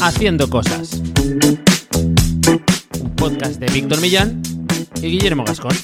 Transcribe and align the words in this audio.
Haciendo 0.00 0.48
cosas. 0.48 1.02
Un 3.00 3.16
podcast 3.16 3.60
de 3.60 3.66
Víctor 3.72 4.00
Millán 4.00 4.40
y 5.02 5.08
Guillermo 5.08 5.44
Gascón. 5.44 5.76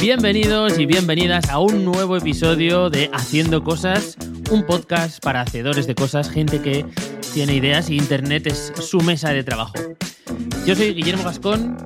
Bienvenidos 0.00 0.78
y 0.78 0.86
bienvenidas 0.86 1.48
a 1.48 1.58
un 1.58 1.84
nuevo 1.84 2.16
episodio 2.16 2.90
de 2.90 3.08
Haciendo 3.12 3.64
Cosas, 3.64 4.18
un 4.50 4.66
podcast 4.66 5.22
para 5.22 5.40
hacedores 5.40 5.86
de 5.86 5.94
cosas, 5.94 6.28
gente 6.28 6.60
que 6.60 6.84
tiene 7.32 7.54
ideas 7.54 7.88
y 7.88 7.96
Internet 7.96 8.46
es 8.46 8.72
su 8.78 9.00
mesa 9.00 9.30
de 9.30 9.42
trabajo. 9.42 9.72
Yo 10.66 10.74
soy 10.74 10.94
Guillermo 10.94 11.24
Gascón, 11.24 11.76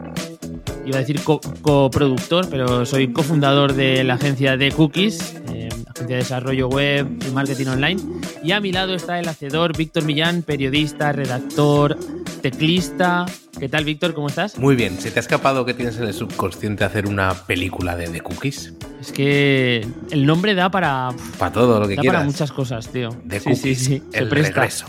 iba 0.86 0.96
a 0.96 1.00
decir 1.00 1.20
co- 1.22 1.40
coproductor, 1.62 2.48
pero 2.48 2.86
soy 2.86 3.12
cofundador 3.12 3.74
de 3.74 4.04
la 4.04 4.14
agencia 4.14 4.56
de 4.56 4.70
Cookies, 4.72 5.34
eh, 5.52 5.68
agencia 5.86 6.16
de 6.16 6.22
desarrollo 6.22 6.68
web 6.68 7.06
y 7.26 7.30
marketing 7.32 7.66
online. 7.66 8.00
Y 8.42 8.52
a 8.52 8.60
mi 8.60 8.72
lado 8.72 8.94
está 8.94 9.18
el 9.18 9.28
hacedor 9.28 9.76
Víctor 9.76 10.04
Millán, 10.04 10.42
periodista, 10.42 11.12
redactor, 11.12 11.98
teclista. 12.40 13.26
¿Qué 13.58 13.68
tal, 13.68 13.84
Víctor? 13.84 14.14
¿Cómo 14.14 14.28
estás? 14.28 14.56
Muy 14.56 14.76
bien, 14.76 15.00
¿se 15.00 15.10
te 15.10 15.18
ha 15.18 15.22
escapado 15.22 15.64
que 15.64 15.74
tienes 15.74 15.96
en 15.98 16.04
el 16.04 16.14
subconsciente 16.14 16.84
hacer 16.84 17.06
una 17.08 17.34
película 17.34 17.96
de 17.96 18.06
The 18.08 18.20
Cookies? 18.20 18.74
Es 19.00 19.10
que 19.10 19.84
el 20.12 20.24
nombre 20.26 20.54
da 20.54 20.70
para, 20.70 21.10
Para 21.38 21.52
todo 21.52 21.80
lo 21.80 21.88
que 21.88 21.96
da 21.96 22.02
quieras. 22.02 22.18
para 22.20 22.26
muchas 22.30 22.52
cosas, 22.52 22.88
tío. 22.88 23.10
The 23.28 23.40
sí, 23.40 23.44
Cookies, 23.50 23.60
sí, 23.60 23.74
sí. 23.74 24.02
Se 24.12 24.18
el 24.20 24.30
regreso. 24.30 24.86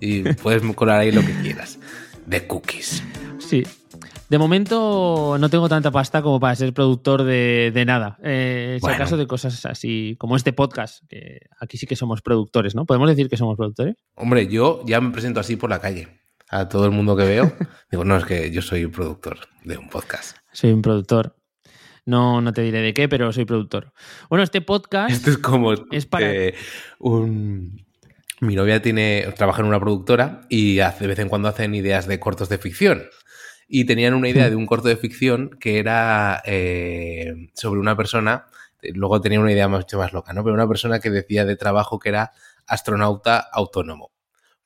y 0.00 0.22
puedes 0.34 0.62
colar 0.76 1.00
ahí 1.00 1.10
lo 1.10 1.22
que 1.22 1.32
quieras. 1.42 1.78
The 2.28 2.46
Cookies. 2.46 3.02
Sí. 3.38 3.62
De 4.28 4.38
momento 4.38 5.36
no 5.38 5.50
tengo 5.50 5.68
tanta 5.68 5.90
pasta 5.90 6.22
como 6.22 6.40
para 6.40 6.54
ser 6.56 6.72
productor 6.72 7.22
de, 7.24 7.70
de 7.74 7.84
nada. 7.84 8.18
Eh, 8.22 8.78
si 8.82 8.90
acaso 8.90 9.16
de 9.18 9.26
cosas 9.26 9.66
así 9.66 10.16
como 10.18 10.36
este 10.36 10.54
podcast, 10.54 11.02
que 11.08 11.40
aquí 11.60 11.76
sí 11.76 11.86
que 11.86 11.96
somos 11.96 12.22
productores, 12.22 12.74
¿no? 12.74 12.86
¿Podemos 12.86 13.08
decir 13.10 13.28
que 13.28 13.36
somos 13.36 13.56
productores? 13.56 13.96
Hombre, 14.14 14.46
yo 14.48 14.82
ya 14.86 15.00
me 15.02 15.10
presento 15.10 15.40
así 15.40 15.56
por 15.56 15.68
la 15.68 15.80
calle. 15.80 16.08
A 16.48 16.68
todo 16.68 16.84
el 16.86 16.90
mundo 16.92 17.16
que 17.16 17.24
veo, 17.24 17.52
digo, 17.90 18.04
no, 18.04 18.16
es 18.16 18.24
que 18.24 18.50
yo 18.50 18.62
soy 18.62 18.86
productor 18.86 19.38
de 19.64 19.76
un 19.76 19.88
podcast. 19.88 20.36
Soy 20.52 20.72
un 20.72 20.82
productor. 20.82 21.36
No, 22.04 22.40
no 22.40 22.52
te 22.52 22.62
diré 22.62 22.80
de 22.80 22.92
qué, 22.94 23.08
pero 23.08 23.32
soy 23.32 23.44
productor. 23.44 23.92
Bueno, 24.28 24.42
este 24.42 24.60
podcast. 24.60 25.10
Esto 25.12 25.30
es 25.30 25.38
como 25.38 25.72
Es 25.90 26.06
para- 26.06 26.32
eh, 26.32 26.54
un... 26.98 27.86
Mi 28.42 28.56
novia 28.56 28.82
tiene, 28.82 29.24
trabaja 29.36 29.60
en 29.60 29.68
una 29.68 29.78
productora 29.78 30.40
y 30.48 30.80
hace, 30.80 31.02
de 31.04 31.06
vez 31.06 31.20
en 31.20 31.28
cuando 31.28 31.46
hacen 31.46 31.76
ideas 31.76 32.08
de 32.08 32.18
cortos 32.18 32.48
de 32.48 32.58
ficción. 32.58 33.04
Y 33.68 33.84
tenían 33.84 34.14
una 34.14 34.28
idea 34.28 34.50
de 34.50 34.56
un 34.56 34.66
corto 34.66 34.88
de 34.88 34.96
ficción 34.96 35.50
que 35.60 35.78
era 35.78 36.42
eh, 36.44 37.50
sobre 37.54 37.78
una 37.78 37.96
persona, 37.96 38.46
luego 38.94 39.20
tenía 39.20 39.38
una 39.38 39.52
idea 39.52 39.68
mucho 39.68 39.96
más 39.96 40.12
loca, 40.12 40.32
¿no? 40.32 40.42
Pero 40.42 40.54
una 40.54 40.66
persona 40.66 40.98
que 40.98 41.08
decía 41.08 41.44
de 41.44 41.54
trabajo 41.54 42.00
que 42.00 42.08
era 42.08 42.32
astronauta 42.66 43.38
autónomo. 43.38 44.10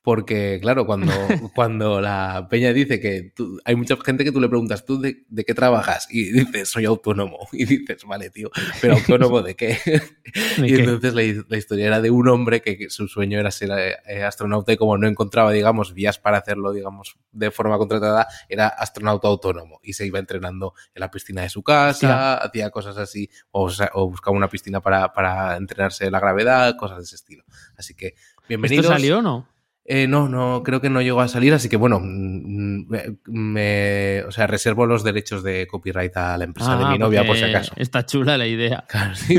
Porque, 0.07 0.59
claro, 0.61 0.85
cuando, 0.85 1.11
cuando 1.53 1.99
la 1.99 2.47
peña 2.49 2.71
dice 2.71 3.01
que 3.01 3.33
tú- 3.35 3.59
hay 3.65 3.75
mucha 3.75 3.97
gente 4.05 4.23
que 4.23 4.31
tú 4.31 4.39
le 4.39 4.47
preguntas, 4.47 4.85
¿tú 4.85 5.01
de, 5.01 5.25
de 5.27 5.43
qué 5.43 5.53
trabajas? 5.53 6.07
Y 6.09 6.31
dices, 6.31 6.69
soy 6.69 6.85
autónomo. 6.85 7.39
Y 7.51 7.65
dices, 7.65 8.05
vale, 8.05 8.29
tío, 8.29 8.49
pero 8.79 8.93
autónomo 8.93 9.41
de 9.41 9.57
qué? 9.57 9.77
¿De 10.57 10.65
y 10.65 10.75
qué? 10.75 10.79
entonces 10.83 11.13
la, 11.13 11.43
la 11.49 11.57
historia 11.57 11.87
era 11.87 11.99
de 11.99 12.09
un 12.09 12.29
hombre 12.29 12.61
que, 12.61 12.77
que 12.77 12.89
su 12.89 13.09
sueño 13.09 13.37
era 13.37 13.51
ser 13.51 13.69
eh, 14.07 14.23
astronauta 14.23 14.71
y 14.71 14.77
como 14.77 14.97
no 14.97 15.09
encontraba, 15.09 15.51
digamos, 15.51 15.93
vías 15.93 16.19
para 16.19 16.37
hacerlo, 16.37 16.71
digamos, 16.71 17.17
de 17.33 17.51
forma 17.51 17.77
contratada, 17.77 18.29
era 18.47 18.69
astronauta 18.69 19.27
autónomo 19.27 19.81
y 19.83 19.91
se 19.91 20.05
iba 20.05 20.19
entrenando 20.19 20.73
en 20.95 21.01
la 21.01 21.11
piscina 21.11 21.41
de 21.41 21.49
su 21.49 21.63
casa, 21.63 22.35
hacía 22.35 22.69
cosas 22.69 22.97
así, 22.97 23.29
o, 23.51 23.69
o 23.91 24.09
buscaba 24.09 24.37
una 24.37 24.47
piscina 24.47 24.79
para, 24.79 25.11
para 25.11 25.57
entrenarse 25.57 26.05
en 26.05 26.13
la 26.13 26.21
gravedad, 26.21 26.77
cosas 26.77 26.99
de 26.99 27.03
ese 27.03 27.15
estilo. 27.15 27.43
Así 27.75 27.93
que, 27.93 28.15
bienvenidos. 28.47 28.85
¿Esto 28.85 28.93
salió 28.95 29.17
o 29.17 29.21
no? 29.21 29.56
Eh, 29.89 30.05
no, 30.05 30.27
no, 30.27 30.63
creo 30.63 30.81
que 30.81 30.89
no 30.89 31.01
llegó 31.01 31.21
a 31.21 31.29
salir, 31.29 31.53
así 31.53 31.69
que 31.69 31.77
bueno, 31.77 32.01
mm, 32.03 32.87
me, 32.89 33.03
me- 33.25 34.23
o 34.27 34.31
sea, 34.31 34.45
reservo 34.45 34.85
los 34.85 35.01
derechos 35.03 35.43
de 35.43 35.65
copyright 35.65 36.15
a 36.17 36.37
la 36.37 36.43
empresa 36.43 36.75
de 36.77 36.83
Ah, 36.83 36.91
mi 36.91 36.97
novia 36.97 37.25
por 37.25 37.37
si 37.37 37.45
acaso. 37.45 37.71
Está 37.77 38.05
chula 38.05 38.37
la 38.37 38.47
idea. 38.47 38.83
Claro, 38.89 39.15
sí. 39.15 39.37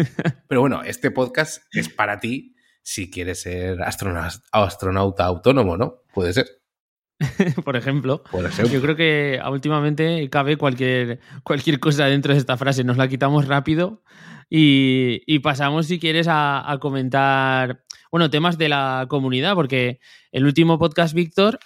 Pero 0.48 0.62
bueno, 0.62 0.82
este 0.82 1.10
podcast 1.10 1.62
es 1.72 1.90
para 1.90 2.18
ti 2.18 2.54
si 2.82 3.10
quieres 3.10 3.42
ser 3.42 3.80
astrona- 3.82 4.30
astronauta 4.52 5.26
autónomo, 5.26 5.76
¿no? 5.76 5.96
Puede 6.14 6.32
ser. 6.32 6.46
Por 7.64 7.76
ejemplo. 7.76 8.22
Puede 8.30 8.50
ser. 8.52 8.68
Yo 8.70 8.80
creo 8.80 8.96
que 8.96 9.38
últimamente 9.50 10.30
cabe 10.30 10.56
cualquier, 10.56 11.18
cualquier 11.42 11.78
cosa 11.80 12.06
dentro 12.06 12.32
de 12.32 12.38
esta 12.38 12.56
frase. 12.56 12.84
Nos 12.84 12.96
la 12.96 13.08
quitamos 13.08 13.46
rápido 13.48 14.02
y, 14.48 15.20
y 15.26 15.40
pasamos, 15.40 15.86
si 15.86 15.98
quieres, 15.98 16.28
a, 16.28 16.70
a 16.70 16.78
comentar, 16.78 17.84
bueno, 18.10 18.30
temas 18.30 18.58
de 18.58 18.68
la 18.68 19.06
comunidad, 19.08 19.54
porque 19.54 20.00
el 20.32 20.44
último 20.44 20.78
podcast, 20.78 21.14
Víctor, 21.14 21.58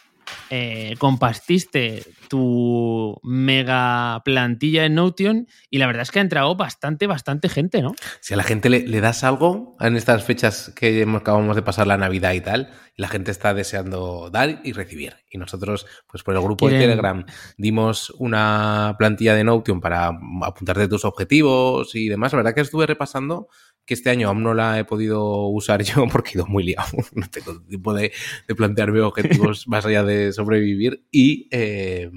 eh, 0.50 0.96
compartiste 0.98 2.04
tu 2.28 3.18
mega 3.22 4.20
plantilla 4.24 4.84
en 4.84 4.94
Notion 4.94 5.46
y 5.70 5.78
la 5.78 5.86
verdad 5.86 6.02
es 6.02 6.10
que 6.10 6.18
ha 6.18 6.22
entrado 6.22 6.54
bastante, 6.56 7.06
bastante 7.06 7.48
gente, 7.48 7.82
¿no? 7.82 7.94
Si 8.20 8.34
a 8.34 8.36
la 8.36 8.42
gente 8.42 8.68
le, 8.68 8.86
le 8.86 9.00
das 9.00 9.24
algo 9.24 9.76
en 9.80 9.96
estas 9.96 10.24
fechas 10.24 10.72
que 10.76 11.06
acabamos 11.14 11.56
de 11.56 11.62
pasar 11.62 11.86
la 11.86 11.96
Navidad 11.96 12.32
y 12.32 12.40
tal, 12.40 12.70
la 12.96 13.08
gente 13.08 13.30
está 13.30 13.54
deseando 13.54 14.30
dar 14.30 14.60
y 14.64 14.72
recibir. 14.72 15.16
Y 15.30 15.38
nosotros, 15.38 15.86
pues 16.06 16.22
por 16.22 16.34
el 16.34 16.42
grupo 16.42 16.68
de 16.68 16.78
Telegram, 16.78 17.24
dimos 17.56 18.10
una 18.18 18.94
plantilla 18.98 19.34
de 19.34 19.44
Notion 19.44 19.80
para 19.80 20.10
apuntarte 20.42 20.88
tus 20.88 21.04
objetivos 21.04 21.94
y 21.94 22.08
demás. 22.08 22.32
La 22.32 22.38
verdad 22.38 22.54
que 22.54 22.60
estuve 22.60 22.86
repasando 22.86 23.48
que 23.84 23.94
este 23.94 24.10
año 24.10 24.28
aún 24.28 24.42
no 24.42 24.54
la 24.54 24.78
he 24.78 24.84
podido 24.84 25.46
usar 25.48 25.82
yo 25.82 26.06
porque 26.12 26.30
he 26.30 26.34
ido 26.34 26.46
muy 26.46 26.64
liado. 26.64 26.88
No 27.14 27.28
tengo 27.28 27.60
tiempo 27.62 27.94
de, 27.94 28.12
de 28.46 28.54
plantearme 28.54 29.00
objetivos 29.00 29.66
más 29.68 29.84
allá 29.84 30.02
de 30.04 30.32
sobrevivir. 30.32 31.04
Y 31.10 31.48
eh, 31.50 32.10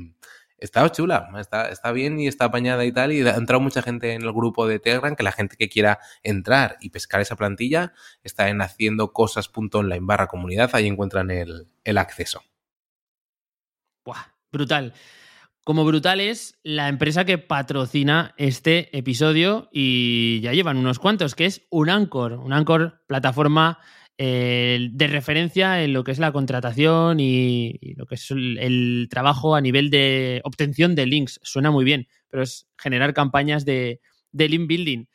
está 0.58 0.90
chula, 0.92 1.30
está, 1.40 1.70
está 1.70 1.92
bien 1.92 2.20
y 2.20 2.28
está 2.28 2.46
apañada 2.46 2.86
y 2.86 2.92
tal. 2.92 3.12
Y 3.12 3.28
ha 3.28 3.36
entrado 3.36 3.62
mucha 3.62 3.82
gente 3.82 4.14
en 4.14 4.22
el 4.22 4.32
grupo 4.32 4.68
de 4.68 4.80
Telegram 4.80 5.16
que 5.16 5.24
la 5.24 5.32
gente 5.32 5.58
que 5.58 5.70
quiera 5.70 6.00
entrar 6.24 6.78
y 6.80 6.90
pescar 6.90 7.22
esa 7.22 7.36
plantilla 7.36 7.94
está 8.24 8.50
en 8.50 8.62
haciendocosas.online 8.62 10.00
barra 10.02 10.28
comunidad. 10.28 10.70
Ahí 10.74 10.88
encuentran 10.88 11.32
el, 11.32 11.68
el 11.84 11.98
acceso. 11.98 12.42
Buah, 14.06 14.34
brutal. 14.52 14.94
Como 15.66 15.84
brutal 15.84 16.20
es 16.20 16.60
la 16.62 16.90
empresa 16.90 17.26
que 17.26 17.40
patrocina 17.40 18.36
este 18.38 18.96
episodio 18.96 19.68
y 19.72 20.40
ya 20.42 20.54
llevan 20.54 20.78
unos 20.78 21.00
cuantos, 21.00 21.34
que 21.34 21.48
es 21.48 21.66
Unancor. 21.72 22.34
Unancor, 22.34 23.02
plataforma 23.08 23.80
eh, 24.16 24.90
de 24.92 25.08
referencia 25.08 25.84
en 25.84 25.94
lo 25.94 26.04
que 26.04 26.12
es 26.12 26.20
la 26.20 26.32
contratación 26.32 27.20
y, 27.20 27.80
lo 27.98 28.06
que 28.06 28.14
es 28.14 28.30
el, 28.30 28.60
el 28.60 29.08
trabajo 29.10 29.56
a 29.56 29.62
nivel 29.62 29.90
de 29.90 30.40
obtención 30.44 30.94
de 30.94 31.08
links. 31.08 31.40
Suena 31.42 31.72
muy 31.72 31.84
bien, 31.84 32.08
pero 32.30 32.44
es 32.44 32.68
generar 32.78 33.16
campañas 33.16 33.66
de, 33.66 34.02
de 34.32 34.50
link 34.50 34.68
building. 34.68 35.06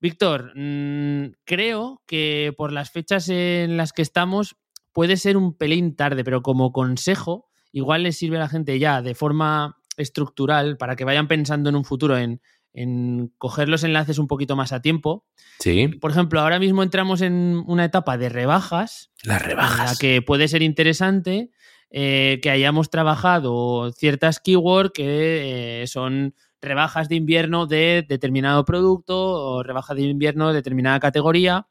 Víctor, 0.00 0.52
mm, 0.54 1.32
creo 1.44 2.04
que 2.06 2.54
por 2.56 2.70
las 2.70 2.92
fechas 2.92 3.28
en 3.28 3.76
las 3.76 3.92
que 3.92 4.02
estamos 4.02 4.54
puede 4.92 5.16
ser 5.16 5.36
un 5.36 5.58
pelín 5.58 5.96
tarde, 5.96 6.22
pero 6.22 6.42
como 6.42 6.70
consejo, 6.70 7.48
igual 7.72 8.04
les 8.04 8.16
sirve 8.16 8.36
a 8.36 8.40
la 8.40 8.48
gente 8.48 8.78
ya 8.78 9.02
de 9.02 9.16
forma 9.16 9.78
estructural 9.96 10.76
para 10.76 10.96
que 10.96 11.04
vayan 11.04 11.28
pensando 11.28 11.68
en 11.70 11.76
un 11.76 11.84
futuro 11.84 12.16
en, 12.16 12.40
en 12.72 13.32
coger 13.38 13.68
los 13.68 13.84
enlaces 13.84 14.18
un 14.18 14.26
poquito 14.28 14.54
más 14.54 14.72
a 14.72 14.80
tiempo. 14.82 15.24
Sí, 15.60 15.88
Por 16.00 16.10
ejemplo, 16.10 16.40
ahora 16.40 16.58
mismo 16.58 16.82
entramos 16.82 17.22
en 17.22 17.62
una 17.66 17.84
etapa 17.84 18.18
de 18.18 18.28
rebajas, 18.28 19.10
las 19.24 19.38
en 19.42 19.42
la 19.42 19.48
rebajas. 19.48 19.98
que 19.98 20.20
puede 20.22 20.46
ser 20.48 20.62
interesante 20.62 21.50
eh, 21.90 22.38
que 22.42 22.50
hayamos 22.50 22.90
trabajado 22.90 23.90
ciertas 23.92 24.40
keywords 24.40 24.90
que 24.92 25.82
eh, 25.82 25.86
son 25.86 26.34
rebajas 26.60 27.08
de 27.08 27.14
invierno 27.14 27.66
de 27.66 28.04
determinado 28.06 28.64
producto 28.64 29.16
o 29.16 29.62
rebajas 29.62 29.96
de 29.96 30.02
invierno 30.02 30.48
de 30.48 30.54
determinada 30.54 31.00
categoría, 31.00 31.68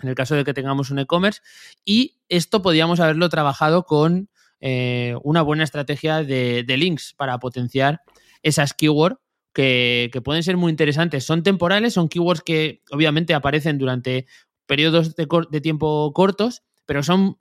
en 0.00 0.08
el 0.08 0.14
caso 0.14 0.34
de 0.36 0.44
que 0.44 0.54
tengamos 0.54 0.90
un 0.90 1.00
e-commerce, 1.00 1.40
y 1.84 2.20
esto 2.28 2.62
podríamos 2.62 3.00
haberlo 3.00 3.28
trabajado 3.28 3.82
con 3.84 4.30
eh, 4.60 5.14
una 5.22 5.42
buena 5.42 5.64
estrategia 5.64 6.24
de, 6.24 6.64
links 6.76 7.14
para 7.16 7.38
potenciar 7.38 8.02
esas 8.42 8.74
keywords 8.74 9.16
que, 9.52 10.10
pueden 10.24 10.42
ser 10.42 10.56
muy 10.56 10.70
interesantes. 10.70 11.24
Son 11.24 11.42
temporales, 11.42 11.94
son 11.94 12.08
keywords 12.08 12.42
que 12.42 12.82
obviamente 12.90 13.34
aparecen 13.34 13.78
durante 13.78 14.26
periodos 14.66 15.14
de, 15.14 15.60
tiempo 15.60 16.12
cortos, 16.12 16.62
pero 16.86 17.02
son 17.02 17.38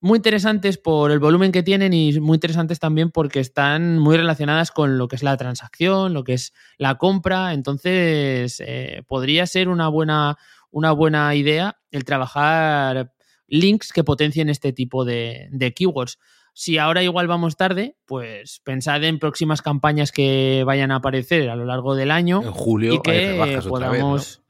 muy 0.00 0.16
interesantes 0.16 0.78
por 0.78 1.10
el 1.10 1.18
volumen 1.18 1.52
que 1.52 1.62
tienen 1.62 1.92
y 1.92 2.18
muy 2.20 2.36
interesantes 2.36 2.78
también 2.78 3.10
porque 3.10 3.38
están 3.38 3.98
muy 3.98 4.16
relacionadas 4.16 4.70
con 4.70 4.96
lo 4.96 5.08
que 5.08 5.16
es 5.16 5.22
la 5.22 5.36
transacción, 5.36 6.14
lo 6.14 6.24
que 6.24 6.34
es 6.34 6.52
la 6.78 6.96
compra. 6.96 7.52
Entonces, 7.52 8.62
eh, 8.64 9.02
podría 9.06 9.46
ser 9.46 9.68
una 9.68 9.88
buena, 9.88 10.36
una 10.70 10.92
buena 10.92 11.34
idea 11.34 11.78
el 11.90 12.04
trabajar 12.04 13.12
links 13.46 13.92
que 13.92 14.04
potencien 14.04 14.48
este 14.48 14.72
tipo 14.72 15.04
de 15.04 15.74
keywords. 15.76 16.18
Si 16.60 16.76
ahora 16.76 17.02
igual 17.02 17.26
vamos 17.26 17.56
tarde, 17.56 17.96
pues 18.04 18.60
pensad 18.62 19.02
en 19.04 19.18
próximas 19.18 19.62
campañas 19.62 20.12
que 20.12 20.62
vayan 20.66 20.90
a 20.90 20.96
aparecer 20.96 21.48
a 21.48 21.56
lo 21.56 21.64
largo 21.64 21.94
del 21.94 22.10
año. 22.10 22.42
En 22.42 22.50
julio 22.50 22.92
y 22.92 23.00
que 23.00 23.62
podamos. 23.66 24.42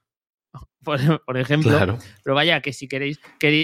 por, 0.82 1.38
ejemplo. 1.38 1.98
Pero 2.24 2.34
vaya, 2.34 2.62
que 2.62 2.72
si 2.72 2.88
queréis, 2.88 3.20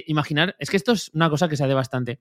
imaginar, 0.07 0.55
es 0.61 0.71
que 0.71 0.77
esto 0.77 0.93
es 0.93 1.11
una 1.13 1.29
cosa 1.29 1.49
que 1.49 1.57
se 1.57 1.65
hace 1.65 1.75
bastante. 1.75 2.21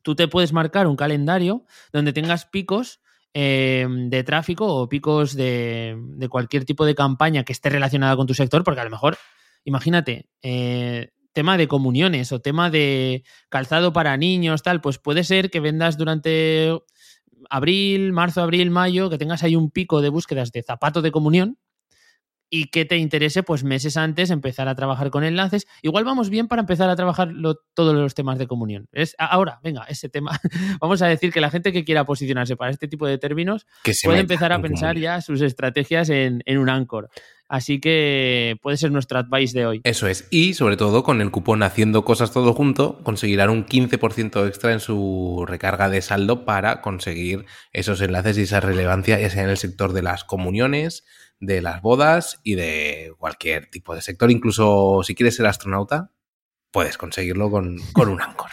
Tú 0.00 0.14
te 0.14 0.26
puedes 0.26 0.54
marcar 0.54 0.86
un 0.86 0.96
calendario 0.96 1.66
donde 1.92 2.14
tengas 2.14 2.46
picos 2.46 3.02
eh, 3.34 3.86
de 3.86 4.24
tráfico 4.24 4.74
o 4.74 4.88
picos 4.88 5.34
de, 5.34 5.98
cualquier 6.30 6.64
tipo 6.64 6.86
de 6.86 6.94
campaña 6.94 7.44
que 7.44 7.52
esté 7.52 7.68
relacionada 7.68 8.16
con 8.16 8.26
tu 8.26 8.32
sector, 8.32 8.64
porque 8.64 8.80
a 8.80 8.84
lo 8.84 8.90
mejor, 8.90 9.18
imagínate, 9.64 10.30
eh, 10.40 11.10
tema 11.32 11.56
de 11.56 11.68
comuniones 11.68 12.32
o 12.32 12.40
tema 12.40 12.70
de 12.70 13.24
calzado 13.48 13.92
para 13.92 14.16
niños, 14.16 14.62
tal, 14.62 14.80
pues 14.80 14.98
puede 14.98 15.24
ser 15.24 15.50
que 15.50 15.60
vendas 15.60 15.96
durante 15.96 16.78
abril, 17.50 18.12
marzo, 18.12 18.42
abril, 18.42 18.70
mayo, 18.70 19.10
que 19.10 19.18
tengas 19.18 19.42
ahí 19.42 19.56
un 19.56 19.70
pico 19.70 20.00
de 20.00 20.08
búsquedas 20.08 20.52
de 20.52 20.62
zapatos 20.62 21.02
de 21.02 21.12
comunión 21.12 21.58
y 22.54 22.66
que 22.66 22.84
te 22.84 22.98
interese, 22.98 23.42
pues 23.42 23.64
meses 23.64 23.96
antes 23.96 24.28
empezar 24.28 24.68
a 24.68 24.74
trabajar 24.74 25.08
con 25.08 25.24
enlaces. 25.24 25.66
Igual 25.80 26.04
vamos 26.04 26.28
bien 26.28 26.48
para 26.48 26.60
empezar 26.60 26.90
a 26.90 26.96
trabajar 26.96 27.32
todos 27.72 27.94
los 27.94 28.12
temas 28.12 28.38
de 28.38 28.46
comunión. 28.46 28.88
Es, 28.92 29.16
ahora, 29.18 29.58
venga, 29.64 29.84
ese 29.88 30.10
tema. 30.10 30.38
vamos 30.78 31.00
a 31.00 31.06
decir 31.06 31.32
que 31.32 31.40
la 31.40 31.48
gente 31.48 31.72
que 31.72 31.82
quiera 31.82 32.04
posicionarse 32.04 32.54
para 32.54 32.70
este 32.70 32.88
tipo 32.88 33.06
de 33.06 33.16
términos 33.16 33.66
puede 34.04 34.20
empezar 34.20 34.52
a 34.52 34.60
pensar 34.60 34.98
ya 34.98 35.22
sus 35.22 35.40
estrategias 35.40 36.10
en, 36.10 36.42
en 36.44 36.58
un 36.58 36.68
Anchor. 36.68 37.08
Así 37.48 37.80
que 37.80 38.56
puede 38.60 38.76
ser 38.76 38.92
nuestro 38.92 39.18
advice 39.18 39.58
de 39.58 39.66
hoy. 39.66 39.80
Eso 39.84 40.06
es. 40.06 40.26
Y 40.30 40.52
sobre 40.52 40.76
todo 40.76 41.02
con 41.02 41.22
el 41.22 41.30
cupón 41.30 41.62
Haciendo 41.62 42.04
Cosas 42.04 42.32
Todo 42.32 42.52
Junto, 42.52 43.02
conseguirán 43.02 43.48
un 43.48 43.64
15% 43.64 44.46
extra 44.46 44.74
en 44.74 44.80
su 44.80 45.44
recarga 45.46 45.88
de 45.88 46.02
saldo 46.02 46.44
para 46.44 46.82
conseguir 46.82 47.46
esos 47.72 48.00
enlaces 48.02 48.36
y 48.36 48.42
esa 48.42 48.60
relevancia, 48.60 49.18
ya 49.18 49.30
sea 49.30 49.44
en 49.44 49.50
el 49.50 49.58
sector 49.58 49.94
de 49.94 50.02
las 50.02 50.24
comuniones, 50.24 51.04
de 51.42 51.60
las 51.60 51.82
bodas 51.82 52.38
y 52.44 52.54
de 52.54 53.12
cualquier 53.18 53.66
tipo 53.66 53.96
de 53.96 54.00
sector. 54.00 54.30
Incluso 54.30 55.02
si 55.02 55.16
quieres 55.16 55.34
ser 55.34 55.46
astronauta, 55.46 56.12
puedes 56.70 56.96
conseguirlo 56.96 57.50
con, 57.50 57.80
un 57.96 58.22
Anchor. 58.22 58.50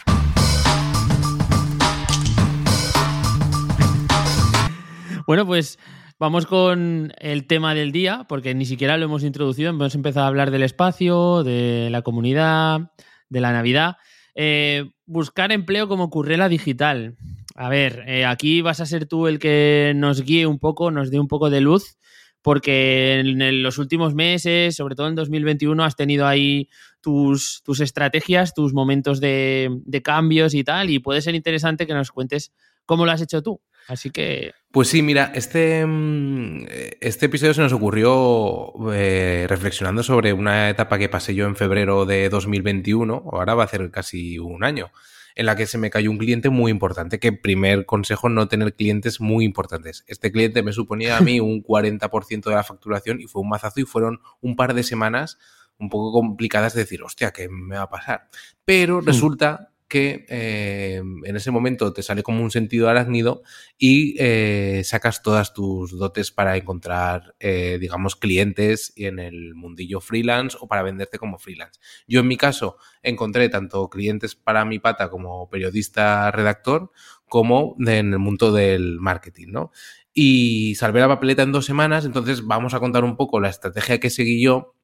Bueno, 5.24 5.46
pues 5.46 5.78
vamos 6.18 6.46
con 6.46 7.12
el 7.18 7.46
tema 7.46 7.76
del 7.76 7.92
día, 7.92 8.26
porque 8.28 8.56
ni 8.56 8.66
siquiera 8.66 8.96
lo 8.96 9.04
hemos 9.04 9.22
introducido. 9.22 9.70
Hemos 9.70 9.94
empezado 9.94 10.26
a 10.26 10.28
hablar 10.28 10.50
del 10.50 10.64
espacio, 10.64 11.44
de 11.44 11.88
la 11.92 12.02
comunidad, 12.02 12.90
de 13.28 13.40
la 13.40 13.52
Navidad. 13.52 13.98
Eh, 14.34 14.90
buscar 15.06 15.52
empleo 15.52 15.86
como 15.86 16.10
currela 16.10 16.48
digital. 16.48 17.16
A 17.54 17.68
ver, 17.68 18.02
eh, 18.08 18.24
aquí 18.24 18.62
vas 18.62 18.80
a 18.80 18.86
ser 18.86 19.06
tú 19.06 19.28
el 19.28 19.38
que 19.38 19.92
nos 19.94 20.22
guíe 20.22 20.46
un 20.46 20.58
poco, 20.58 20.90
nos 20.90 21.12
dé 21.12 21.20
un 21.20 21.28
poco 21.28 21.50
de 21.50 21.60
luz 21.60 21.96
porque 22.42 23.20
en, 23.20 23.62
los 23.62 23.78
últimos 23.78 24.14
meses, 24.14 24.76
sobre 24.76 24.94
todo 24.94 25.08
en 25.08 25.14
2021, 25.14 25.84
has 25.84 25.96
tenido 25.96 26.26
ahí 26.26 26.68
tus, 27.00 27.62
tus 27.64 27.80
estrategias, 27.80 28.54
tus 28.54 28.72
momentos 28.72 29.20
de, 29.20 29.70
cambios 30.02 30.54
y 30.54 30.64
tal, 30.64 30.90
y 30.90 30.98
puede 30.98 31.22
ser 31.22 31.34
interesante 31.34 31.86
que 31.86 31.94
nos 31.94 32.10
cuentes 32.10 32.52
cómo 32.86 33.04
lo 33.04 33.12
has 33.12 33.22
hecho 33.22 33.42
tú. 33.42 33.60
Así 33.88 34.10
que... 34.10 34.52
Pues 34.70 34.88
sí, 34.88 35.02
mira, 35.02 35.32
este, 35.34 35.84
mm, 35.84 36.66
este 37.00 37.26
episodio 37.26 37.54
se 37.54 37.62
nos 37.62 37.72
ocurrió 37.72 38.72
eh, 38.92 39.46
reflexionando 39.48 40.02
sobre 40.02 40.32
una 40.32 40.70
etapa 40.70 40.98
que 40.98 41.08
pasé 41.08 41.34
yo 41.34 41.46
en 41.46 41.56
febrero 41.56 42.06
de 42.06 42.28
2021, 42.28 43.30
ahora 43.32 43.54
va 43.54 43.64
a 43.64 43.68
ser 43.68 43.90
casi 43.90 44.38
un 44.38 44.62
año 44.62 44.90
en 45.34 45.46
la 45.46 45.56
que 45.56 45.66
se 45.66 45.78
me 45.78 45.90
cayó 45.90 46.10
un 46.10 46.18
cliente 46.18 46.50
muy 46.50 46.70
importante, 46.70 47.18
que 47.18 47.32
primer 47.32 47.86
consejo, 47.86 48.28
no 48.28 48.48
tener 48.48 48.74
clientes 48.74 49.20
muy 49.20 49.44
importantes. 49.44 50.04
Este 50.06 50.32
cliente 50.32 50.62
me 50.62 50.72
suponía 50.72 51.16
a 51.16 51.20
mí 51.20 51.40
un 51.40 51.62
40% 51.62 52.44
de 52.44 52.54
la 52.54 52.64
facturación 52.64 53.20
y 53.20 53.26
fue 53.26 53.42
un 53.42 53.48
mazazo 53.48 53.80
y 53.80 53.84
fueron 53.84 54.20
un 54.40 54.56
par 54.56 54.74
de 54.74 54.82
semanas 54.82 55.38
un 55.78 55.88
poco 55.88 56.12
complicadas 56.12 56.74
de 56.74 56.82
decir, 56.82 57.02
hostia, 57.02 57.32
¿qué 57.32 57.48
me 57.48 57.76
va 57.76 57.82
a 57.82 57.90
pasar? 57.90 58.28
Pero 58.64 59.00
hmm. 59.00 59.06
resulta 59.06 59.72
que 59.90 60.24
eh, 60.28 61.02
en 61.24 61.36
ese 61.36 61.50
momento 61.50 61.92
te 61.92 62.02
sale 62.02 62.22
como 62.22 62.42
un 62.42 62.50
sentido 62.50 62.88
arácnido 62.88 63.42
y 63.76 64.14
eh, 64.18 64.82
sacas 64.84 65.22
todas 65.22 65.52
tus 65.52 65.98
dotes 65.98 66.30
para 66.30 66.56
encontrar, 66.56 67.34
eh, 67.40 67.76
digamos, 67.78 68.14
clientes 68.16 68.94
en 68.96 69.18
el 69.18 69.54
mundillo 69.54 70.00
freelance 70.00 70.56
o 70.60 70.68
para 70.68 70.82
venderte 70.82 71.18
como 71.18 71.38
freelance. 71.38 71.80
Yo 72.06 72.20
en 72.20 72.28
mi 72.28 72.36
caso 72.38 72.78
encontré 73.02 73.48
tanto 73.48 73.90
clientes 73.90 74.36
para 74.36 74.64
mi 74.64 74.78
pata 74.78 75.10
como 75.10 75.50
periodista 75.50 76.30
redactor 76.30 76.92
como 77.28 77.76
en 77.80 78.12
el 78.12 78.18
mundo 78.18 78.52
del 78.52 79.00
marketing, 79.00 79.48
¿no? 79.48 79.72
Y 80.14 80.76
salvé 80.76 81.00
la 81.00 81.08
papeleta 81.08 81.42
en 81.42 81.52
dos 81.52 81.66
semanas, 81.66 82.04
entonces 82.04 82.46
vamos 82.46 82.74
a 82.74 82.80
contar 82.80 83.04
un 83.04 83.16
poco 83.16 83.40
la 83.40 83.48
estrategia 83.48 83.98
que 83.98 84.10
seguí 84.10 84.40
yo 84.40 84.74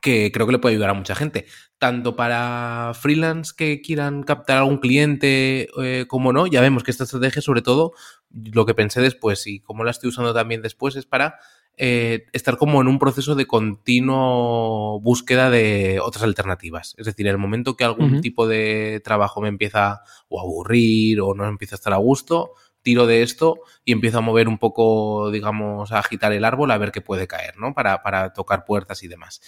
que 0.00 0.30
creo 0.32 0.46
que 0.46 0.52
le 0.52 0.58
puede 0.58 0.74
ayudar 0.74 0.90
a 0.90 0.94
mucha 0.94 1.14
gente, 1.14 1.46
tanto 1.78 2.16
para 2.16 2.92
freelance 2.94 3.52
que 3.56 3.80
quieran 3.80 4.22
captar 4.22 4.58
algún 4.58 4.78
cliente 4.78 5.68
eh, 5.82 6.06
como 6.08 6.32
no, 6.32 6.46
ya 6.46 6.60
vemos 6.60 6.82
que 6.82 6.90
esta 6.90 7.04
estrategia 7.04 7.42
sobre 7.42 7.62
todo, 7.62 7.92
lo 8.30 8.66
que 8.66 8.74
pensé 8.74 9.00
después 9.00 9.46
y 9.46 9.60
como 9.60 9.84
la 9.84 9.90
estoy 9.90 10.10
usando 10.10 10.34
también 10.34 10.62
después 10.62 10.96
es 10.96 11.06
para 11.06 11.38
eh, 11.78 12.24
estar 12.32 12.56
como 12.56 12.80
en 12.80 12.88
un 12.88 12.98
proceso 12.98 13.34
de 13.34 13.46
continuo 13.46 14.98
búsqueda 15.00 15.50
de 15.50 16.00
otras 16.02 16.24
alternativas. 16.24 16.94
Es 16.96 17.04
decir, 17.04 17.26
en 17.26 17.32
el 17.32 17.38
momento 17.38 17.76
que 17.76 17.84
algún 17.84 18.22
tipo 18.22 18.48
de 18.48 19.02
trabajo 19.04 19.42
me 19.42 19.48
empieza 19.48 20.00
o 20.28 20.40
a 20.40 20.42
aburrir 20.42 21.20
o 21.20 21.34
no 21.34 21.46
empieza 21.46 21.74
a 21.74 21.76
estar 21.76 21.92
a 21.92 21.98
gusto, 21.98 22.52
tiro 22.86 23.08
de 23.08 23.22
esto 23.22 23.62
y 23.84 23.90
empiezo 23.90 24.18
a 24.18 24.20
mover 24.20 24.46
un 24.46 24.58
poco, 24.58 25.32
digamos, 25.32 25.90
a 25.90 25.98
agitar 25.98 26.32
el 26.32 26.44
árbol 26.44 26.70
a 26.70 26.78
ver 26.78 26.92
qué 26.92 27.00
puede 27.00 27.26
caer, 27.26 27.56
¿no? 27.58 27.74
Para, 27.74 28.00
para 28.04 28.32
tocar 28.32 28.64
puertas 28.64 29.02
y 29.02 29.08
demás. 29.08 29.40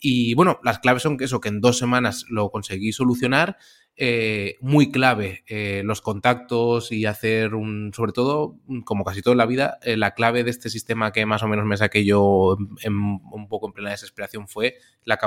Y 0.00 0.34
bueno, 0.34 0.58
las 0.64 0.80
claves 0.80 1.04
son 1.04 1.16
que 1.16 1.26
eso, 1.26 1.40
que 1.40 1.50
en 1.50 1.60
dos 1.60 1.78
semanas 1.78 2.24
lo 2.28 2.50
conseguí 2.50 2.92
solucionar 2.92 3.58
eh, 3.96 4.56
muy 4.60 4.90
clave 4.90 5.44
eh, 5.46 5.82
los 5.84 6.00
contactos 6.00 6.90
y 6.90 7.04
hacer 7.04 7.54
un, 7.54 7.92
sobre 7.94 8.12
todo, 8.12 8.56
como 8.84 9.04
casi 9.04 9.20
todo 9.20 9.32
en 9.32 9.38
la 9.38 9.46
vida, 9.46 9.78
eh, 9.82 9.96
la 9.96 10.14
clave 10.14 10.42
de 10.42 10.50
este 10.50 10.70
sistema 10.70 11.12
que 11.12 11.26
más 11.26 11.42
o 11.42 11.48
menos 11.48 11.66
me 11.66 11.76
saqué 11.76 12.04
yo 12.04 12.56
un 12.86 13.48
poco 13.48 13.66
en 13.66 13.72
plena 13.74 13.90
desesperación 13.90 14.48
fue 14.48 14.76
la, 15.04 15.18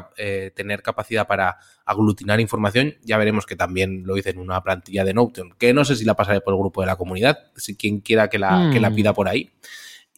tener 0.56 0.82
capacidad 0.82 1.28
para 1.28 1.58
aglutinar 1.86 2.40
información. 2.40 2.96
Ya 3.04 3.18
veremos 3.18 3.46
que 3.46 3.56
también 3.56 4.04
lo 4.06 4.18
hice 4.18 4.32
en 4.32 4.40
una 4.40 4.64
plantilla 4.64 5.04
de 5.04 5.14
Notion, 5.14 5.54
que 5.60 5.74
no 5.74 5.86
sé 5.86 5.96
si 5.96 6.06
la 6.06 6.16
pasaré 6.16 6.42
por 6.42 6.54
el 6.54 6.60
grupo 6.60 6.82
de 6.82 6.88
la 6.88 6.96
comunidad, 6.96 7.52
si 7.56 7.76
quien 7.76 8.00
quiera 8.00 8.30
que 8.30 8.40
la, 8.40 8.72
que 8.74 8.80
la 8.80 8.90
mm. 8.90 8.96
pida 8.96 9.14
por 9.14 9.28
ahí 9.28 9.52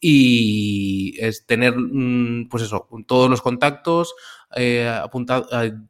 y 0.00 1.14
es 1.18 1.46
tener, 1.46 1.74
mm, 1.76 2.48
pues 2.48 2.62
eso, 2.62 2.88
todos 3.06 3.30
los 3.30 3.42
contactos, 3.42 4.14
eh, 4.54 4.88
apuntar, 4.88 5.44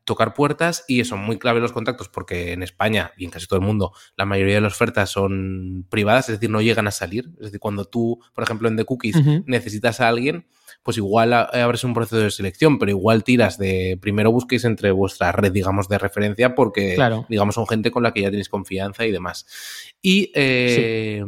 tocar 0.04 0.32
puertas 0.32 0.84
y 0.88 1.00
eso, 1.00 1.16
muy 1.16 1.38
clave 1.38 1.60
los 1.60 1.72
contactos 1.72 2.08
porque 2.08 2.52
en 2.52 2.62
España 2.62 3.12
y 3.16 3.25
en 3.25 3.30
casi 3.30 3.46
todo 3.46 3.58
el 3.58 3.66
mundo 3.66 3.92
la 4.16 4.25
mayoría 4.25 4.56
de 4.56 4.60
las 4.62 4.72
ofertas 4.72 5.10
son 5.10 5.86
privadas, 5.90 6.28
es 6.28 6.36
decir, 6.36 6.50
no 6.50 6.62
llegan 6.62 6.86
a 6.86 6.90
salir. 6.90 7.26
Es 7.38 7.46
decir, 7.46 7.60
cuando 7.60 7.84
tú, 7.84 8.18
por 8.34 8.44
ejemplo, 8.44 8.68
en 8.68 8.76
The 8.76 8.84
Cookies 8.84 9.16
necesitas 9.46 10.00
a 10.00 10.08
alguien, 10.08 10.46
pues 10.82 10.96
igual 10.96 11.32
abres 11.32 11.84
un 11.84 11.94
proceso 11.94 12.16
de 12.16 12.30
selección, 12.30 12.78
pero 12.78 12.90
igual 12.92 13.25
tiras 13.25 13.58
de 13.58 13.98
primero 14.00 14.30
busquéis 14.30 14.64
entre 14.64 14.92
vuestra 14.92 15.32
red, 15.32 15.52
digamos, 15.52 15.88
de 15.88 15.98
referencia 15.98 16.54
porque, 16.54 16.96
digamos, 17.28 17.56
son 17.56 17.66
gente 17.66 17.90
con 17.90 18.04
la 18.04 18.12
que 18.12 18.22
ya 18.22 18.30
tenéis 18.30 18.48
confianza 18.48 19.04
y 19.04 19.10
demás. 19.10 19.46
Y 20.00 20.30
eh, 20.34 21.25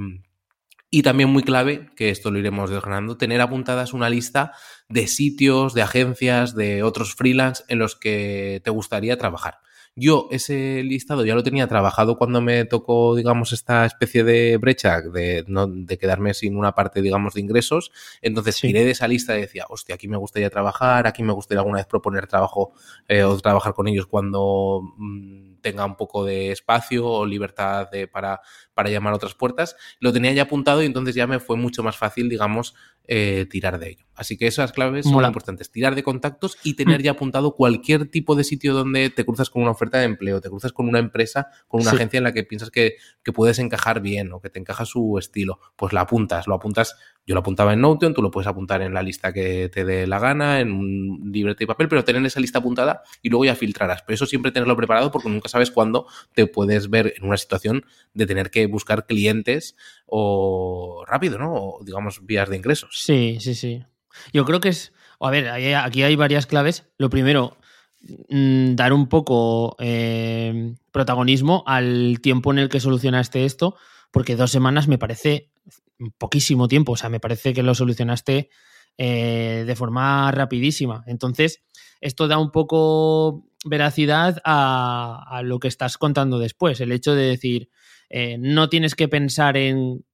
y 0.91 1.03
también 1.03 1.29
muy 1.29 1.43
clave, 1.43 1.91
que 1.97 2.11
esto 2.11 2.31
lo 2.31 2.39
iremos 2.39 2.71
desgranando, 2.71 3.17
tener 3.17 3.41
apuntadas 3.41 3.93
una 3.93 4.09
lista 4.09 4.53
de 4.89 5.07
sitios, 5.07 5.75
de 5.75 5.83
agencias, 5.83 6.55
de 6.55 6.83
otros 6.83 7.15
freelance 7.15 7.63
en 7.69 7.79
los 7.79 7.95
que 7.95 8.61
te 8.65 8.71
gustaría 8.71 9.19
trabajar. 9.19 9.61
Yo 10.01 10.29
ese 10.31 10.85
listado 10.85 11.25
ya 11.25 11.35
lo 11.35 11.43
tenía 11.43 11.67
trabajado 11.67 12.17
cuando 12.19 12.41
me 12.41 12.65
tocó, 12.65 13.17
digamos, 13.17 13.53
esta 13.53 13.85
especie 13.85 14.23
de 14.23 14.57
brecha 14.57 15.01
de, 15.01 15.45
no, 15.49 15.67
de 15.67 15.99
quedarme 15.99 16.35
sin 16.35 16.57
una 16.57 16.73
parte, 16.73 17.03
digamos, 17.03 17.35
de 17.35 17.41
ingresos. 17.41 17.91
Entonces 18.23 18.63
miré 18.63 18.85
de 18.85 18.93
esa 18.93 19.09
lista 19.09 19.37
y 19.37 19.41
decía, 19.41 19.67
hostia, 19.69 19.97
aquí 19.97 20.07
me 20.07 20.17
gustaría 20.17 20.51
trabajar, 20.51 21.09
aquí 21.09 21.25
me 21.25 21.33
gustaría 21.33 21.61
alguna 21.61 21.79
vez 21.79 21.87
proponer 21.87 22.29
trabajo 22.29 22.73
eh, 23.09 23.25
o 23.25 23.37
trabajar 23.41 23.75
con 23.75 23.89
ellos 23.89 24.07
cuando 24.07 24.83
mm, 24.99 25.48
tenga 25.61 25.85
un 25.85 25.97
poco 25.97 26.25
de 26.25 26.53
espacio 26.53 27.07
o 27.07 27.27
libertad 27.27 27.91
de, 27.91 28.09
para, 28.09 28.41
para 28.75 28.91
llamar 28.91 29.13
a 29.13 29.17
otras 29.17 29.35
puertas. 29.35 29.77
Lo 30.01 30.13
tenía 30.13 30.33
ya 30.33 30.43
apuntado 30.43 30.83
y 30.83 30.87
entonces 30.87 31.15
ya 31.15 31.27
me 31.27 31.41
fue 31.41 31.57
mucho 31.57 31.83
más 31.83 31.97
fácil, 31.97 32.29
digamos, 32.29 32.75
eh, 33.11 33.47
tirar 33.51 33.79
de 33.79 33.91
ello. 33.91 34.07
Así 34.15 34.37
que 34.37 34.47
esas 34.47 34.73
claves 34.73 35.07
son 35.07 35.25
importantes. 35.25 35.71
Tirar 35.71 35.95
de 35.95 36.03
contactos 36.03 36.59
y 36.63 36.75
tener 36.75 37.01
mm. 37.01 37.03
ya 37.05 37.11
apuntado 37.13 37.55
cualquier 37.55 38.11
tipo 38.11 38.35
de 38.35 38.45
sitio 38.45 38.75
donde 38.75 39.11
te 39.11 39.25
cruzas 39.25 39.49
con 39.49 39.63
una 39.63 39.71
oferta 39.71 39.99
de 39.99 40.05
empleo, 40.05 40.41
te 40.41 40.51
cruzas 40.51 40.73
con 40.73 40.89
una 40.89 40.99
empresa, 40.99 41.49
con 41.69 41.81
una 41.81 41.93
agencia 41.93 42.19
en 42.19 42.25
la 42.25 42.33
que 42.33 42.45
piensas 42.45 42.71
que, 42.71 42.97
que, 43.23 43.33
puedes 43.33 43.59
encajar 43.61 44.01
bien 44.01 44.33
o 44.33 44.41
que 44.41 44.51
te 44.51 44.59
encaja 44.59 44.85
su 44.85 45.19
estilo. 45.19 45.61
Pues 45.77 45.93
la 45.93 46.03
apuntas, 46.03 46.47
lo 46.47 46.55
apuntas 46.55 46.97
yo 47.29 47.35
lo 47.35 47.41
apuntaba 47.41 47.75
en 47.75 47.83
Notion, 47.83 48.15
tú 48.15 48.23
lo 48.23 48.31
puedes 48.31 48.47
apuntar 48.47 48.81
en 48.81 48.95
la 48.95 49.03
lista 49.03 49.35
que 49.35 49.69
te 49.69 49.85
dé 49.85 50.07
la 50.07 50.19
gana, 50.19 50.61
en 50.61 50.73
un 50.73 51.31
librete 51.31 51.65
y 51.65 51.67
papel, 51.67 51.87
pero 51.87 52.03
tener 52.03 52.25
esa 52.25 52.41
lista 52.41 52.61
apuntada 52.61 53.03
y 53.21 53.29
luego 53.29 53.45
ya 53.45 53.55
filtrarás. 53.55 54.03
Pero 54.03 54.15
eso 54.15 54.25
siempre 54.25 54.51
tenerlo 54.51 54.75
preparado 54.79 55.13
porque 55.13 55.29
nunca 55.29 55.51
sabes 55.51 55.71
cuándo 55.71 56.07
te 56.33 56.47
puedes 56.47 56.89
ver 56.89 57.13
en 57.19 57.27
una 57.27 57.37
situación 57.37 57.85
de 58.15 58.25
tener 58.25 58.51
que 58.51 58.67
buscar 58.67 59.05
clientes 59.05 59.77
o 60.07 61.05
rápido, 61.07 61.37
¿no? 61.37 61.53
O 61.53 61.85
digamos 61.85 62.25
vías 62.25 62.49
de 62.49 62.57
ingresos. 62.57 62.99
Sí, 62.99 63.37
sí, 63.41 63.55
sí. 63.55 63.85
Yo 64.33 64.47
creo 64.47 64.61
que 64.61 64.71
es, 64.71 64.95
a 65.21 65.31
ver, 65.31 65.51
aquí 65.51 66.03
hay 66.05 66.17
varias 66.17 66.47
claves. 66.47 66.89
Lo 66.97 67.11
primero, 67.11 67.59
mm, 68.31 68.75
dar 68.75 68.95
un 68.95 69.07
poco 69.07 69.77
eh, 69.81 70.73
protagonismo 70.93 71.63
al 71.67 72.21
tiempo 72.23 72.53
en 72.53 72.59
el 72.59 72.71
que 72.71 72.81
solucionaste 72.81 73.45
esto, 73.45 73.77
porque 74.11 74.35
dos 74.35 74.51
semanas 74.51 74.89
me 74.89 74.97
parece 74.97 75.51
poquísimo 76.19 76.69
tiempo, 76.69 76.93
o 76.93 76.97
sea, 76.97 77.09
me 77.09 77.21
parece 77.21 77.53
que 77.53 77.63
lo 77.63 77.75
solucionaste 77.75 78.51
eh, 78.97 79.65
de 79.67 79.77
forma 79.77 80.31
rapidísima. 80.33 81.05
Entonces, 81.07 81.63
esto 82.01 82.29
da 82.29 82.39
un 82.39 82.51
poco 82.51 83.45
veracidad 83.65 84.41
a, 84.45 85.41
lo 85.45 85.59
que 85.59 85.69
estás 85.69 85.99
contando 85.99 86.39
después, 86.39 86.81
el 86.81 86.93
hecho 86.93 87.15
de 87.15 87.25
decir, 87.25 87.71
eh, 88.11 88.37
no 88.39 88.69
tienes 88.69 88.95
que 88.95 89.09
pensar 89.09 89.57
en 89.57 90.05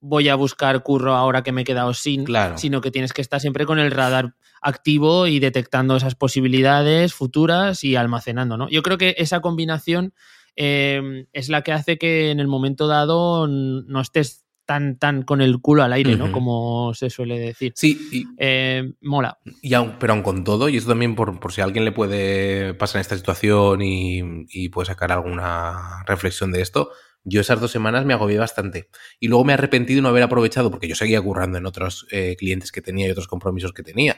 voy 0.00 0.28
a 0.28 0.34
buscar 0.34 0.82
curro 0.82 1.14
ahora 1.14 1.42
que 1.42 1.52
me 1.52 1.62
he 1.62 1.64
quedado 1.64 1.94
sin, 1.94 2.26
sino 2.56 2.82
que 2.82 2.90
tienes 2.90 3.14
que 3.14 3.22
estar 3.22 3.40
siempre 3.40 3.64
con 3.64 3.78
el 3.78 3.90
radar 3.90 4.34
activo 4.60 5.26
y 5.26 5.38
detectando 5.38 5.96
esas 5.96 6.14
posibilidades 6.14 7.14
futuras 7.14 7.82
y 7.84 7.96
almacenando, 7.96 8.58
¿no? 8.58 8.68
Yo 8.68 8.82
creo 8.82 8.98
que 8.98 9.14
esa 9.16 9.40
combinación 9.40 10.12
eh, 10.56 11.26
es 11.32 11.48
la 11.48 11.62
que 11.62 11.72
hace 11.72 11.96
que 11.96 12.30
en 12.30 12.38
el 12.38 12.48
momento 12.48 12.86
dado 12.86 13.46
no 13.48 14.00
estés 14.00 14.43
tan, 14.64 14.98
tan 14.98 15.22
con 15.22 15.40
el 15.40 15.60
culo 15.60 15.82
al 15.82 15.92
aire, 15.92 16.16
¿no? 16.16 16.32
Como 16.32 16.92
se 16.94 17.10
suele 17.10 17.38
decir. 17.38 17.72
Sí, 17.76 18.26
eh, 18.38 18.92
mola. 19.02 19.38
Y 19.62 19.74
aun, 19.74 19.96
pero 19.98 20.12
aún 20.12 20.22
con 20.22 20.44
todo, 20.44 20.68
y 20.68 20.76
esto 20.76 20.90
también 20.90 21.14
por, 21.14 21.38
por, 21.40 21.52
si 21.52 21.60
a 21.60 21.64
alguien 21.64 21.84
le 21.84 21.92
puede 21.92 22.74
pasar 22.74 22.96
en 22.96 23.00
esta 23.02 23.16
situación 23.16 23.82
y, 23.82 24.46
y, 24.48 24.68
puede 24.70 24.86
sacar 24.86 25.12
alguna 25.12 26.02
reflexión 26.06 26.52
de 26.52 26.62
esto, 26.62 26.90
yo 27.24 27.40
esas 27.40 27.60
dos 27.60 27.70
semanas 27.70 28.04
me 28.04 28.14
agobié 28.14 28.38
bastante. 28.38 28.88
Y 29.18 29.28
luego 29.28 29.44
me 29.44 29.52
he 29.52 29.54
arrepentido 29.54 29.98
de 29.98 30.02
no 30.02 30.08
haber 30.08 30.22
aprovechado, 30.22 30.70
porque 30.70 30.88
yo 30.88 30.94
seguía 30.94 31.20
currando 31.20 31.58
en 31.58 31.66
otros 31.66 32.06
eh, 32.10 32.36
clientes 32.38 32.70
que 32.70 32.82
tenía 32.82 33.08
y 33.08 33.10
otros 33.10 33.28
compromisos 33.28 33.72
que 33.72 33.82
tenía. 33.82 34.16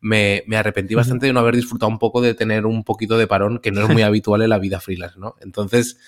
Me, 0.00 0.44
me 0.46 0.56
arrepentí 0.56 0.94
bastante 0.94 1.26
de 1.26 1.32
no 1.32 1.40
haber 1.40 1.56
disfrutado 1.56 1.90
un 1.90 1.98
poco 1.98 2.20
de 2.20 2.34
tener 2.34 2.66
un 2.66 2.84
poquito 2.84 3.16
de 3.16 3.26
parón, 3.26 3.58
que 3.58 3.70
no 3.70 3.82
es 3.82 3.88
muy 3.88 4.02
habitual 4.02 4.42
en 4.42 4.50
la 4.50 4.58
vida 4.58 4.80
freelance, 4.80 5.18
¿no? 5.18 5.34
Entonces, 5.40 5.98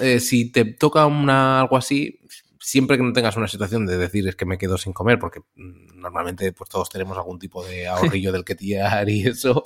eh, 0.00 0.18
si 0.18 0.50
te 0.50 0.64
toca 0.64 1.06
una, 1.06 1.60
algo 1.60 1.76
así, 1.76 2.20
siempre 2.64 2.96
que 2.96 3.02
no 3.02 3.12
tengas 3.12 3.36
una 3.36 3.46
situación 3.46 3.84
de 3.84 3.98
decir 3.98 4.26
es 4.26 4.36
que 4.36 4.46
me 4.46 4.56
quedo 4.56 4.78
sin 4.78 4.92
comer, 4.92 5.18
porque 5.18 5.40
mm, 5.54 6.00
normalmente 6.00 6.52
pues 6.52 6.70
todos 6.70 6.88
tenemos 6.88 7.16
algún 7.18 7.38
tipo 7.38 7.64
de 7.64 7.86
ahorrillo 7.88 8.32
del 8.32 8.44
que 8.44 8.54
tirar 8.54 9.08
y 9.08 9.26
eso, 9.26 9.62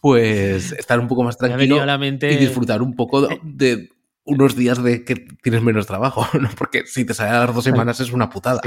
pues 0.00 0.72
estar 0.72 1.00
un 1.00 1.08
poco 1.08 1.24
más 1.24 1.36
tranquilo 1.36 1.84
y 2.22 2.36
disfrutar 2.36 2.80
un 2.80 2.94
poco 2.94 3.28
de, 3.42 3.90
unos 4.24 4.54
días 4.56 4.82
de 4.82 5.04
que 5.04 5.16
tienes 5.42 5.62
menos 5.62 5.86
trabajo, 5.86 6.26
¿no? 6.40 6.48
porque 6.56 6.86
si 6.86 7.04
te 7.04 7.14
sale 7.14 7.30
a 7.30 7.46
las 7.46 7.54
dos 7.54 7.64
semanas 7.64 7.98
es 8.00 8.12
una 8.12 8.30
putada. 8.30 8.60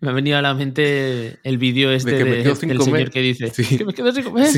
Me 0.00 0.10
ha 0.10 0.12
venido 0.12 0.36
a 0.36 0.42
la 0.42 0.54
mente 0.54 1.38
el 1.42 1.58
vídeo 1.58 1.90
este 1.90 2.22
de, 2.22 2.42
del 2.42 2.56
señor 2.56 3.10
que 3.10 3.20
dice 3.20 3.50
que 3.50 3.84
me 3.84 3.94
quedo 3.94 4.12
sin 4.12 4.24
comer. 4.24 4.50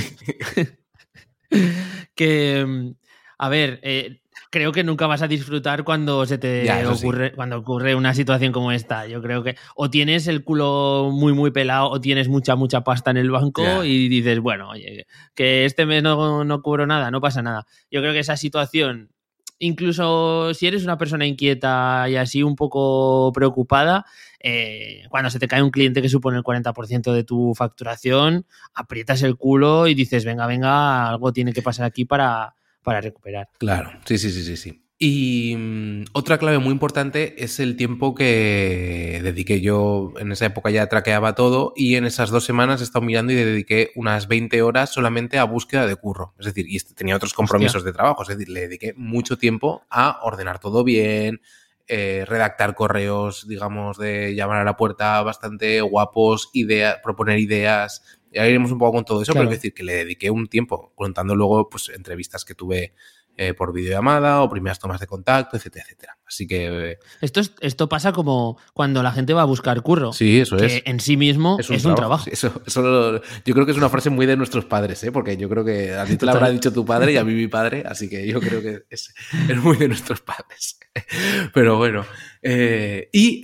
que, 2.15 2.65
mm, 2.67 2.91
a 3.39 3.49
ver, 3.49 3.79
eh, 3.85 4.21
creo 4.51 4.73
que 4.73 4.85
nunca 4.85 5.07
vas 5.07 5.23
a 5.23 5.29
disfrutar 5.29 5.85
cuando 5.85 6.25
se 6.27 6.39
te 6.39 6.67
ocurre, 6.87 7.33
cuando 7.33 7.59
ocurre 7.59 7.95
una 7.95 8.15
situación 8.15 8.53
como 8.53 8.73
esta. 8.73 9.07
Yo 9.07 9.23
creo 9.23 9.43
que 9.43 9.57
o 9.75 9.91
tienes 9.91 10.27
el 10.27 10.45
culo 10.45 11.11
muy, 11.13 11.33
muy 11.33 11.51
pelado 11.51 11.91
o 11.91 12.01
tienes 12.01 12.29
mucha, 12.29 12.57
mucha 12.57 12.83
pasta 12.83 13.11
en 13.11 13.19
el 13.19 13.31
banco 13.31 13.85
y 13.85 14.09
dices, 14.09 14.41
bueno, 14.41 14.71
oye, 14.71 15.07
que 15.35 15.65
este 15.65 15.87
mes 15.87 16.03
no, 16.03 16.45
no 16.45 16.63
cubro 16.63 16.87
nada, 16.87 17.11
no 17.11 17.21
pasa 17.21 17.43
nada. 17.43 17.67
Yo 17.91 18.01
creo 18.01 18.13
que 18.13 18.21
esa 18.21 18.37
situación, 18.37 19.11
incluso 19.59 20.55
si 20.55 20.67
eres 20.67 20.85
una 20.85 20.99
persona 20.99 21.27
inquieta 21.27 22.07
y 22.09 22.17
así 22.17 22.43
un 22.43 22.57
poco 22.57 23.31
preocupada, 23.33 24.05
eh, 24.41 25.03
cuando 25.09 25.31
se 25.31 25.39
te 25.39 25.49
cae 25.49 25.63
un 25.63 25.71
cliente 25.71 26.01
que 26.01 26.09
supone 26.09 26.39
el 26.39 26.45
40% 26.45 27.13
de 27.13 27.25
tu 27.25 27.55
facturación, 27.55 28.47
aprietas 28.73 29.23
el 29.23 29.37
culo 29.37 29.89
y 29.89 29.95
dices, 29.95 30.25
venga, 30.25 30.47
venga, 30.47 31.09
algo 31.09 31.33
tiene 31.33 31.53
que 31.53 31.63
pasar 31.63 31.87
aquí 31.87 32.05
para 32.05 32.55
para 32.89 33.01
recuperar. 33.01 33.49
Claro, 33.59 33.93
sí, 34.05 34.19
sí, 34.19 34.31
sí, 34.31 34.43
sí, 34.43 34.57
sí. 34.57 34.85
Y 35.01 35.55
mm, 35.57 36.07
otra 36.13 36.39
clave 36.39 36.59
muy 36.59 36.73
importante 36.73 37.45
es 37.45 37.61
el 37.61 37.77
tiempo 37.77 38.17
que 38.17 39.21
dediqué. 39.23 39.61
Yo 39.61 40.13
en 40.19 40.33
esa 40.33 40.47
época 40.47 40.71
ya 40.71 40.89
traqueaba 40.89 41.37
todo 41.37 41.73
y 41.77 41.95
en 41.95 42.05
esas 42.05 42.31
dos 42.31 42.45
semanas 42.45 42.81
he 42.81 42.85
estado 42.85 43.05
mirando 43.05 43.33
y 43.33 43.37
dediqué 43.37 43.93
unas 43.95 44.27
20 44.27 44.61
horas 44.63 44.93
solamente 44.93 45.39
a 45.39 45.45
búsqueda 45.45 45.87
de 45.87 45.95
curro. 45.95 46.35
Es 46.41 46.47
decir, 46.47 46.67
y 46.69 46.81
tenía 46.95 47.15
otros 47.15 47.33
compromisos 47.33 47.85
de 47.85 47.93
trabajo. 47.93 48.23
Es 48.23 48.29
decir, 48.29 48.49
le 48.49 48.63
dediqué 48.63 48.93
mucho 48.97 49.39
tiempo 49.39 49.85
a 49.89 50.19
ordenar 50.25 50.59
todo 50.59 50.83
bien, 50.83 51.43
eh, 51.87 52.25
redactar 52.27 52.75
correos, 52.75 53.47
digamos, 53.49 53.99
de 53.99 54.35
llamar 54.35 54.59
a 54.59 54.65
la 54.65 54.77
puerta 54.77 55.23
bastante 55.23 55.81
guapos, 55.81 56.51
idea, 56.53 57.01
proponer 57.03 57.39
ideas, 57.39 58.18
ya 58.33 58.47
iremos 58.47 58.71
un 58.71 58.79
poco 58.79 58.93
con 58.93 59.05
todo 59.05 59.23
eso, 59.23 59.33
pero 59.33 59.45
es 59.45 59.51
decir 59.51 59.75
que 59.75 59.83
le 59.83 59.95
dediqué 59.95 60.31
un 60.31 60.49
tiempo, 60.49 60.93
contando 60.95 61.35
luego 61.35 61.69
pues 61.69 61.89
entrevistas 61.91 62.45
que 62.45 62.55
tuve 62.55 62.95
eh, 63.41 63.55
por 63.55 63.73
videollamada 63.73 64.43
o 64.43 64.51
primeras 64.51 64.81
tomas 64.81 64.99
de 64.99 65.07
contacto, 65.07 65.57
etcétera, 65.57 65.85
etcétera. 65.85 66.19
Así 66.27 66.49
que... 66.49 66.91
Eh, 66.91 66.99
esto, 67.21 67.41
esto 67.61 67.89
pasa 67.89 68.11
como 68.13 68.59
cuando 68.75 69.01
la 69.01 69.13
gente 69.13 69.33
va 69.33 69.43
a 69.43 69.45
buscar 69.45 69.81
curro. 69.81 70.13
Sí, 70.13 70.41
eso 70.41 70.57
que 70.57 70.83
en 70.85 70.99
sí 70.99 71.17
mismo 71.17 71.57
es 71.61 71.85
un, 71.85 71.95
trabajo. 71.95 72.29
Eso, 72.29 72.53
yo 72.67 73.55
creo 73.55 73.65
que 73.65 73.71
es 73.71 73.79
una 73.79 73.89
frase 73.91 74.11
muy 74.11 74.27
de 74.27 74.37
nuestros 74.37 74.65
padres, 74.65 75.05
¿eh? 75.05 75.13
porque 75.13 75.37
yo 75.37 75.49
creo 75.49 75.65
que 75.65 75.95
a 75.95 76.05
ti 76.05 76.17
te 76.17 76.27
lo 76.27 76.33
habrá 76.33 76.51
dicho 76.51 76.73
tu 76.73 76.85
padre 76.85 77.13
y 77.13 77.17
a 77.17 77.23
mí 77.23 77.33
mi 77.33 77.47
padre, 77.47 77.85
así 77.87 78.09
que 78.09 78.27
yo 78.27 78.41
creo 78.41 78.61
que 78.61 78.83
es, 78.91 79.15
es 79.49 79.57
muy 79.63 79.77
de 79.77 79.87
nuestros 79.87 80.21
padres. 80.21 80.81
Pero 81.55 81.77
bueno. 81.77 82.05
Eh, 82.43 83.09
y... 83.13 83.41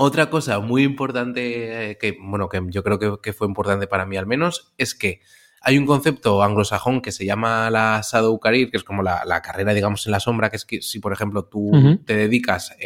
Otra 0.00 0.30
cosa 0.30 0.60
muy 0.60 0.84
importante, 0.84 1.90
eh, 1.90 1.98
que 1.98 2.16
bueno, 2.20 2.48
que 2.48 2.62
yo 2.68 2.84
creo 2.84 3.20
que, 3.20 3.32
fue 3.32 3.48
importante 3.48 3.88
para 3.88 4.06
mí 4.06 4.16
al 4.16 4.26
menos, 4.26 4.72
es 4.78 4.94
que 4.94 5.20
hay 5.60 5.76
un 5.76 5.86
concepto 5.86 6.44
anglosajón 6.44 7.02
que 7.02 7.10
se 7.10 7.26
llama 7.26 7.68
la 7.68 8.00
shadow 8.08 8.38
career, 8.38 8.70
que 8.70 8.76
es 8.76 8.84
como 8.84 9.02
la, 9.02 9.42
carrera, 9.42 9.74
digamos, 9.74 10.06
en 10.06 10.12
la 10.12 10.20
sombra, 10.20 10.50
que 10.50 10.56
es 10.56 10.64
que 10.64 10.82
si, 10.82 11.00
por 11.00 11.12
ejemplo, 11.12 11.46
tú 11.46 11.72
te 12.06 12.14
dedicas 12.14 12.76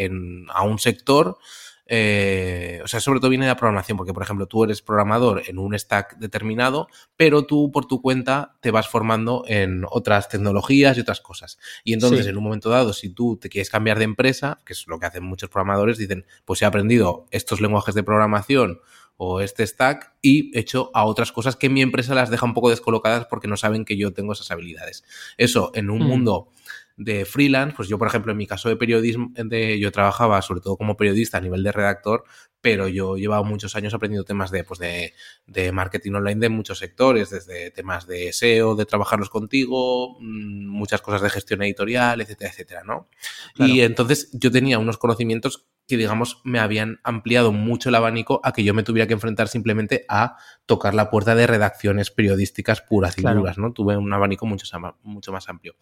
a 0.49 0.62
un 0.62 0.78
sector, 0.78 1.37
eh, 1.86 2.80
o 2.84 2.88
sea, 2.88 3.00
sobre 3.00 3.20
todo 3.20 3.30
viene 3.30 3.44
de 3.44 3.50
la 3.50 3.56
programación, 3.56 3.96
porque 3.96 4.12
por 4.12 4.22
ejemplo 4.22 4.46
tú 4.46 4.64
eres 4.64 4.82
programador 4.82 5.42
en 5.46 5.58
un 5.58 5.78
stack 5.78 6.16
determinado, 6.18 6.88
pero 7.16 7.44
tú 7.44 7.70
por 7.72 7.86
tu 7.86 8.00
cuenta 8.00 8.56
te 8.60 8.70
vas 8.70 8.88
formando 8.88 9.44
en 9.46 9.84
otras 9.90 10.28
tecnologías 10.28 10.96
y 10.96 11.00
otras 11.00 11.20
cosas. 11.20 11.58
Y 11.84 11.92
entonces 11.92 12.26
en 12.26 12.36
un 12.36 12.44
momento 12.44 12.70
dado, 12.70 12.92
si 12.92 13.10
tú 13.10 13.36
te 13.36 13.48
quieres 13.48 13.70
cambiar 13.70 13.98
de 13.98 14.04
empresa, 14.04 14.60
que 14.64 14.72
es 14.72 14.86
lo 14.86 14.98
que 14.98 15.06
hacen 15.06 15.24
muchos 15.24 15.50
programadores, 15.50 15.98
dicen, 15.98 16.24
pues 16.44 16.62
he 16.62 16.64
aprendido 16.64 17.26
estos 17.30 17.60
lenguajes 17.60 17.94
de 17.94 18.02
programación 18.02 18.80
o 19.16 19.40
este 19.40 19.66
stack 19.66 20.14
y 20.22 20.56
hecho 20.58 20.90
a 20.94 21.04
otras 21.04 21.32
cosas 21.32 21.56
que 21.56 21.68
mi 21.68 21.82
empresa 21.82 22.14
las 22.14 22.30
deja 22.30 22.46
un 22.46 22.54
poco 22.54 22.70
descolocadas 22.70 23.26
porque 23.26 23.48
no 23.48 23.56
saben 23.56 23.84
que 23.84 23.96
yo 23.96 24.12
tengo 24.12 24.32
esas 24.32 24.50
habilidades. 24.50 25.04
Eso 25.36 25.70
en 25.74 25.90
un 25.90 26.00
mm. 26.00 26.06
mundo 26.06 26.48
de 26.96 27.25
freelance, 27.25 27.75
pues 27.76 27.88
yo, 27.88 27.99
por 27.99 28.08
ejemplo, 28.08 28.32
en 28.32 28.38
mi 28.38 28.46
caso 28.46 28.68
de 28.68 28.76
periodismo, 28.76 29.30
de, 29.34 29.78
yo 29.78 29.92
trabajaba 29.92 30.42
sobre 30.42 30.61
todo 30.61 30.76
como 30.76 30.96
periodista 30.96 31.38
a 31.38 31.40
nivel 31.40 31.62
de 31.62 31.72
redactor, 31.72 32.25
pero 32.62 32.88
yo 32.88 33.16
llevaba 33.16 33.42
muchos 33.42 33.75
años 33.75 33.92
aprendiendo 33.92 34.25
temas 34.25 34.50
de, 34.52 34.62
pues 34.64 34.78
de, 34.78 35.12
de 35.47 35.73
marketing 35.73 36.12
online 36.12 36.40
de 36.40 36.49
muchos 36.49 36.78
sectores, 36.78 37.28
desde 37.28 37.73
temas 37.73 38.07
de 38.07 38.33
SEO, 38.33 38.76
de 38.76 38.87
trabajarlos 38.87 39.28
contigo, 39.28 40.16
mm, 40.21 40.69
muchas 40.69 41.02
cosas 41.02 41.23
de 41.23 41.31
gestión 41.31 41.62
editorial, 41.62 42.21
etcétera, 42.21 42.50
etcétera, 42.50 42.83
¿no? 42.85 43.09
Y 43.57 43.81
entonces 43.81 44.31
yo 44.33 44.50
tenía 44.50 44.78
unos 44.78 44.97
conocimientos 44.97 45.66
que 45.88 45.97
digamos 45.97 46.40
me 46.45 46.61
habían 46.61 47.00
ampliado 47.02 47.52
mucho 47.52 47.88
el 47.88 47.97
abanico 47.97 48.40
a 48.45 48.52
que 48.52 48.62
yo 48.62 48.73
me 48.73 48.85
tuviera 48.85 49.07
que 49.07 49.14
enfrentar 49.14 49.49
simplemente 49.49 50.04
a 50.09 50.37
tocar 50.64 50.95
la 50.95 51.11
puerta 51.11 51.35
de 51.35 51.47
redacciones 51.47 52.11
periodísticas 52.11 52.81
puras 52.81 53.19
y 53.19 53.23
duras, 53.23 53.59
¿no? 53.59 53.73
Tuve 53.73 53.97
un 53.97 54.12
abanico 54.12 54.47
mucho, 54.47 54.64
mucho 55.02 55.33
más 55.33 55.49
amplio. 55.49 55.75